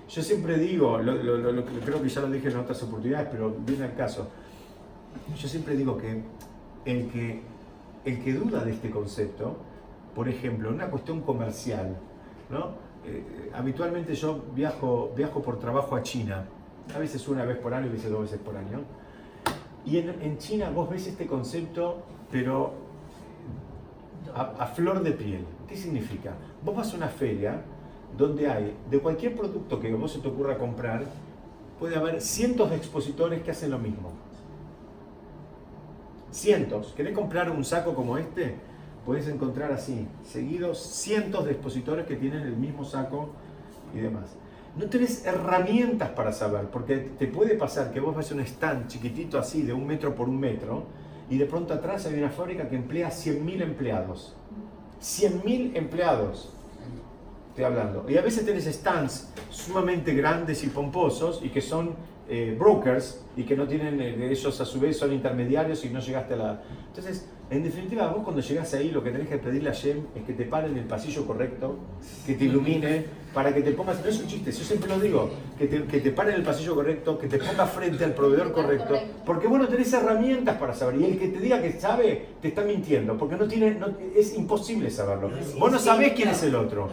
Yo 0.09 0.21
siempre 0.23 0.57
digo, 0.57 0.97
lo- 0.97 1.13
lo- 1.15 1.37
lo- 1.51 1.65
creo 1.65 2.01
que 2.01 2.09
ya 2.09 2.21
lo 2.21 2.29
dije 2.31 2.49
en 2.49 2.57
otras 2.57 2.81
oportunidades, 2.83 3.29
pero 3.31 3.55
viene 3.65 3.85
al 3.85 3.95
caso. 3.95 4.27
Yo 5.37 5.47
siempre 5.47 5.75
digo 5.75 5.97
que 5.97 6.21
el 6.85 7.09
que, 7.09 7.41
el 8.05 8.23
que 8.23 8.33
duda 8.33 8.63
de 8.65 8.71
este 8.71 8.89
concepto, 8.89 9.55
por 10.15 10.27
ejemplo, 10.27 10.69
en 10.69 10.75
una 10.75 10.89
cuestión 10.89 11.21
comercial, 11.21 11.95
¿no? 12.49 12.89
Eh, 13.05 13.51
habitualmente 13.53 14.15
yo 14.15 14.43
viajo, 14.55 15.11
viajo 15.15 15.41
por 15.41 15.59
trabajo 15.59 15.95
a 15.95 16.01
China, 16.03 16.45
a 16.93 16.97
veces 16.99 17.27
una 17.27 17.45
vez 17.45 17.57
por 17.57 17.73
año 17.73 17.87
a 17.87 17.91
veces 17.91 18.09
dos 18.11 18.21
veces 18.21 18.39
por 18.39 18.57
año. 18.57 18.81
Y 19.85 19.97
en, 19.97 20.09
en 20.21 20.37
China 20.39 20.69
vos 20.71 20.89
ves 20.89 21.05
este 21.07 21.27
concepto, 21.27 22.01
pero 22.31 22.73
a, 24.35 24.41
a 24.63 24.65
flor 24.67 25.03
de 25.03 25.11
piel. 25.11 25.45
¿Qué 25.67 25.77
significa? 25.77 26.33
Vos 26.63 26.75
vas 26.75 26.93
a 26.93 26.97
una 26.97 27.07
feria 27.07 27.61
donde 28.17 28.49
hay, 28.49 28.75
de 28.89 28.99
cualquier 28.99 29.35
producto 29.35 29.79
que 29.79 29.93
vos 29.93 30.11
se 30.11 30.19
te 30.19 30.27
ocurra 30.27 30.57
comprar, 30.57 31.05
puede 31.79 31.95
haber 31.95 32.21
cientos 32.21 32.69
de 32.69 32.75
expositores 32.75 33.41
que 33.41 33.51
hacen 33.51 33.71
lo 33.71 33.79
mismo. 33.79 34.11
Cientos. 36.31 36.93
¿Querés 36.95 37.13
comprar 37.13 37.49
un 37.49 37.63
saco 37.63 37.95
como 37.95 38.17
este? 38.17 38.55
Puedes 39.05 39.27
encontrar 39.27 39.71
así, 39.71 40.07
seguidos 40.23 40.79
cientos 40.79 41.45
de 41.45 41.51
expositores 41.51 42.05
que 42.05 42.15
tienen 42.15 42.41
el 42.41 42.55
mismo 42.55 42.83
saco 42.83 43.29
y 43.95 43.99
demás. 43.99 44.35
No 44.77 44.85
tenés 44.85 45.25
herramientas 45.25 46.09
para 46.09 46.31
saber, 46.31 46.65
porque 46.65 46.97
te 46.97 47.27
puede 47.27 47.55
pasar 47.55 47.91
que 47.91 47.99
vos 47.99 48.15
vas 48.15 48.31
a 48.31 48.35
un 48.35 48.41
stand 48.41 48.87
chiquitito 48.87 49.39
así, 49.39 49.63
de 49.63 49.73
un 49.73 49.87
metro 49.87 50.13
por 50.13 50.29
un 50.29 50.39
metro, 50.39 50.83
y 51.29 51.37
de 51.37 51.45
pronto 51.45 51.73
atrás 51.73 52.05
hay 52.05 52.19
una 52.19 52.29
fábrica 52.29 52.69
que 52.69 52.75
emplea 52.75 53.09
100.000 53.09 53.61
empleados. 53.61 54.35
100.000 55.01 55.75
empleados. 55.75 56.53
Estoy 57.49 57.63
hablando. 57.63 58.05
Y 58.09 58.17
a 58.17 58.21
veces 58.21 58.45
tenés 58.45 58.65
stands 58.65 59.29
sumamente 59.49 60.13
grandes 60.13 60.63
y 60.63 60.67
pomposos 60.67 61.41
y 61.43 61.49
que 61.49 61.61
son 61.61 61.95
eh, 62.27 62.55
brokers 62.57 63.25
y 63.35 63.43
que 63.43 63.55
no 63.55 63.67
tienen, 63.67 63.99
eh, 63.99 64.31
ellos 64.31 64.61
a 64.61 64.65
su 64.65 64.79
vez 64.79 64.97
son 64.97 65.11
intermediarios 65.11 65.83
y 65.85 65.89
no 65.89 65.99
llegaste 65.99 66.35
a 66.35 66.37
la... 66.37 66.63
Entonces, 66.87 67.27
en 67.51 67.63
definitiva, 67.63 68.07
vos 68.13 68.23
cuando 68.23 68.41
llegás 68.41 68.73
ahí 68.75 68.91
lo 68.91 69.03
que 69.03 69.09
tenés 69.11 69.27
que 69.27 69.37
pedirle 69.37 69.69
a 69.69 69.73
Shem 69.73 70.05
es 70.15 70.23
que 70.23 70.33
te 70.33 70.45
pare 70.45 70.67
en 70.67 70.77
el 70.77 70.83
pasillo 70.85 71.25
correcto, 71.25 71.77
que 72.25 72.35
te 72.35 72.45
ilumine, 72.45 73.05
para 73.33 73.53
que 73.53 73.61
te 73.61 73.71
pongas, 73.71 73.99
no 74.03 74.09
es 74.09 74.19
un 74.19 74.27
chiste, 74.27 74.51
yo 74.51 74.63
siempre 74.63 74.87
lo 74.89 74.99
digo, 74.99 75.29
que 75.57 75.67
te, 75.67 75.83
que 75.85 75.99
te 75.99 76.11
pare 76.11 76.31
en 76.31 76.37
el 76.37 76.43
pasillo 76.43 76.75
correcto, 76.75 77.17
que 77.17 77.27
te 77.27 77.37
pongas 77.39 77.69
frente 77.71 78.03
al 78.03 78.13
proveedor 78.13 78.51
correcto, 78.51 78.95
porque 79.25 79.47
vos 79.47 79.59
no 79.59 79.67
tenés 79.67 79.91
herramientas 79.93 80.57
para 80.57 80.73
saber, 80.73 80.99
y 81.01 81.05
el 81.05 81.17
que 81.19 81.27
te 81.29 81.39
diga 81.39 81.61
que 81.61 81.73
sabe, 81.79 82.25
te 82.41 82.49
está 82.49 82.61
mintiendo, 82.63 83.17
porque 83.17 83.35
no 83.35 83.47
tiene, 83.47 83.71
no- 83.75 83.95
es 84.15 84.35
imposible 84.35 84.89
saberlo. 84.91 85.29
Vos 85.59 85.71
no 85.71 85.79
sabés 85.79 86.13
quién 86.13 86.29
es 86.29 86.43
el 86.43 86.55
otro. 86.55 86.89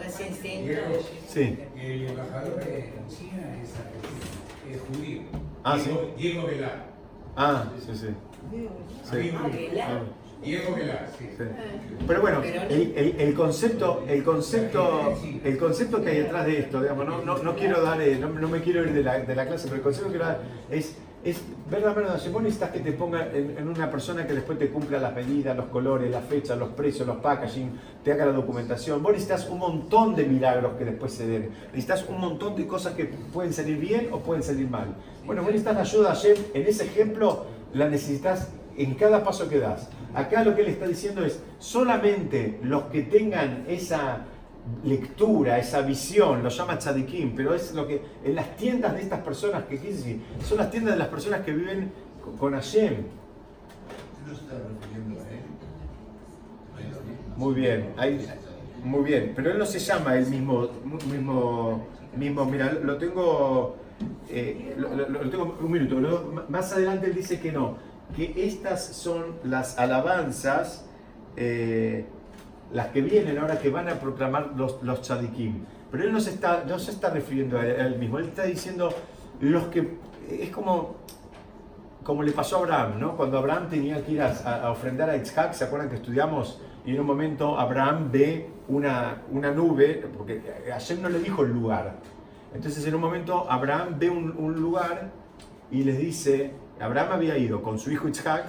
Sí. 1.27 1.57
El 1.79 2.07
embajador 2.07 2.55
de 2.65 2.93
China 3.09 3.57
es 3.61 3.69
argentino, 3.75 4.73
es 4.73 4.81
judío. 4.97 5.21
Ah, 5.63 5.77
Diego, 5.77 6.01
¿sí? 6.15 6.21
Diego 6.21 6.47
Velar. 6.47 6.85
Ah, 7.35 7.71
sí, 7.79 7.91
sí. 7.95 8.07
Sí. 9.03 9.31
Ah. 10.39 10.45
Diego 10.45 10.75
Velar, 10.75 11.09
sí. 11.17 11.25
Sí. 11.37 11.43
Pero 12.07 12.21
bueno, 12.21 12.41
el, 12.43 12.93
el- 12.95 13.15
el 13.19 13.33
concepto, 13.33 14.03
el 14.07 14.23
concepto, 14.23 15.13
el 15.43 15.57
concepto 15.57 16.01
que 16.01 16.09
hay 16.11 16.17
detrás 16.19 16.45
de 16.45 16.59
esto, 16.59 16.81
digamos, 16.81 17.05
no, 17.05 17.21
no, 17.23 17.37
no 17.39 17.55
quiero 17.55 17.81
dar, 17.81 18.01
eh, 18.01 18.17
no, 18.19 18.29
no 18.29 18.47
me 18.47 18.61
quiero 18.61 18.83
ir 18.83 18.93
de 18.93 19.03
la, 19.03 19.19
de 19.19 19.35
la 19.35 19.45
clase, 19.45 19.65
pero 19.65 19.77
el 19.77 19.81
concepto 19.81 20.07
que 20.09 20.17
quiero 20.17 20.25
dar 20.25 20.41
es, 20.69 20.95
es 21.23 21.41
ver 21.69 21.81
la 21.81 21.93
mano 21.93 22.13
de. 22.13 22.29
Vos 22.29 22.41
necesitas 22.43 22.69
que 22.71 22.79
te 22.79 22.91
ponga 22.93 23.27
en, 23.33 23.57
en 23.57 23.67
una 23.67 23.89
persona 23.91 24.25
que 24.25 24.33
después 24.33 24.57
te 24.59 24.69
cumpla 24.69 24.99
las 24.99 25.13
medidas, 25.15 25.57
los 25.57 25.65
colores, 25.65 26.09
las 26.11 26.23
fechas, 26.25 26.57
los 26.57 26.69
precios, 26.69 27.07
los 27.07 27.17
packaging, 27.17 27.71
te 28.03 28.11
haga 28.13 28.27
la 28.27 28.31
documentación. 28.33 29.01
Vos 29.03 29.11
necesitas 29.13 29.49
un 29.49 29.57
montón 29.59 30.15
de 30.15 30.23
milagros 30.25 30.73
que 30.77 30.85
después 30.85 31.11
se 31.13 31.27
den. 31.27 31.49
Necesitas 31.73 32.05
un 32.07 32.19
montón 32.21 32.55
de 32.55 32.65
cosas 32.67 32.93
que 32.93 33.05
pueden 33.05 33.51
salir 33.53 33.77
bien 33.77 34.09
o 34.11 34.19
pueden 34.19 34.43
salir 34.43 34.69
mal. 34.69 34.95
Bueno, 35.25 35.41
vos 35.41 35.51
necesitas 35.51 35.75
la 35.75 35.81
ayuda 35.81 36.09
Hashem. 36.15 36.37
En 36.53 36.67
ese 36.67 36.85
ejemplo 36.85 37.45
la 37.73 37.89
necesitas 37.89 38.49
en 38.77 38.93
cada 38.93 39.23
paso 39.23 39.49
que 39.49 39.57
das. 39.59 39.89
Acá 40.17 40.43
lo 40.43 40.55
que 40.55 40.61
él 40.61 40.67
está 40.69 40.87
diciendo 40.87 41.23
es, 41.23 41.39
solamente 41.59 42.59
los 42.63 42.83
que 42.85 43.03
tengan 43.03 43.65
esa 43.67 44.25
lectura, 44.83 45.59
esa 45.59 45.81
visión, 45.81 46.41
lo 46.43 46.49
llama 46.49 46.77
tzadikim, 46.79 47.35
pero 47.35 47.53
es 47.53 47.73
lo 47.75 47.87
que 47.87 48.01
en 48.23 48.33
las 48.35 48.55
tiendas 48.57 48.95
de 48.95 49.01
estas 49.03 49.19
personas, 49.21 49.65
que 49.65 49.77
decir, 49.77 50.21
son 50.43 50.57
las 50.57 50.71
tiendas 50.71 50.93
de 50.95 50.99
las 50.99 51.07
personas 51.09 51.41
que 51.41 51.51
viven 51.53 51.91
con, 52.39 52.53
Hashem. 52.53 52.95
no 54.27 54.33
se 54.35 54.41
está 54.41 54.55
refiriendo 54.55 55.21
a 55.21 55.23
él. 55.29 55.39
Muy 57.37 57.53
bien, 57.53 57.93
ahí- 57.97 58.27
muy 58.83 59.03
bien, 59.03 59.33
pero 59.35 59.51
él 59.51 59.59
no 59.59 59.65
se 59.65 59.77
llama 59.79 60.15
el 60.17 60.25
mismo, 60.27 60.67
mismo, 61.11 61.87
mismo 62.15 62.45
mira, 62.45 62.73
lo 62.73 62.97
tengo, 62.97 63.75
eh, 64.29 64.73
lo, 64.77 64.95
lo- 64.95 65.09
lo 65.09 65.29
tengo 65.29 65.57
un 65.61 65.71
minuto, 65.71 66.33
más 66.49 66.73
adelante 66.73 67.05
él 67.07 67.13
dice 67.15 67.39
que 67.39 67.51
no, 67.51 67.77
que 68.15 68.33
estas 68.47 68.85
son 68.85 69.35
las 69.43 69.77
alabanzas, 69.77 70.85
eh, 71.35 72.05
las 72.73 72.87
que 72.87 73.01
vienen 73.01 73.37
ahora 73.37 73.59
que 73.59 73.69
van 73.69 73.87
a 73.89 73.95
proclamar 73.95 74.51
los, 74.55 74.81
los 74.83 75.01
tzadikim, 75.01 75.63
pero 75.91 76.03
él 76.03 76.11
no 76.11 76.19
se, 76.19 76.31
está, 76.31 76.63
no 76.67 76.79
se 76.79 76.91
está 76.91 77.09
refiriendo 77.09 77.57
a 77.59 77.65
él, 77.65 77.97
mismo, 77.97 78.19
él 78.19 78.25
está 78.25 78.43
diciendo 78.43 78.89
los 79.39 79.65
que, 79.67 79.97
es 80.29 80.49
como, 80.49 80.95
como 82.03 82.23
le 82.23 82.31
pasó 82.31 82.57
a 82.57 82.59
Abraham, 82.59 82.99
¿no? 82.99 83.15
Cuando 83.17 83.37
Abraham 83.37 83.69
tenía 83.69 84.03
que 84.03 84.13
ir 84.13 84.21
a, 84.21 84.27
a- 84.27 84.63
a 84.67 84.71
ofrendar 84.71 85.09
a 85.09 85.15
Isaac, 85.15 85.53
¿se 85.53 85.63
acuerdan 85.65 85.89
que 85.89 85.95
estudiamos? 85.95 86.61
Y 86.85 86.93
en 86.93 87.01
un 87.01 87.05
momento 87.05 87.59
Abraham 87.59 88.09
ve 88.11 88.49
una, 88.69 89.21
una 89.31 89.51
nube, 89.51 90.05
porque 90.17 90.41
ayer 90.73 90.99
no 90.99 91.09
le 91.09 91.19
dijo 91.19 91.43
el 91.43 91.51
lugar. 91.53 91.95
Entonces 92.53 92.85
en 92.87 92.95
un 92.95 93.01
momento 93.01 93.45
Abraham 93.49 93.95
ve 93.99 94.09
un, 94.09 94.33
un 94.37 94.55
lugar 94.55 95.09
y 95.69 95.83
les 95.83 95.97
dice, 95.97 96.51
Abraham 96.79 97.13
había 97.13 97.37
ido 97.37 97.61
con 97.61 97.79
su 97.79 97.91
hijo 97.91 98.07
Isaac, 98.07 98.45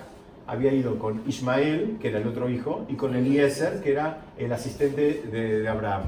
había 0.47 0.73
ido 0.73 0.99
con 0.99 1.23
Ismael, 1.27 1.99
que 2.01 2.09
era 2.09 2.19
el 2.19 2.27
otro 2.27 2.49
hijo, 2.49 2.87
y 2.89 2.95
con 2.95 3.15
Eliezer, 3.15 3.83
que 3.83 3.93
era 3.93 4.23
el 4.39 4.53
asistente 4.53 5.23
de, 5.31 5.61
de 5.61 5.69
Abraham. 5.69 6.05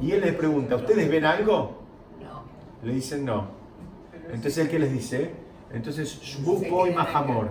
Y 0.00 0.12
él 0.12 0.22
les 0.22 0.34
pregunta, 0.34 0.76
¿ustedes 0.76 1.10
ven 1.10 1.24
algo? 1.24 1.82
No. 2.20 2.42
Le 2.86 2.94
dicen 2.94 3.24
no. 3.24 3.48
Entonces 4.32 4.58
él 4.58 4.68
qué 4.70 4.78
les 4.78 4.92
dice? 4.92 5.30
Entonces 5.72 6.20
Shbupo 6.20 6.86
y 6.86 6.94
Mahamor. 6.94 7.50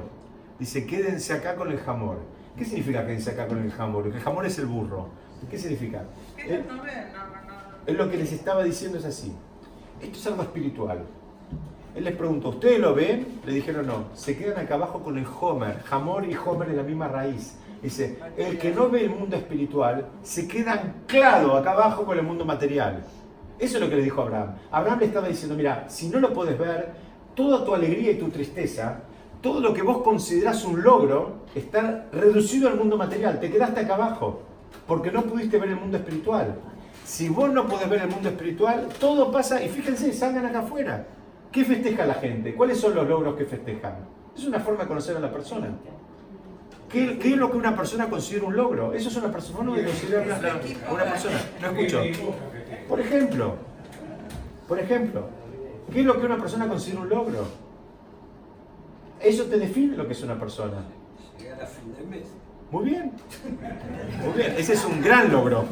Dice, 0.60 0.86
quédense 0.86 1.34
acá 1.34 1.56
con 1.56 1.72
el 1.72 1.80
jamor. 1.80 2.18
¿Qué 2.58 2.64
significa 2.64 3.06
quédense 3.06 3.32
acá 3.32 3.47
con 3.47 3.62
el 3.62 3.72
jamor? 3.72 4.08
El 4.08 4.20
jamor 4.20 4.45
es 4.45 4.58
el 4.58 4.66
burro. 4.66 5.10
¿Qué 5.49 5.58
significa? 5.58 6.03
Él, 6.47 6.64
él 7.86 7.97
lo 7.97 8.10
que 8.10 8.18
les 8.18 8.32
estaba 8.32 8.64
diciendo 8.64 8.97
es 8.97 9.06
así. 9.06 9.34
Esto 10.01 10.18
es 10.18 10.28
algo 10.28 10.43
espiritual. 10.43 11.03
Él 11.96 12.04
les 12.04 12.16
preguntó, 12.16 12.50
¿ustedes 12.50 12.80
lo 12.80 12.93
ven? 12.93 13.39
Le 13.46 13.54
dijeron 13.54 13.88
no. 13.88 14.06
Se 14.14 14.38
quedan 14.38 14.66
acá 14.66 14.76
abajo 14.76 15.02
con 15.02 15.18
el 15.18 15.26
Homer. 15.39 15.82
Jamor 15.84 16.26
y 16.26 16.36
Homer 16.36 16.70
es 16.70 16.76
la 16.76 16.84
misma 16.84 17.08
raíz. 17.08 17.56
Dice, 17.82 18.20
el 18.36 18.58
que 18.58 18.72
no 18.72 18.89
ve 18.89 19.06
el 19.06 19.12
mundo 19.12 19.36
espiritual 19.36 20.08
se 20.22 20.48
queda 20.48 20.74
anclado 20.74 21.56
acá 21.56 21.72
abajo 21.72 22.04
con 22.04 22.18
el 22.18 22.24
mundo 22.24 22.43
material. 22.43 23.04
Eso 23.58 23.78
es 23.78 23.84
lo 23.84 23.89
que 23.89 23.96
le 23.96 24.02
dijo 24.02 24.22
Abraham. 24.22 24.56
Abraham 24.72 25.00
le 25.00 25.06
estaba 25.06 25.28
diciendo, 25.28 25.56
mira, 25.56 25.86
si 25.88 26.10
no 26.10 26.20
lo 26.20 26.34
puedes 26.34 26.58
ver, 26.58 26.93
toda 27.34 27.64
tu 27.64 27.74
alegría 27.74 28.12
y 28.12 28.18
tu 28.18 28.30
tristeza, 28.30 29.00
todo 29.41 29.62
lo 29.62 29.74
que 29.74 29.82
vos 29.82 30.00
considerás 30.00 30.66
un 30.66 30.82
logro, 30.82 31.46
está 31.54 32.08
reducido 32.12 32.68
al 32.68 32.76
mundo 32.76 32.98
material. 32.98 33.39
Te 33.39 33.50
quedaste 33.50 33.82
acá 33.82 33.96
abajo, 33.96 34.41
porque 34.88 35.12
no 35.12 35.22
pudiste 35.22 35.58
ver 35.58 35.70
el 35.70 35.76
mundo 35.78 35.98
espiritual. 35.98 36.56
Si 37.06 37.30
vos 37.30 37.52
no 37.52 37.68
podés 37.68 37.89
ver 37.89 38.02
el 38.02 38.10
mundo 38.10 38.30
espiritual, 38.30 38.89
todo 39.00 39.32
pasa, 39.32 39.64
y 39.64 39.70
fíjense, 39.70 40.12
salgan 40.12 40.46
acá 40.46 40.60
afuera. 40.60 41.06
¿Qué 41.56 41.64
festeja 41.64 42.06
la 42.06 42.16
gente? 42.16 42.53
¿Cuáles 42.53 42.78
son 42.78 42.93
los 42.93 43.08
logros 43.08 43.36
que 43.38 43.45
festejan? 43.45 43.95
Es 44.36 44.45
una 44.45 44.60
forma 44.60 44.82
de 44.84 44.89
conocer 44.89 45.16
a 45.16 45.22
la 45.22 45.32
persona. 45.32 45.70
¿Qué, 46.89 47.18
es 47.24 47.38
lo 47.38 47.49
que 47.49 47.56
una 47.56 47.74
persona 47.74 48.10
considera 48.10 48.45
un 48.45 48.58
logro? 48.58 48.91
Eso 48.91 49.08
es 49.08 49.16
una 49.16 49.32
persona 49.32 49.74
que 49.74 49.86
considera 49.86 50.22
una, 50.24 50.38
una- 50.38 50.93
una 50.93 51.03
persona. 51.06 51.39
No 51.62 51.68
escucho. 51.70 52.01
Por 52.89 52.99
ejemplo, 52.99 53.56
por 54.68 54.80
ejemplo, 54.80 55.30
¿qué 55.93 56.01
es 56.01 56.06
lo 56.06 56.20
que 56.20 56.26
una 56.26 56.38
persona 56.38 56.68
considera 56.68 56.99
un 57.03 57.08
logro? 57.10 57.45
Eso 59.22 59.45
te 59.45 59.58
define 59.58 59.95
lo 59.95 60.06
que 60.08 60.12
es 60.12 60.24
una 60.24 60.38
persona. 60.38 60.84
Llegar 61.39 61.62
a 61.64 61.66
fin 61.66 61.95
de 61.95 62.03
mes. 62.18 62.28
Muy 62.76 62.89
bien. 62.89 63.09
Muy 64.21 64.34
bien. 64.36 64.55
Ese 64.57 64.73
es 64.73 64.84
un 64.84 65.01
gran 65.01 65.32
logro. 65.32 65.65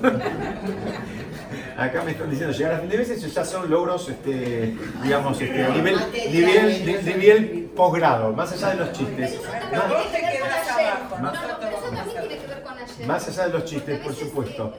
Acá 1.78 2.02
me 2.04 2.12
están 2.12 2.30
diciendo 2.30 2.56
llegar 2.56 2.76
a 2.76 2.80
fin 2.80 2.88
de 2.90 2.98
mes, 2.98 3.10
esos 3.10 3.34
ya 3.34 3.44
son 3.44 3.70
logros, 3.70 4.08
este, 4.08 4.74
digamos, 5.04 5.42
este, 5.42 5.68
nivel, 5.70 5.98
nivel, 6.32 7.06
nivel 7.06 7.72
posgrado, 7.76 8.32
más 8.32 8.54
allá 8.54 8.70
de 8.70 8.76
los 8.86 8.92
chistes. 8.94 9.38
Pero 9.70 9.84
eso 9.84 9.94
Vos 9.94 10.12
te 10.12 10.12
también 10.12 10.12
tiene 10.14 10.32
que 10.32 10.42
ver 10.44 10.50
quedás 10.50 10.68
con 10.70 10.80
ayer. 10.80 10.92
abajo, 10.94 11.16
No, 11.18 11.24
no, 11.24 11.32
nosotros 11.34 11.58
pero 11.60 11.72
eso 11.72 11.82
vamos 11.82 11.92
a 11.92 11.96
también 11.98 12.18
hacer. 12.18 12.28
tiene 12.30 12.42
que 12.42 12.48
ver 12.48 12.64
con 12.64 12.74
ayer. 12.78 13.08
Más 13.08 13.28
allá 13.28 13.44
de 13.48 13.54
los 13.54 13.66
chistes, 13.66 14.00
por 14.00 14.14
supuesto. 14.16 14.74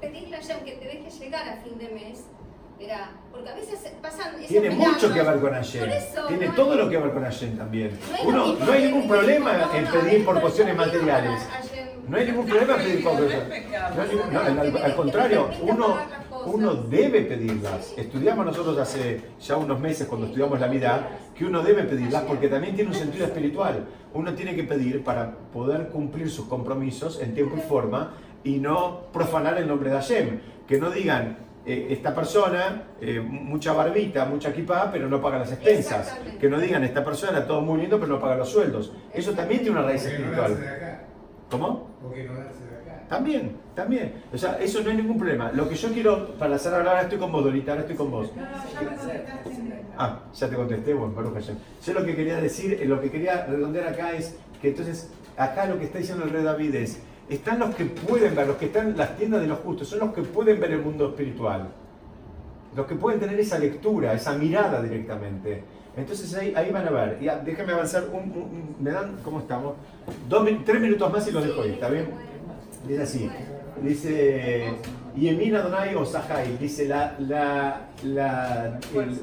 pedirle 0.00 0.36
a 0.36 0.40
que 0.64 0.72
te 0.72 0.84
deje 0.84 1.10
llegar 1.20 1.48
a 1.48 1.56
fin 1.62 1.78
de 1.78 1.88
mes, 1.90 2.18
porque 3.32 3.50
a 3.50 3.54
veces 3.54 3.92
pasan 4.00 4.34
esos 4.36 4.48
Tiene 4.48 4.70
mucho 4.70 5.12
que 5.12 5.22
ver 5.22 5.40
con 5.40 5.54
Allen. 5.54 5.90
eso, 5.90 6.26
Tiene 6.28 6.46
no 6.48 6.54
todo 6.54 6.72
hay- 6.72 6.78
lo 6.78 6.88
que 6.88 6.96
ver 6.98 7.12
con 7.12 7.24
Allen 7.24 7.58
también. 7.58 7.98
no 8.10 8.16
hay 8.16 8.26
Uno, 8.26 8.54
no 8.64 8.72
hay 8.72 8.82
ningún 8.84 9.00
pedir 9.02 9.10
problema 9.10 9.52
no, 9.58 9.74
en 9.74 9.86
pedir 9.86 10.18
no, 10.20 10.24
por 10.26 10.40
cuestiones 10.40 10.76
materiales. 10.76 11.42
Hashem. 11.42 11.88
No 12.08 12.16
hay 12.16 12.26
ningún 12.26 12.46
problema 12.46 12.74
en 12.74 12.80
pedir 12.80 13.04
por 13.04 13.16
cuestiones. 13.16 14.82
al 14.84 14.96
contrario, 14.96 15.50
uno, 15.62 15.96
uno 16.46 16.74
debe 16.74 17.22
pedirlas. 17.22 17.94
Estudiamos 17.96 18.46
nosotros 18.46 18.78
hace 18.78 19.20
ya 19.40 19.56
unos 19.56 19.80
meses 19.80 20.06
cuando 20.06 20.26
estudiamos 20.28 20.58
la 20.60 20.68
vida 20.68 21.08
que 21.36 21.44
uno 21.44 21.62
debe 21.62 21.82
pedirlas 21.84 22.22
porque 22.22 22.48
también 22.48 22.74
tiene 22.74 22.90
un 22.90 22.96
sentido 22.96 23.26
espiritual. 23.26 23.86
Uno 24.14 24.34
tiene 24.34 24.54
que 24.56 24.62
pedir 24.64 25.04
para 25.04 25.32
poder 25.52 25.88
cumplir 25.88 26.30
sus 26.30 26.46
compromisos 26.46 27.20
en 27.20 27.34
tiempo 27.34 27.56
y 27.58 27.60
forma 27.60 28.14
y 28.44 28.58
no 28.58 29.00
profanar 29.12 29.58
el 29.58 29.66
nombre 29.68 29.90
de 29.90 29.96
Hashem. 29.96 30.40
Que 30.66 30.78
no 30.78 30.90
digan, 30.90 31.47
eh, 31.68 31.88
esta 31.90 32.14
persona, 32.14 32.84
eh, 32.98 33.20
mucha 33.20 33.74
barbita, 33.74 34.24
mucha 34.24 34.48
equipá, 34.48 34.90
pero 34.90 35.06
no 35.06 35.20
paga 35.20 35.40
las 35.40 35.52
expensas. 35.52 36.18
Que 36.40 36.48
no 36.48 36.58
digan, 36.58 36.82
esta 36.82 37.04
persona, 37.04 37.46
todo 37.46 37.60
muy 37.60 37.78
lindo, 37.82 38.00
pero 38.00 38.14
no 38.14 38.18
paga 38.18 38.36
los 38.36 38.48
sueldos. 38.48 38.90
Eso 39.12 39.32
también 39.32 39.60
tiene 39.60 39.78
una 39.78 39.86
raíz 39.86 40.02
¿Por 40.02 40.12
qué 40.12 40.18
no 40.18 40.30
darse 40.30 40.54
de 40.54 40.60
espiritual. 40.64 40.76
acá? 40.76 41.04
¿Cómo? 41.50 41.90
¿Por 42.02 42.14
qué 42.14 42.24
no 42.24 42.34
darse 42.34 42.64
de 42.64 42.76
acá? 42.76 43.02
También, 43.06 43.56
también. 43.74 44.14
O 44.32 44.38
sea, 44.38 44.58
eso 44.58 44.80
no 44.82 44.88
hay 44.88 44.96
ningún 44.96 45.18
problema. 45.18 45.52
Lo 45.52 45.68
que 45.68 45.74
yo 45.74 45.90
quiero, 45.90 46.28
para 46.38 46.56
hacer 46.56 46.72
hablar, 46.72 46.88
ahora 46.88 47.02
estoy 47.02 47.18
con 47.18 47.30
vos, 47.32 47.44
Dorita, 47.44 47.72
ahora 47.72 47.82
estoy 47.82 47.96
con 47.96 48.10
vos. 48.10 48.30
No, 48.34 48.42
no, 48.42 48.48
ya 48.48 48.80
me 48.80 48.96
contestaste. 48.96 49.84
Ah, 49.98 50.20
ya 50.34 50.48
te 50.48 50.56
contesté, 50.56 50.94
bueno, 50.94 51.12
Baruch 51.14 51.34
Hashem. 51.34 51.56
Yo 51.84 51.92
lo 51.92 52.04
que 52.06 52.16
quería 52.16 52.40
decir, 52.40 52.78
eh, 52.80 52.86
lo 52.86 52.98
que 52.98 53.10
quería 53.10 53.44
redondear 53.44 53.88
acá 53.88 54.12
es 54.12 54.38
que 54.62 54.68
entonces, 54.68 55.10
acá 55.36 55.66
lo 55.66 55.78
que 55.78 55.84
está 55.84 55.98
diciendo 55.98 56.24
el 56.24 56.30
rey 56.30 56.44
David 56.44 56.74
es, 56.76 57.02
están 57.28 57.58
los 57.58 57.74
que 57.74 57.84
pueden 57.84 58.34
ver, 58.34 58.46
los 58.46 58.56
que 58.56 58.66
están 58.66 58.88
en 58.88 58.96
las 58.96 59.16
tiendas 59.16 59.40
de 59.40 59.46
los 59.48 59.58
justos, 59.60 59.88
son 59.88 60.00
los 60.00 60.12
que 60.14 60.22
pueden 60.22 60.58
ver 60.60 60.72
el 60.72 60.82
mundo 60.82 61.08
espiritual. 61.08 61.68
Los 62.76 62.86
que 62.86 62.94
pueden 62.94 63.18
tener 63.20 63.38
esa 63.40 63.58
lectura, 63.58 64.12
esa 64.14 64.32
mirada 64.34 64.82
directamente. 64.82 65.62
Entonces 65.96 66.32
ahí, 66.34 66.52
ahí 66.54 66.70
van 66.70 66.86
a 66.86 66.90
ver. 66.90 67.18
Ya, 67.20 67.38
déjame 67.38 67.72
avanzar 67.72 68.04
un, 68.12 68.20
un- 68.30 68.42
un- 68.42 68.76
¿Me 68.78 68.90
dan 68.92 69.16
cómo 69.24 69.40
estamos? 69.40 69.74
Dos, 70.28 70.48
tres 70.64 70.80
minutos 70.80 71.12
más 71.12 71.26
y 71.26 71.32
los 71.32 71.44
dejo 71.44 71.64
ir, 71.64 71.72
¿está 71.72 71.88
bien? 71.88 72.08
Es 72.88 73.00
así. 73.00 73.28
dice, 73.82 74.74
Yemin 75.16 75.54
Adonai 75.56 75.94
Osahai, 75.96 76.56
dice 76.58 76.86
la, 76.86 77.16
la, 77.18 77.88
la, 78.04 78.78
el- 78.94 79.20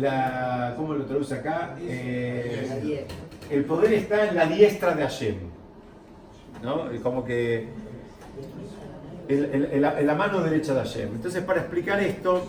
la, 0.00 0.74
¿cómo 0.76 0.94
lo 0.94 1.04
traduce 1.04 1.34
acá? 1.34 1.76
Eh, 1.80 3.06
el 3.50 3.64
poder 3.64 3.92
está 3.94 4.28
en 4.28 4.36
la 4.36 4.46
diestra 4.46 4.94
de 4.94 5.02
Hashem. 5.02 5.34
¿No? 6.64 6.92
Y 6.92 6.98
Como 6.98 7.24
que 7.24 7.68
la, 9.28 10.14
mano 10.14 10.40
derecha 10.40 10.74
de 10.74 10.80
Hashem. 10.80 11.08
Entonces, 11.14 11.42
para 11.44 11.60
explicar 11.60 12.00
esto, 12.00 12.42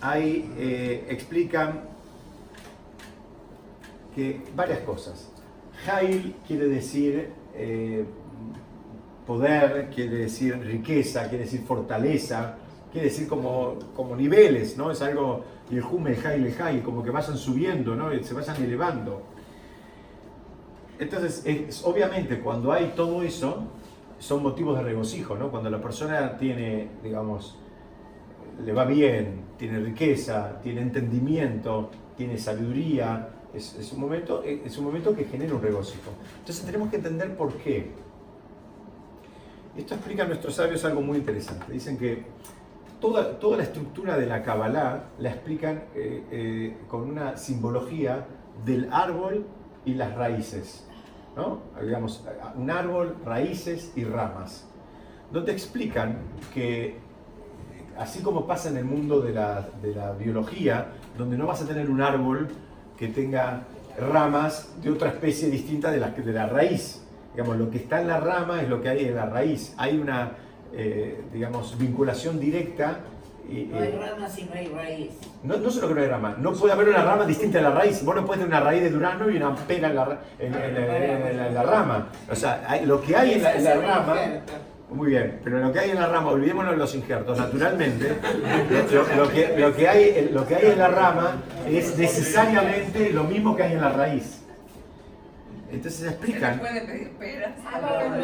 hay, 0.00 0.52
eh, 0.58 1.06
explican 1.08 1.80
que 4.14 4.42
varias 4.54 4.80
cosas. 4.80 5.30
Jail 5.84 6.36
quiere 6.46 6.68
decir 6.68 7.30
eh, 7.54 8.04
poder, 9.26 9.90
quiere 9.94 10.16
decir 10.16 10.58
riqueza, 10.58 11.28
quiere 11.28 11.44
decir 11.44 11.62
fortaleza, 11.62 12.56
quiere 12.92 13.08
decir 13.08 13.26
como, 13.26 13.78
como 13.94 14.14
niveles, 14.16 14.76
¿no? 14.76 14.90
Es 14.90 15.00
algo, 15.02 15.44
el 15.70 15.80
Jume, 15.80 16.10
el 16.10 16.16
Jail, 16.16 16.46
el 16.46 16.54
Jail, 16.54 16.82
como 16.82 17.02
que 17.02 17.10
vayan 17.10 17.36
subiendo, 17.36 17.94
¿no? 17.94 18.10
Se 18.22 18.34
vayan 18.34 18.62
elevando. 18.62 19.31
Entonces, 20.98 21.42
es- 21.44 21.84
obviamente, 21.84 22.40
cuando 22.40 22.72
hay 22.72 22.92
todo 22.94 23.22
eso, 23.22 23.64
son 24.18 24.42
motivos 24.42 24.76
de 24.78 24.84
regocijo, 24.84 25.34
¿no? 25.36 25.50
Cuando 25.50 25.68
la 25.70 25.80
persona 25.80 26.36
tiene, 26.36 26.88
digamos, 27.02 27.58
le 28.64 28.72
va 28.72 28.84
bien, 28.84 29.42
tiene 29.58 29.80
riqueza, 29.80 30.60
tiene 30.62 30.82
entendimiento, 30.82 31.90
tiene 32.16 32.38
sabiduría, 32.38 33.30
es, 33.52 33.74
es 33.78 33.92
un 33.92 34.00
momento, 34.00 34.42
es 34.44 34.78
un 34.78 34.84
momento 34.84 35.14
que 35.14 35.24
genera 35.24 35.54
un 35.54 35.62
regocijo. 35.62 36.10
Entonces 36.38 36.64
tenemos 36.64 36.88
que 36.90 36.96
entender 36.96 37.36
por 37.36 37.52
qué. 37.54 37.90
Esto 39.76 39.94
explica 39.94 40.24
a 40.24 40.26
nuestros 40.26 40.54
sabios 40.54 40.84
algo 40.84 41.00
muy 41.00 41.16
interesante. 41.18 41.72
Dicen 41.72 41.96
que 41.96 42.24
toda, 43.00 43.38
toda 43.38 43.56
la 43.56 43.62
estructura 43.64 44.18
de 44.18 44.26
la 44.26 44.42
Kabbalah 44.42 45.04
la 45.18 45.30
explican 45.30 45.84
eh, 45.94 46.22
eh, 46.30 46.76
con 46.88 47.02
una 47.02 47.36
simbología 47.38 48.26
del 48.64 48.88
árbol 48.92 49.46
y 49.84 49.94
las 49.94 50.14
raíces. 50.14 50.86
¿no? 51.36 51.60
Digamos, 51.80 52.24
un 52.56 52.70
árbol, 52.70 53.16
raíces 53.24 53.92
y 53.96 54.04
ramas. 54.04 54.66
Donde 55.30 55.52
explican 55.52 56.18
que 56.52 56.98
así 57.98 58.20
como 58.20 58.46
pasa 58.46 58.68
en 58.68 58.78
el 58.78 58.84
mundo 58.84 59.20
de 59.20 59.32
la, 59.32 59.68
de 59.82 59.94
la 59.94 60.12
biología, 60.12 60.88
donde 61.16 61.36
no 61.36 61.46
vas 61.46 61.62
a 61.62 61.66
tener 61.66 61.90
un 61.90 62.00
árbol 62.00 62.48
que 62.96 63.08
tenga 63.08 63.64
ramas 63.98 64.72
de 64.82 64.90
otra 64.90 65.10
especie 65.10 65.50
distinta 65.50 65.90
de 65.90 66.00
la, 66.00 66.10
de 66.10 66.32
la 66.32 66.46
raíz. 66.46 67.02
Digamos, 67.34 67.56
lo 67.56 67.70
que 67.70 67.78
está 67.78 68.00
en 68.00 68.08
la 68.08 68.20
rama 68.20 68.62
es 68.62 68.68
lo 68.68 68.80
que 68.80 68.88
hay 68.88 69.04
en 69.06 69.14
la 69.14 69.26
raíz. 69.26 69.74
Hay 69.78 69.98
una, 69.98 70.32
eh, 70.72 71.22
digamos, 71.32 71.78
vinculación 71.78 72.38
directa. 72.38 73.00
Y, 73.48 73.64
No 73.64 73.78
hay 73.80 73.88
eh, 73.88 74.00
ramas 74.00 74.38
y 74.38 74.44
no 74.44 74.54
hay 74.54 74.66
raíz. 74.68 75.10
no, 75.42 75.56
no 75.56 75.70
solo 75.70 75.88
que 75.88 75.94
no 75.94 76.00
hay 76.00 76.08
rama, 76.08 76.36
no 76.38 76.52
puede 76.52 76.72
haber 76.72 76.88
una 76.88 77.02
rama 77.02 77.24
distinta 77.26 77.58
de 77.58 77.64
la 77.64 77.70
raíz. 77.70 78.02
Vos 78.04 78.14
no 78.14 78.24
puedes 78.24 78.42
tener 78.42 78.56
una 78.56 78.64
raíz 78.64 78.82
de 78.82 78.90
durazno 78.90 79.28
y 79.30 79.36
una 79.36 79.54
pera 79.54 79.88
en 79.88 79.94
la, 79.96 80.18
en- 80.38 80.54
en- 80.54 81.54
la- 81.54 81.62
rama. 81.62 82.08
O 82.30 82.34
sea, 82.34 82.64
hay- 82.66 82.86
lo 82.86 83.00
que 83.02 83.14
hay 83.16 83.34
en 83.34 83.42
la, 83.42 83.54
en 83.54 83.64
la 83.64 83.74
rama... 83.74 84.14
Muy 84.90 85.08
bien, 85.08 85.40
pero 85.42 85.58
lo 85.58 85.72
que 85.72 85.78
hay 85.78 85.90
en 85.90 85.96
la 85.98 86.06
rama, 86.06 86.30
olvidémonos 86.32 86.72
de 86.72 86.76
los 86.76 86.94
injertos, 86.94 87.38
naturalmente, 87.38 88.14
lo, 88.92 89.24
lo 89.24 89.30
que, 89.32 89.54
lo, 89.58 89.74
que 89.74 89.88
hay, 89.88 90.28
lo 90.30 90.46
que 90.46 90.54
hay 90.54 90.66
en 90.72 90.78
la 90.78 90.88
rama 90.88 91.36
es 91.66 91.96
necesariamente 91.96 93.08
lo 93.10 93.24
mismo 93.24 93.56
que 93.56 93.62
hay 93.62 93.72
en 93.72 93.80
la 93.80 93.88
raíz. 93.88 94.41
Entonces 95.72 95.94
Se 96.00 96.04
le 96.04 96.10
explican. 96.10 96.58
puede 96.58 96.80
pedir 96.82 97.10
peras. 97.12 97.52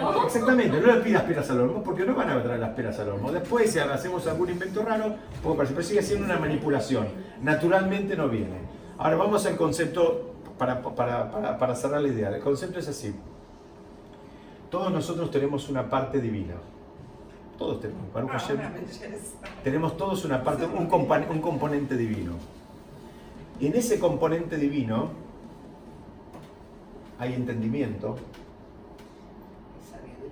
No. 0.01 0.25
Exactamente, 0.27 0.81
no 0.81 0.87
le 0.95 1.01
pidas 1.01 1.23
peras 1.23 1.51
al 1.51 1.61
olmo 1.61 1.83
porque 1.83 2.05
no 2.05 2.15
van 2.15 2.29
a 2.31 2.43
traer 2.43 2.61
las 2.61 2.71
peras 2.75 2.99
al 3.01 3.09
olmo. 3.09 3.33
Después, 3.33 3.71
si 3.73 3.79
hacemos 3.79 4.27
algún 4.27 4.51
invento 4.51 4.85
raro, 4.85 5.17
pero 5.43 5.83
sigue 5.83 6.03
siendo 6.03 6.27
una 6.27 6.39
manipulación. 6.39 7.09
Naturalmente 7.43 8.17
no 8.17 8.29
viene. 8.29 8.59
Ahora 8.99 9.17
vamos 9.17 9.47
al 9.47 9.57
concepto 9.57 10.35
para, 10.59 10.83
para, 10.83 11.31
para, 11.31 11.59
para 11.59 11.75
cerrar 11.75 12.03
la 12.03 12.09
idea. 12.09 12.29
El 12.29 12.43
concepto 12.43 12.79
es 12.79 12.89
así. 12.89 13.15
Todos 14.71 14.93
nosotros 14.93 15.31
tenemos 15.31 15.69
una 15.71 15.89
parte 15.89 16.21
divina. 16.21 16.55
Todos 17.57 17.81
tenemos. 17.81 18.13
Baruch 18.13 18.31
Ah, 18.35 18.39
Hashem, 18.39 18.59
tenemos 19.65 19.97
todos 19.97 20.25
una 20.25 20.43
parte, 20.45 20.67
un, 20.67 20.89
compa- 20.89 21.29
un 21.31 21.41
componente 21.41 21.97
divino. 21.97 22.33
Y 23.59 23.67
en 23.69 23.75
ese 23.77 23.99
componente 23.99 24.57
divino 24.59 25.11
hay 27.19 27.35
entendimiento, 27.35 28.17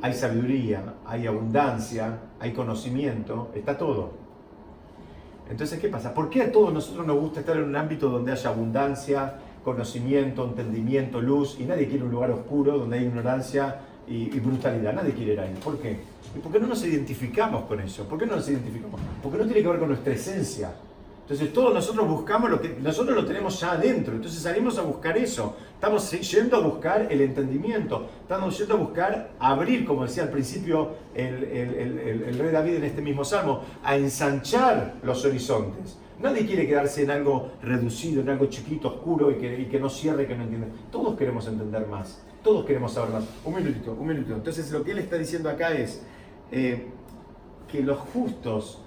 hay 0.01 0.13
sabiduría, 0.15 0.95
hay 1.05 1.27
abundancia, 1.27 2.19
hay 2.39 2.53
conocimiento, 2.53 3.51
está 3.55 3.77
todo. 3.77 4.11
Entonces, 5.51 5.79
¿qué 5.81 5.89
pasa? 5.89 6.13
¿Por 6.13 6.29
qué 6.29 6.43
a 6.43 6.53
todos 6.53 6.73
nosotros 6.73 7.07
nos 7.07 7.19
gusta 7.19 7.41
estar 7.41 7.57
en 7.57 7.65
un 7.65 7.77
ámbito 7.77 8.09
donde 8.09 8.33
haya 8.33 8.51
abundancia, 8.51 9.35
conocimiento, 9.65 10.45
entendimiento, 10.45 11.21
luz, 11.21 11.57
y 11.59 11.65
nadie 11.65 11.89
quiere 11.89 12.05
un 12.05 12.11
lugar 12.11 12.31
oscuro 12.31 12.79
donde 12.79 12.99
hay 12.99 13.05
ignorancia 13.07 13.81
y, 14.09 14.37
y 14.37 14.41
brutalidad? 14.41 14.93
Nadie 14.93 15.13
quiere 15.13 15.33
ir 15.35 15.41
ahí. 15.41 15.55
¿Por 15.63 15.79
qué? 15.79 15.99
¿Y 16.37 16.39
por 16.41 16.53
qué 16.53 16.59
no 16.59 16.67
nos 16.67 16.85
identificamos 16.85 17.65
con 17.65 17.81
eso? 17.81 18.05
¿Por 18.05 18.19
qué 18.19 18.27
no 18.27 18.37
nos 18.37 18.49
identificamos? 18.49 19.01
Porque 19.23 19.39
no 19.39 19.45
tiene 19.45 19.63
que 19.63 19.69
ver 19.69 19.79
con 19.79 19.89
nuestra 19.89 20.13
esencia. 20.13 20.73
Entonces 21.27 21.53
todos 21.53 21.75
nosotros 21.75 22.07
buscamos 22.09 22.49
lo 22.49 22.61
que 22.61 22.77
nosotros 22.81 23.17
lo 23.17 23.25
tenemos 23.25 23.59
ya 23.59 23.73
adentro. 23.73 24.15
Entonces 24.15 24.41
salimos 24.41 24.79
a 24.79 24.83
buscar 24.83 25.19
eso. 25.19 25.57
Estamos 25.75 26.09
yendo 26.13 26.57
a 26.57 26.61
buscar 26.61 27.09
el 27.11 27.21
entendimiento. 27.21 28.07
Estamos 28.23 28.57
yendo 28.57 28.75
a 28.75 28.77
buscar 28.77 29.31
abrir, 29.41 29.85
como 29.85 30.05
decía 30.05 30.23
al 30.23 30.31
principio 30.31 30.91
el, 31.17 31.43
el- 31.43 31.75
el- 31.75 32.23
el- 32.29 32.39
rey 32.39 32.53
David 32.53 32.75
en 32.77 32.85
este 32.85 33.03
mismo 33.03 33.25
salmo, 33.25 33.63
a 33.83 33.97
ensanchar 33.97 34.95
los 35.03 35.25
horizontes. 35.25 35.99
Nadie 36.21 36.47
quiere 36.47 36.65
quedarse 36.65 37.03
en 37.03 37.11
algo 37.11 37.51
reducido, 37.61 38.21
en 38.23 38.29
algo 38.29 38.47
chiquito, 38.47 38.87
oscuro 38.87 39.33
y 39.33 39.35
que, 39.35 39.61
y 39.63 39.65
que 39.67 39.81
no 39.81 39.91
cierre, 39.91 40.29
que 40.29 40.37
no 40.37 40.45
entienda. 40.45 40.69
Todos 40.93 41.17
queremos 41.17 41.49
entender 41.49 41.89
más. 41.89 42.23
Todos 42.45 42.65
queremos 42.65 42.93
saber 42.93 43.11
más. 43.15 43.25
Un 43.45 43.57
minutito, 43.57 43.97
un 43.99 44.07
minutito. 44.07 44.37
Entonces 44.37 44.71
lo 44.71 44.85
que 44.85 44.93
él 44.93 44.99
está 45.01 45.17
diciendo 45.19 45.51
acá 45.51 45.73
es 45.73 46.03
eh, 46.53 46.87
que 47.71 47.83
los 47.83 47.99
justos 47.99 48.81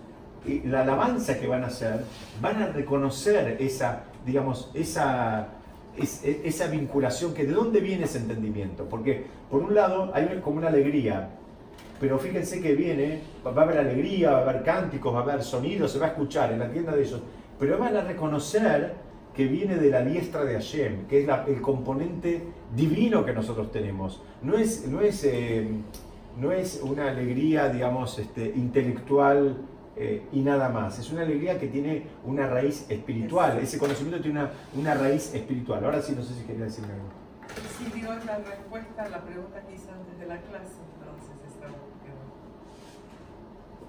la 0.65 0.81
alabanza 0.81 1.39
que 1.39 1.47
van 1.47 1.63
a 1.63 1.67
hacer, 1.67 2.03
van 2.41 2.61
a 2.61 2.67
reconocer 2.67 3.57
esa, 3.59 4.03
digamos, 4.25 4.71
esa, 4.73 5.47
es- 5.97 6.23
es- 6.23 6.37
esa 6.43 6.67
vinculación, 6.67 7.33
que 7.33 7.45
de 7.45 7.53
dónde 7.53 7.79
viene 7.79 8.05
ese 8.05 8.19
entendimiento. 8.19 8.85
Porque 8.85 9.25
por 9.49 9.61
un 9.63 9.75
lado 9.75 10.11
hay 10.13 10.39
como 10.43 10.57
una 10.57 10.67
alegría, 10.69 11.29
pero 11.99 12.17
fíjense 12.17 12.61
que 12.61 12.73
viene, 12.75 13.19
va 13.45 13.61
a 13.61 13.65
haber 13.65 13.77
alegría, 13.79 14.31
va 14.31 14.37
a 14.39 14.41
haber 14.49 14.63
cánticos, 14.63 15.13
va 15.13 15.19
a 15.19 15.23
haber 15.23 15.43
sonidos, 15.43 15.91
se 15.91 15.99
va 15.99 16.05
a 16.07 16.09
escuchar 16.09 16.51
en 16.53 16.59
la 16.59 16.69
tienda 16.71 16.95
de 16.95 17.01
ellos, 17.03 17.21
pero 17.59 17.77
van 17.77 17.95
a 17.97 18.01
reconocer 18.01 18.93
que 19.33 19.45
viene 19.45 19.75
de 19.75 19.89
la 19.89 20.01
diestra 20.03 20.43
de 20.43 20.53
Hashem, 20.53 21.05
que 21.07 21.21
es 21.23 21.29
el 21.47 21.61
componente 21.61 22.41
divino 22.75 23.25
que 23.25 23.33
nosotros 23.33 23.71
tenemos. 23.71 24.21
No 24.41 24.57
es, 24.57 24.87
no 24.87 25.01
es, 25.01 25.23
eh, 25.25 25.67
no 26.39 26.51
es 26.51 26.81
una 26.83 27.09
alegría, 27.09 27.69
digamos, 27.69 28.17
este, 28.19 28.45
intelectual 28.55 29.57
eh, 29.95 30.27
y 30.31 30.41
nada 30.41 30.69
más. 30.69 30.99
Es 30.99 31.11
una 31.11 31.21
alegría 31.21 31.59
que 31.59 31.67
tiene 31.67 32.03
una 32.25 32.47
raíz 32.47 32.85
espiritual. 32.89 33.59
Ese 33.59 33.77
conocimiento 33.77 34.21
tiene 34.21 34.39
una, 34.39 34.51
una 34.75 34.93
raíz 34.93 35.33
espiritual. 35.33 35.83
Ahora 35.83 36.01
sí, 36.01 36.13
no 36.15 36.23
sé 36.23 36.33
si 36.33 36.43
quería 36.43 36.65
decirme 36.65 36.93
algo. 36.93 37.09
Sí, 37.77 37.91
digo, 37.93 38.13
es 38.13 38.25
la 38.25 38.37
respuesta 38.37 39.03
a 39.03 39.09
la 39.09 39.21
pregunta 39.21 39.61
que 39.67 39.75
hizo 39.75 39.91
antes 39.91 40.19
de 40.19 40.27
la 40.27 40.37
clase, 40.41 40.75
entonces 40.99 41.35
esta. 41.47 41.67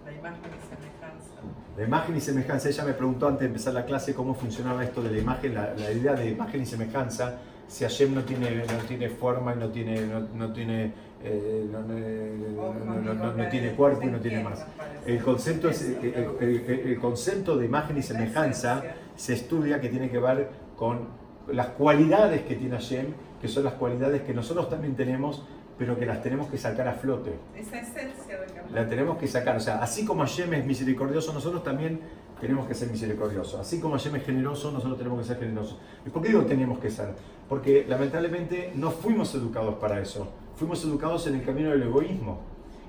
La 0.07 0.13
imagen 0.13 0.41
y 0.41 0.61
semejanza. 0.69 1.41
La 1.77 1.85
imagen 1.85 2.17
y 2.17 2.21
semejanza, 2.21 2.69
ella 2.69 2.85
me 2.85 2.93
preguntó 2.95 3.29
antes 3.29 3.41
de 3.41 3.47
empezar 3.47 3.75
la 3.75 3.85
clase 3.85 4.15
cómo 4.15 4.35
funcionaba 4.35 4.83
esto 4.83 5.03
de 5.03 5.11
la 5.11 5.19
imagen, 5.19 5.55
la, 5.55 5.75
la 5.75 5.93
idea 5.93 6.15
de 6.15 6.31
imagen 6.31 6.63
y 6.63 6.67
semejanza, 6.67 7.39
si 7.69 7.85
Hashem 7.85 8.15
no 8.15 8.25
tiene, 8.25 8.65
no 8.65 8.79
tiene 8.89 9.09
forma, 9.09 9.55
no 9.55 9.69
tiene, 9.69 10.01
no, 10.07 10.21
no 10.21 10.53
tiene, 10.53 10.93
eh, 11.23 11.69
no, 11.71 11.81
no- 11.83 13.15
no- 13.15 13.33
no- 13.35 13.49
tiene 13.49 13.73
cuerpo 13.73 14.03
y 14.05 14.07
no 14.11 14.19
tiene 14.21 14.43
más. 14.43 14.65
El 15.07 15.23
concepto, 15.23 15.69
es, 15.69 15.83
el, 15.83 16.37
el- 16.41 16.71
el- 16.87 16.99
concepto 17.01 17.57
de 17.57 17.67
imagen 17.67 17.99
y 17.99 18.03
semejanza 18.03 18.83
se 19.17 19.35
estudia 19.35 19.81
que 19.81 19.89
tiene 19.89 20.11
que 20.11 20.19
ver 20.19 20.49
con 20.77 21.09
las 21.53 21.69
cualidades 21.69 22.43
que 22.43 22.55
tiene 22.57 22.77
Hashem, 22.77 23.07
que 23.41 23.49
son 23.49 23.65
las 23.65 23.75
cualidades 23.75 24.23
que 24.23 24.33
nosotros 24.35 24.69
también 24.71 24.95
tenemos, 24.95 25.45
pero 25.79 25.99
que 25.99 26.07
las 26.07 26.23
tenemos 26.23 26.49
que 26.49 26.59
sacar 26.59 26.87
a 26.89 26.93
flote. 26.95 27.33
Esa 27.57 27.81
esencia 27.81 28.39
de 28.39 28.47
La 28.73 28.89
tenemos 28.89 29.17
que 29.19 29.27
sacar. 29.27 29.57
O 29.57 29.61
sea, 29.61 29.79
así 29.83 30.05
como 30.05 30.21
Hashem 30.23 30.53
es 30.55 30.65
misericordioso, 30.67 31.33
nosotros 31.33 31.65
también 31.65 32.01
tenemos 32.41 32.67
que 32.69 32.75
ser 32.75 32.91
misericordiosos. 32.91 33.59
Así 33.61 33.81
como 33.81 33.95
Hashem 33.95 34.17
es 34.17 34.25
generoso, 34.25 34.71
nosotros 34.71 34.99
tenemos 34.99 35.19
que 35.21 35.27
ser 35.27 35.39
generosos. 35.39 35.79
¿Y 36.07 36.11
por 36.11 36.23
qué 36.23 36.29
digo 36.29 36.43
tenemos 36.45 36.79
que 36.79 36.91
ser? 36.91 37.09
Porque 37.49 37.85
lamentablemente 37.89 38.73
no 38.77 38.91
fuimos 38.91 39.35
educados 39.35 39.75
para 39.77 40.01
eso. 40.01 40.29
Fuimos 40.61 40.85
educados 40.85 41.27
en 41.27 41.37
el 41.37 41.43
camino 41.43 41.71
del 41.71 41.85
egoísmo. 41.85 42.39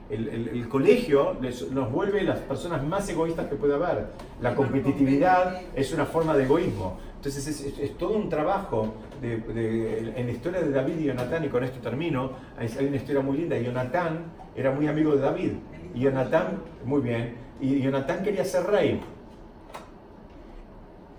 El, 0.09 0.27
el- 0.27 0.47
el 0.49 0.67
colegio 0.67 1.37
les- 1.41 1.71
nos 1.71 1.89
vuelve 1.89 2.21
las 2.21 2.39
personas 2.39 2.83
más 2.83 3.07
egoístas 3.07 3.47
que 3.47 3.55
puede 3.55 3.75
haber. 3.75 4.07
La 4.41 4.53
competitividad 4.55 5.61
es 5.73 5.93
una 5.93 6.05
forma 6.05 6.35
de 6.35 6.43
egoísmo. 6.43 6.97
Entonces 7.15 7.47
es, 7.47 7.61
es- 7.61 7.79
es 7.79 7.97
todo 7.97 8.17
un 8.17 8.27
trabajo 8.27 8.93
de- 9.21 9.37
de- 9.37 10.13
en 10.19 10.25
la 10.25 10.31
historia 10.33 10.59
de 10.59 10.69
David 10.69 10.99
y 10.99 11.05
Jonatán, 11.05 11.45
y 11.45 11.47
con 11.47 11.63
esto 11.63 11.79
termino, 11.79 12.31
hay, 12.57 12.67
hay 12.77 12.87
una 12.87 12.97
historia 12.97 13.21
muy 13.21 13.37
linda. 13.37 13.57
Jonatán 13.57 14.25
era 14.53 14.71
muy 14.73 14.87
amigo 14.87 15.15
de 15.15 15.21
David. 15.21 15.51
Y 15.95 16.01
Jonatán, 16.01 16.57
muy 16.83 16.99
bien, 17.01 17.35
y 17.61 17.79
Jonatán 17.81 18.21
quería 18.21 18.43
ser 18.43 18.65
rey. 18.65 18.99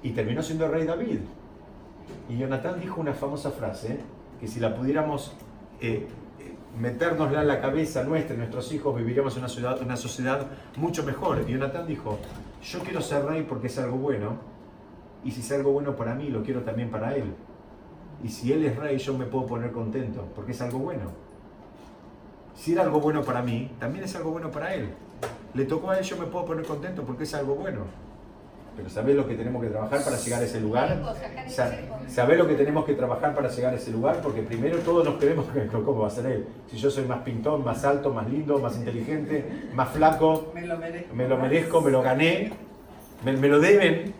Y 0.03 0.11
terminó 0.11 0.43
siendo 0.43 0.69
rey 0.69 0.85
David. 0.85 1.21
Y 2.29 2.37
Jonatán 2.37 2.79
dijo 2.79 3.01
una 3.01 3.15
famosa 3.15 3.51
frase, 3.53 4.01
que 4.39 4.47
si 4.49 4.61
la 4.61 4.77
pudiéramos 4.77 5.33
eh, 5.81 6.07
metérnosla 6.79 7.43
en 7.43 7.49
la 7.49 7.61
cabeza 7.61 8.03
nuestra 8.05 8.35
y 8.35 8.39
nuestros 8.39 8.73
hijos, 8.73 8.97
viviríamos 8.97 9.35
en 9.35 9.41
una, 9.41 9.49
ciudad, 9.49 9.81
una 9.83 9.97
sociedad 9.97 10.47
mucho 10.77 11.03
mejor. 11.05 11.45
Y 11.47 11.53
Jonatán 11.53 11.87
dijo, 11.87 12.19
yo 12.63 12.79
quiero 12.81 13.01
ser 13.01 13.25
rey 13.25 13.43
porque 13.43 13.67
es 13.67 13.79
algo 13.79 13.97
bueno, 13.97 14.39
y 15.25 15.31
si 15.31 15.41
es 15.41 15.53
algo 15.53 15.73
bueno 15.73 15.95
para 15.95 16.15
mí, 16.15 16.29
lo 16.29 16.43
quiero 16.43 16.63
también 16.63 16.91
para 16.91 17.15
él. 17.15 17.35
Y 18.23 18.29
si 18.29 18.53
él 18.53 18.65
es 18.65 18.77
rey, 18.77 18.99
yo 18.99 19.17
me 19.17 19.27
puedo 19.27 19.47
poner 19.47 19.73
contento, 19.73 20.29
porque 20.35 20.53
es 20.53 20.61
algo 20.61 20.79
bueno. 20.79 21.11
Si 22.55 22.73
era 22.73 22.83
algo 22.83 23.01
bueno 23.01 23.23
para 23.23 23.43
mí, 23.43 23.71
también 23.79 24.05
es 24.05 24.15
algo 24.15 24.31
bueno 24.31 24.51
para 24.51 24.75
él. 24.75 24.91
Le 25.55 25.65
tocó 25.65 25.91
a 25.91 25.99
él, 25.99 26.05
yo 26.05 26.17
me 26.17 26.27
puedo 26.27 26.45
poner 26.45 26.65
contento 26.65 27.03
porque 27.03 27.25
es 27.25 27.35
algo 27.35 27.55
bueno. 27.55 27.81
Pero 28.77 28.89
¿sabés 28.89 29.15
lo 29.17 29.27
que 29.29 29.35
tenemos 29.35 29.63
que 29.63 29.69
trabajar 29.69 30.03
para 30.03 30.17
llegar 30.17 30.41
a 30.41 30.45
ese 30.45 30.61
lugar? 30.61 31.03
Sa- 31.49 31.71
¿Sabés 32.09 32.39
lo 32.39 32.47
que 32.49 32.55
tenemos 32.55 32.85
que 32.87 32.95
trabajar 32.95 33.35
para 33.35 33.49
llegar 33.51 33.75
a 33.75 33.77
ese 33.77 33.91
lugar? 33.91 34.21
Porque 34.23 34.43
primero 34.43 34.79
todos 34.79 35.05
nos 35.05 35.17
creemos 35.17 35.47
que 35.51 35.67
cómo 35.85 36.01
va 36.01 36.07
a 36.07 36.11
ser 36.11 36.27
él. 36.27 36.47
Si 36.71 36.79
yo 36.79 36.91
soy 36.91 37.05
más 37.05 37.21
pintón, 37.21 37.65
más 37.65 37.85
alto, 37.85 38.13
más 38.15 38.29
lindo, 38.31 38.59
más 38.59 38.77
inteligente, 38.77 39.69
más 39.75 39.91
flaco, 39.91 40.53
Me 40.55 40.67
lo 40.67 40.79
merezco. 40.79 41.15
me 41.15 41.29
lo 41.29 41.37
merezco, 41.37 41.81
me 41.83 41.91
lo 41.91 42.03
gané, 42.03 42.53
me, 43.25 43.33
me 43.35 43.49
lo 43.49 43.61
deben. 43.61 44.15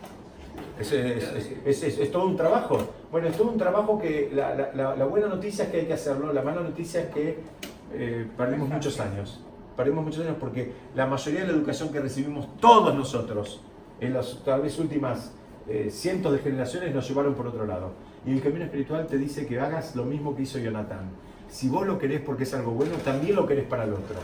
Es, 0.79 0.93
es- 0.93 1.23
es- 1.23 1.53
es- 1.65 1.83
es- 1.83 1.99
es 1.99 2.11
todo 2.13 2.27
un 2.27 2.37
trabajo. 2.37 2.79
Bueno, 3.11 3.29
es 3.29 3.37
todo 3.37 3.49
un 3.51 3.59
trabajo 3.59 3.99
que 3.99 4.31
la, 4.35 4.55
la- 4.55 4.71
la- 4.75 4.97
la 4.97 5.05
buena 5.07 5.29
noticia 5.29 5.65
es 5.65 5.71
que 5.71 5.81
hay 5.81 5.87
que 5.87 5.93
hacerlo, 5.95 6.33
la 6.33 6.43
mala 6.43 6.61
noticia 6.61 7.01
es 7.03 7.07
que 7.09 7.39
eh, 7.95 8.27
perdimos 8.37 8.69
muchos 8.69 9.01
años. 9.01 9.41
Perdimos 9.77 10.05
muchos 10.05 10.25
años 10.25 10.37
porque 10.39 10.73
la 10.95 11.07
mayoría 11.07 11.41
de 11.41 11.47
la 11.47 11.53
educación 11.55 11.91
que 11.91 12.01
recibimos 12.01 12.47
todos 12.59 12.95
nosotros 12.95 13.63
en 14.03 14.15
las 14.15 14.43
tal 14.45 14.63
vez 14.63 14.79
últimas 14.79 15.33
eh, 15.69 15.89
cientos 15.91 16.33
de 16.33 16.39
generaciones 16.41 16.93
nos 16.93 17.09
llevaron 17.09 17.35
por 17.35 17.47
otro 17.47 17.65
lado. 17.67 17.93
Y 18.27 18.33
el 18.33 18.43
camino 18.43 18.65
espiritual 18.65 19.07
te 19.07 19.17
dice 19.17 19.47
que 19.47 19.61
hagas 19.61 19.95
lo 19.95 20.05
mismo 20.05 20.35
que 20.35 20.43
hizo 20.43 20.59
Jonathan. 20.59 21.11
Si 21.49 21.69
vos 21.69 21.87
lo 21.87 21.99
querés 21.99 22.21
porque 22.21 22.45
es 22.45 22.55
algo 22.55 22.73
bueno, 22.73 22.95
también 23.05 23.37
lo 23.37 23.47
querés 23.47 23.67
para 23.67 23.85
el 23.85 23.93
otro. 23.93 24.17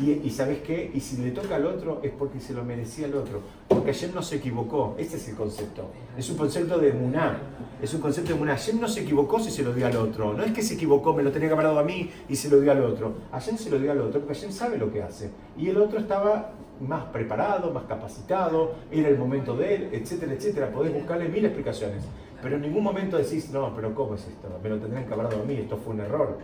Y, 0.00 0.10
y 0.26 0.30
¿sabés 0.30 0.58
qué? 0.58 0.90
Y 0.92 1.00
si 1.00 1.16
le 1.16 1.30
toca 1.30 1.56
al 1.56 1.66
otro 1.66 2.00
es 2.02 2.12
porque 2.12 2.40
se 2.40 2.52
lo 2.52 2.62
merecía 2.62 3.06
al 3.06 3.14
otro. 3.14 3.40
Porque 3.68 3.92
Hashem 3.92 4.14
no 4.14 4.22
se 4.22 4.36
equivocó. 4.36 4.94
Ese 4.98 5.16
es 5.16 5.28
el 5.28 5.34
concepto. 5.34 5.88
Es 6.16 6.28
un 6.30 6.36
concepto 6.36 6.78
de 6.78 6.92
Muná. 6.92 7.38
Es 7.80 7.94
un 7.94 8.00
concepto 8.00 8.32
de 8.34 8.38
Muná. 8.38 8.52
Hashem 8.52 8.80
no 8.80 8.88
se 8.88 9.00
equivocó 9.00 9.40
si 9.40 9.50
se 9.50 9.62
lo 9.62 9.72
dio 9.72 9.86
al 9.86 9.96
otro. 9.96 10.34
No 10.34 10.44
es 10.44 10.52
que 10.52 10.62
se 10.62 10.74
equivocó, 10.74 11.14
me 11.14 11.22
lo 11.22 11.32
tenía 11.32 11.48
que 11.48 11.54
haber 11.54 11.66
a 11.66 11.82
mí 11.82 12.10
y 12.28 12.36
se 12.36 12.50
lo 12.50 12.60
dio 12.60 12.70
al 12.70 12.84
otro. 12.84 13.14
Hashem 13.32 13.56
se 13.56 13.70
lo 13.70 13.78
dio 13.78 13.90
al 13.90 14.00
otro 14.00 14.20
porque 14.20 14.34
Hashem 14.34 14.52
sabe 14.52 14.76
lo 14.76 14.92
que 14.92 15.02
hace. 15.02 15.30
Y 15.56 15.68
el 15.70 15.78
otro 15.78 15.98
estaba 15.98 16.52
más 16.80 17.04
preparado, 17.06 17.72
más 17.72 17.84
capacitado, 17.84 18.74
era 18.90 19.08
el 19.08 19.18
momento 19.18 19.56
de 19.56 19.74
él, 19.74 19.88
etcétera, 19.92 20.32
etcétera. 20.32 20.70
Podés 20.72 20.92
buscarle 20.92 21.28
mil 21.28 21.44
explicaciones. 21.44 22.04
Pero 22.42 22.56
en 22.56 22.62
ningún 22.62 22.84
momento 22.84 23.16
decís, 23.16 23.50
no, 23.50 23.74
pero 23.74 23.94
¿cómo 23.94 24.14
es 24.16 24.26
esto? 24.26 24.48
Me 24.62 24.68
lo 24.68 24.78
tendrían 24.78 25.06
que 25.06 25.14
haber 25.14 25.28
dado 25.28 25.42
a 25.42 25.44
mí, 25.46 25.54
esto 25.54 25.76
fue 25.78 25.94
un 25.94 26.00
error. 26.00 26.38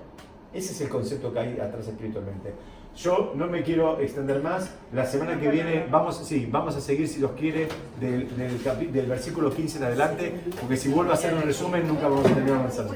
Ese 0.52 0.72
es 0.72 0.80
el 0.80 0.88
concepto 0.88 1.32
que 1.32 1.38
hay 1.38 1.60
atrás 1.60 1.86
espiritualmente. 1.86 2.52
Yo 2.96 3.32
no 3.36 3.46
me 3.46 3.62
quiero 3.62 4.00
extender 4.00 4.42
más. 4.42 4.74
La 4.92 5.06
semana 5.06 5.38
que 5.38 5.48
viene 5.48 5.86
vamos, 5.90 6.16
sí, 6.24 6.48
vamos 6.50 6.74
a 6.76 6.80
seguir, 6.80 7.06
si 7.06 7.18
Dios 7.18 7.32
quiere, 7.38 7.68
del, 8.00 8.36
del, 8.36 8.92
del 8.92 9.06
versículo 9.06 9.50
15 9.50 9.78
en 9.78 9.84
adelante, 9.84 10.34
porque 10.60 10.76
si 10.76 10.88
vuelvo 10.88 11.12
a 11.12 11.14
hacer 11.14 11.32
un 11.34 11.42
resumen 11.42 11.86
nunca 11.86 12.08
vamos 12.08 12.26
a 12.26 12.34
terminar 12.34 12.58
avanzando. 12.60 12.94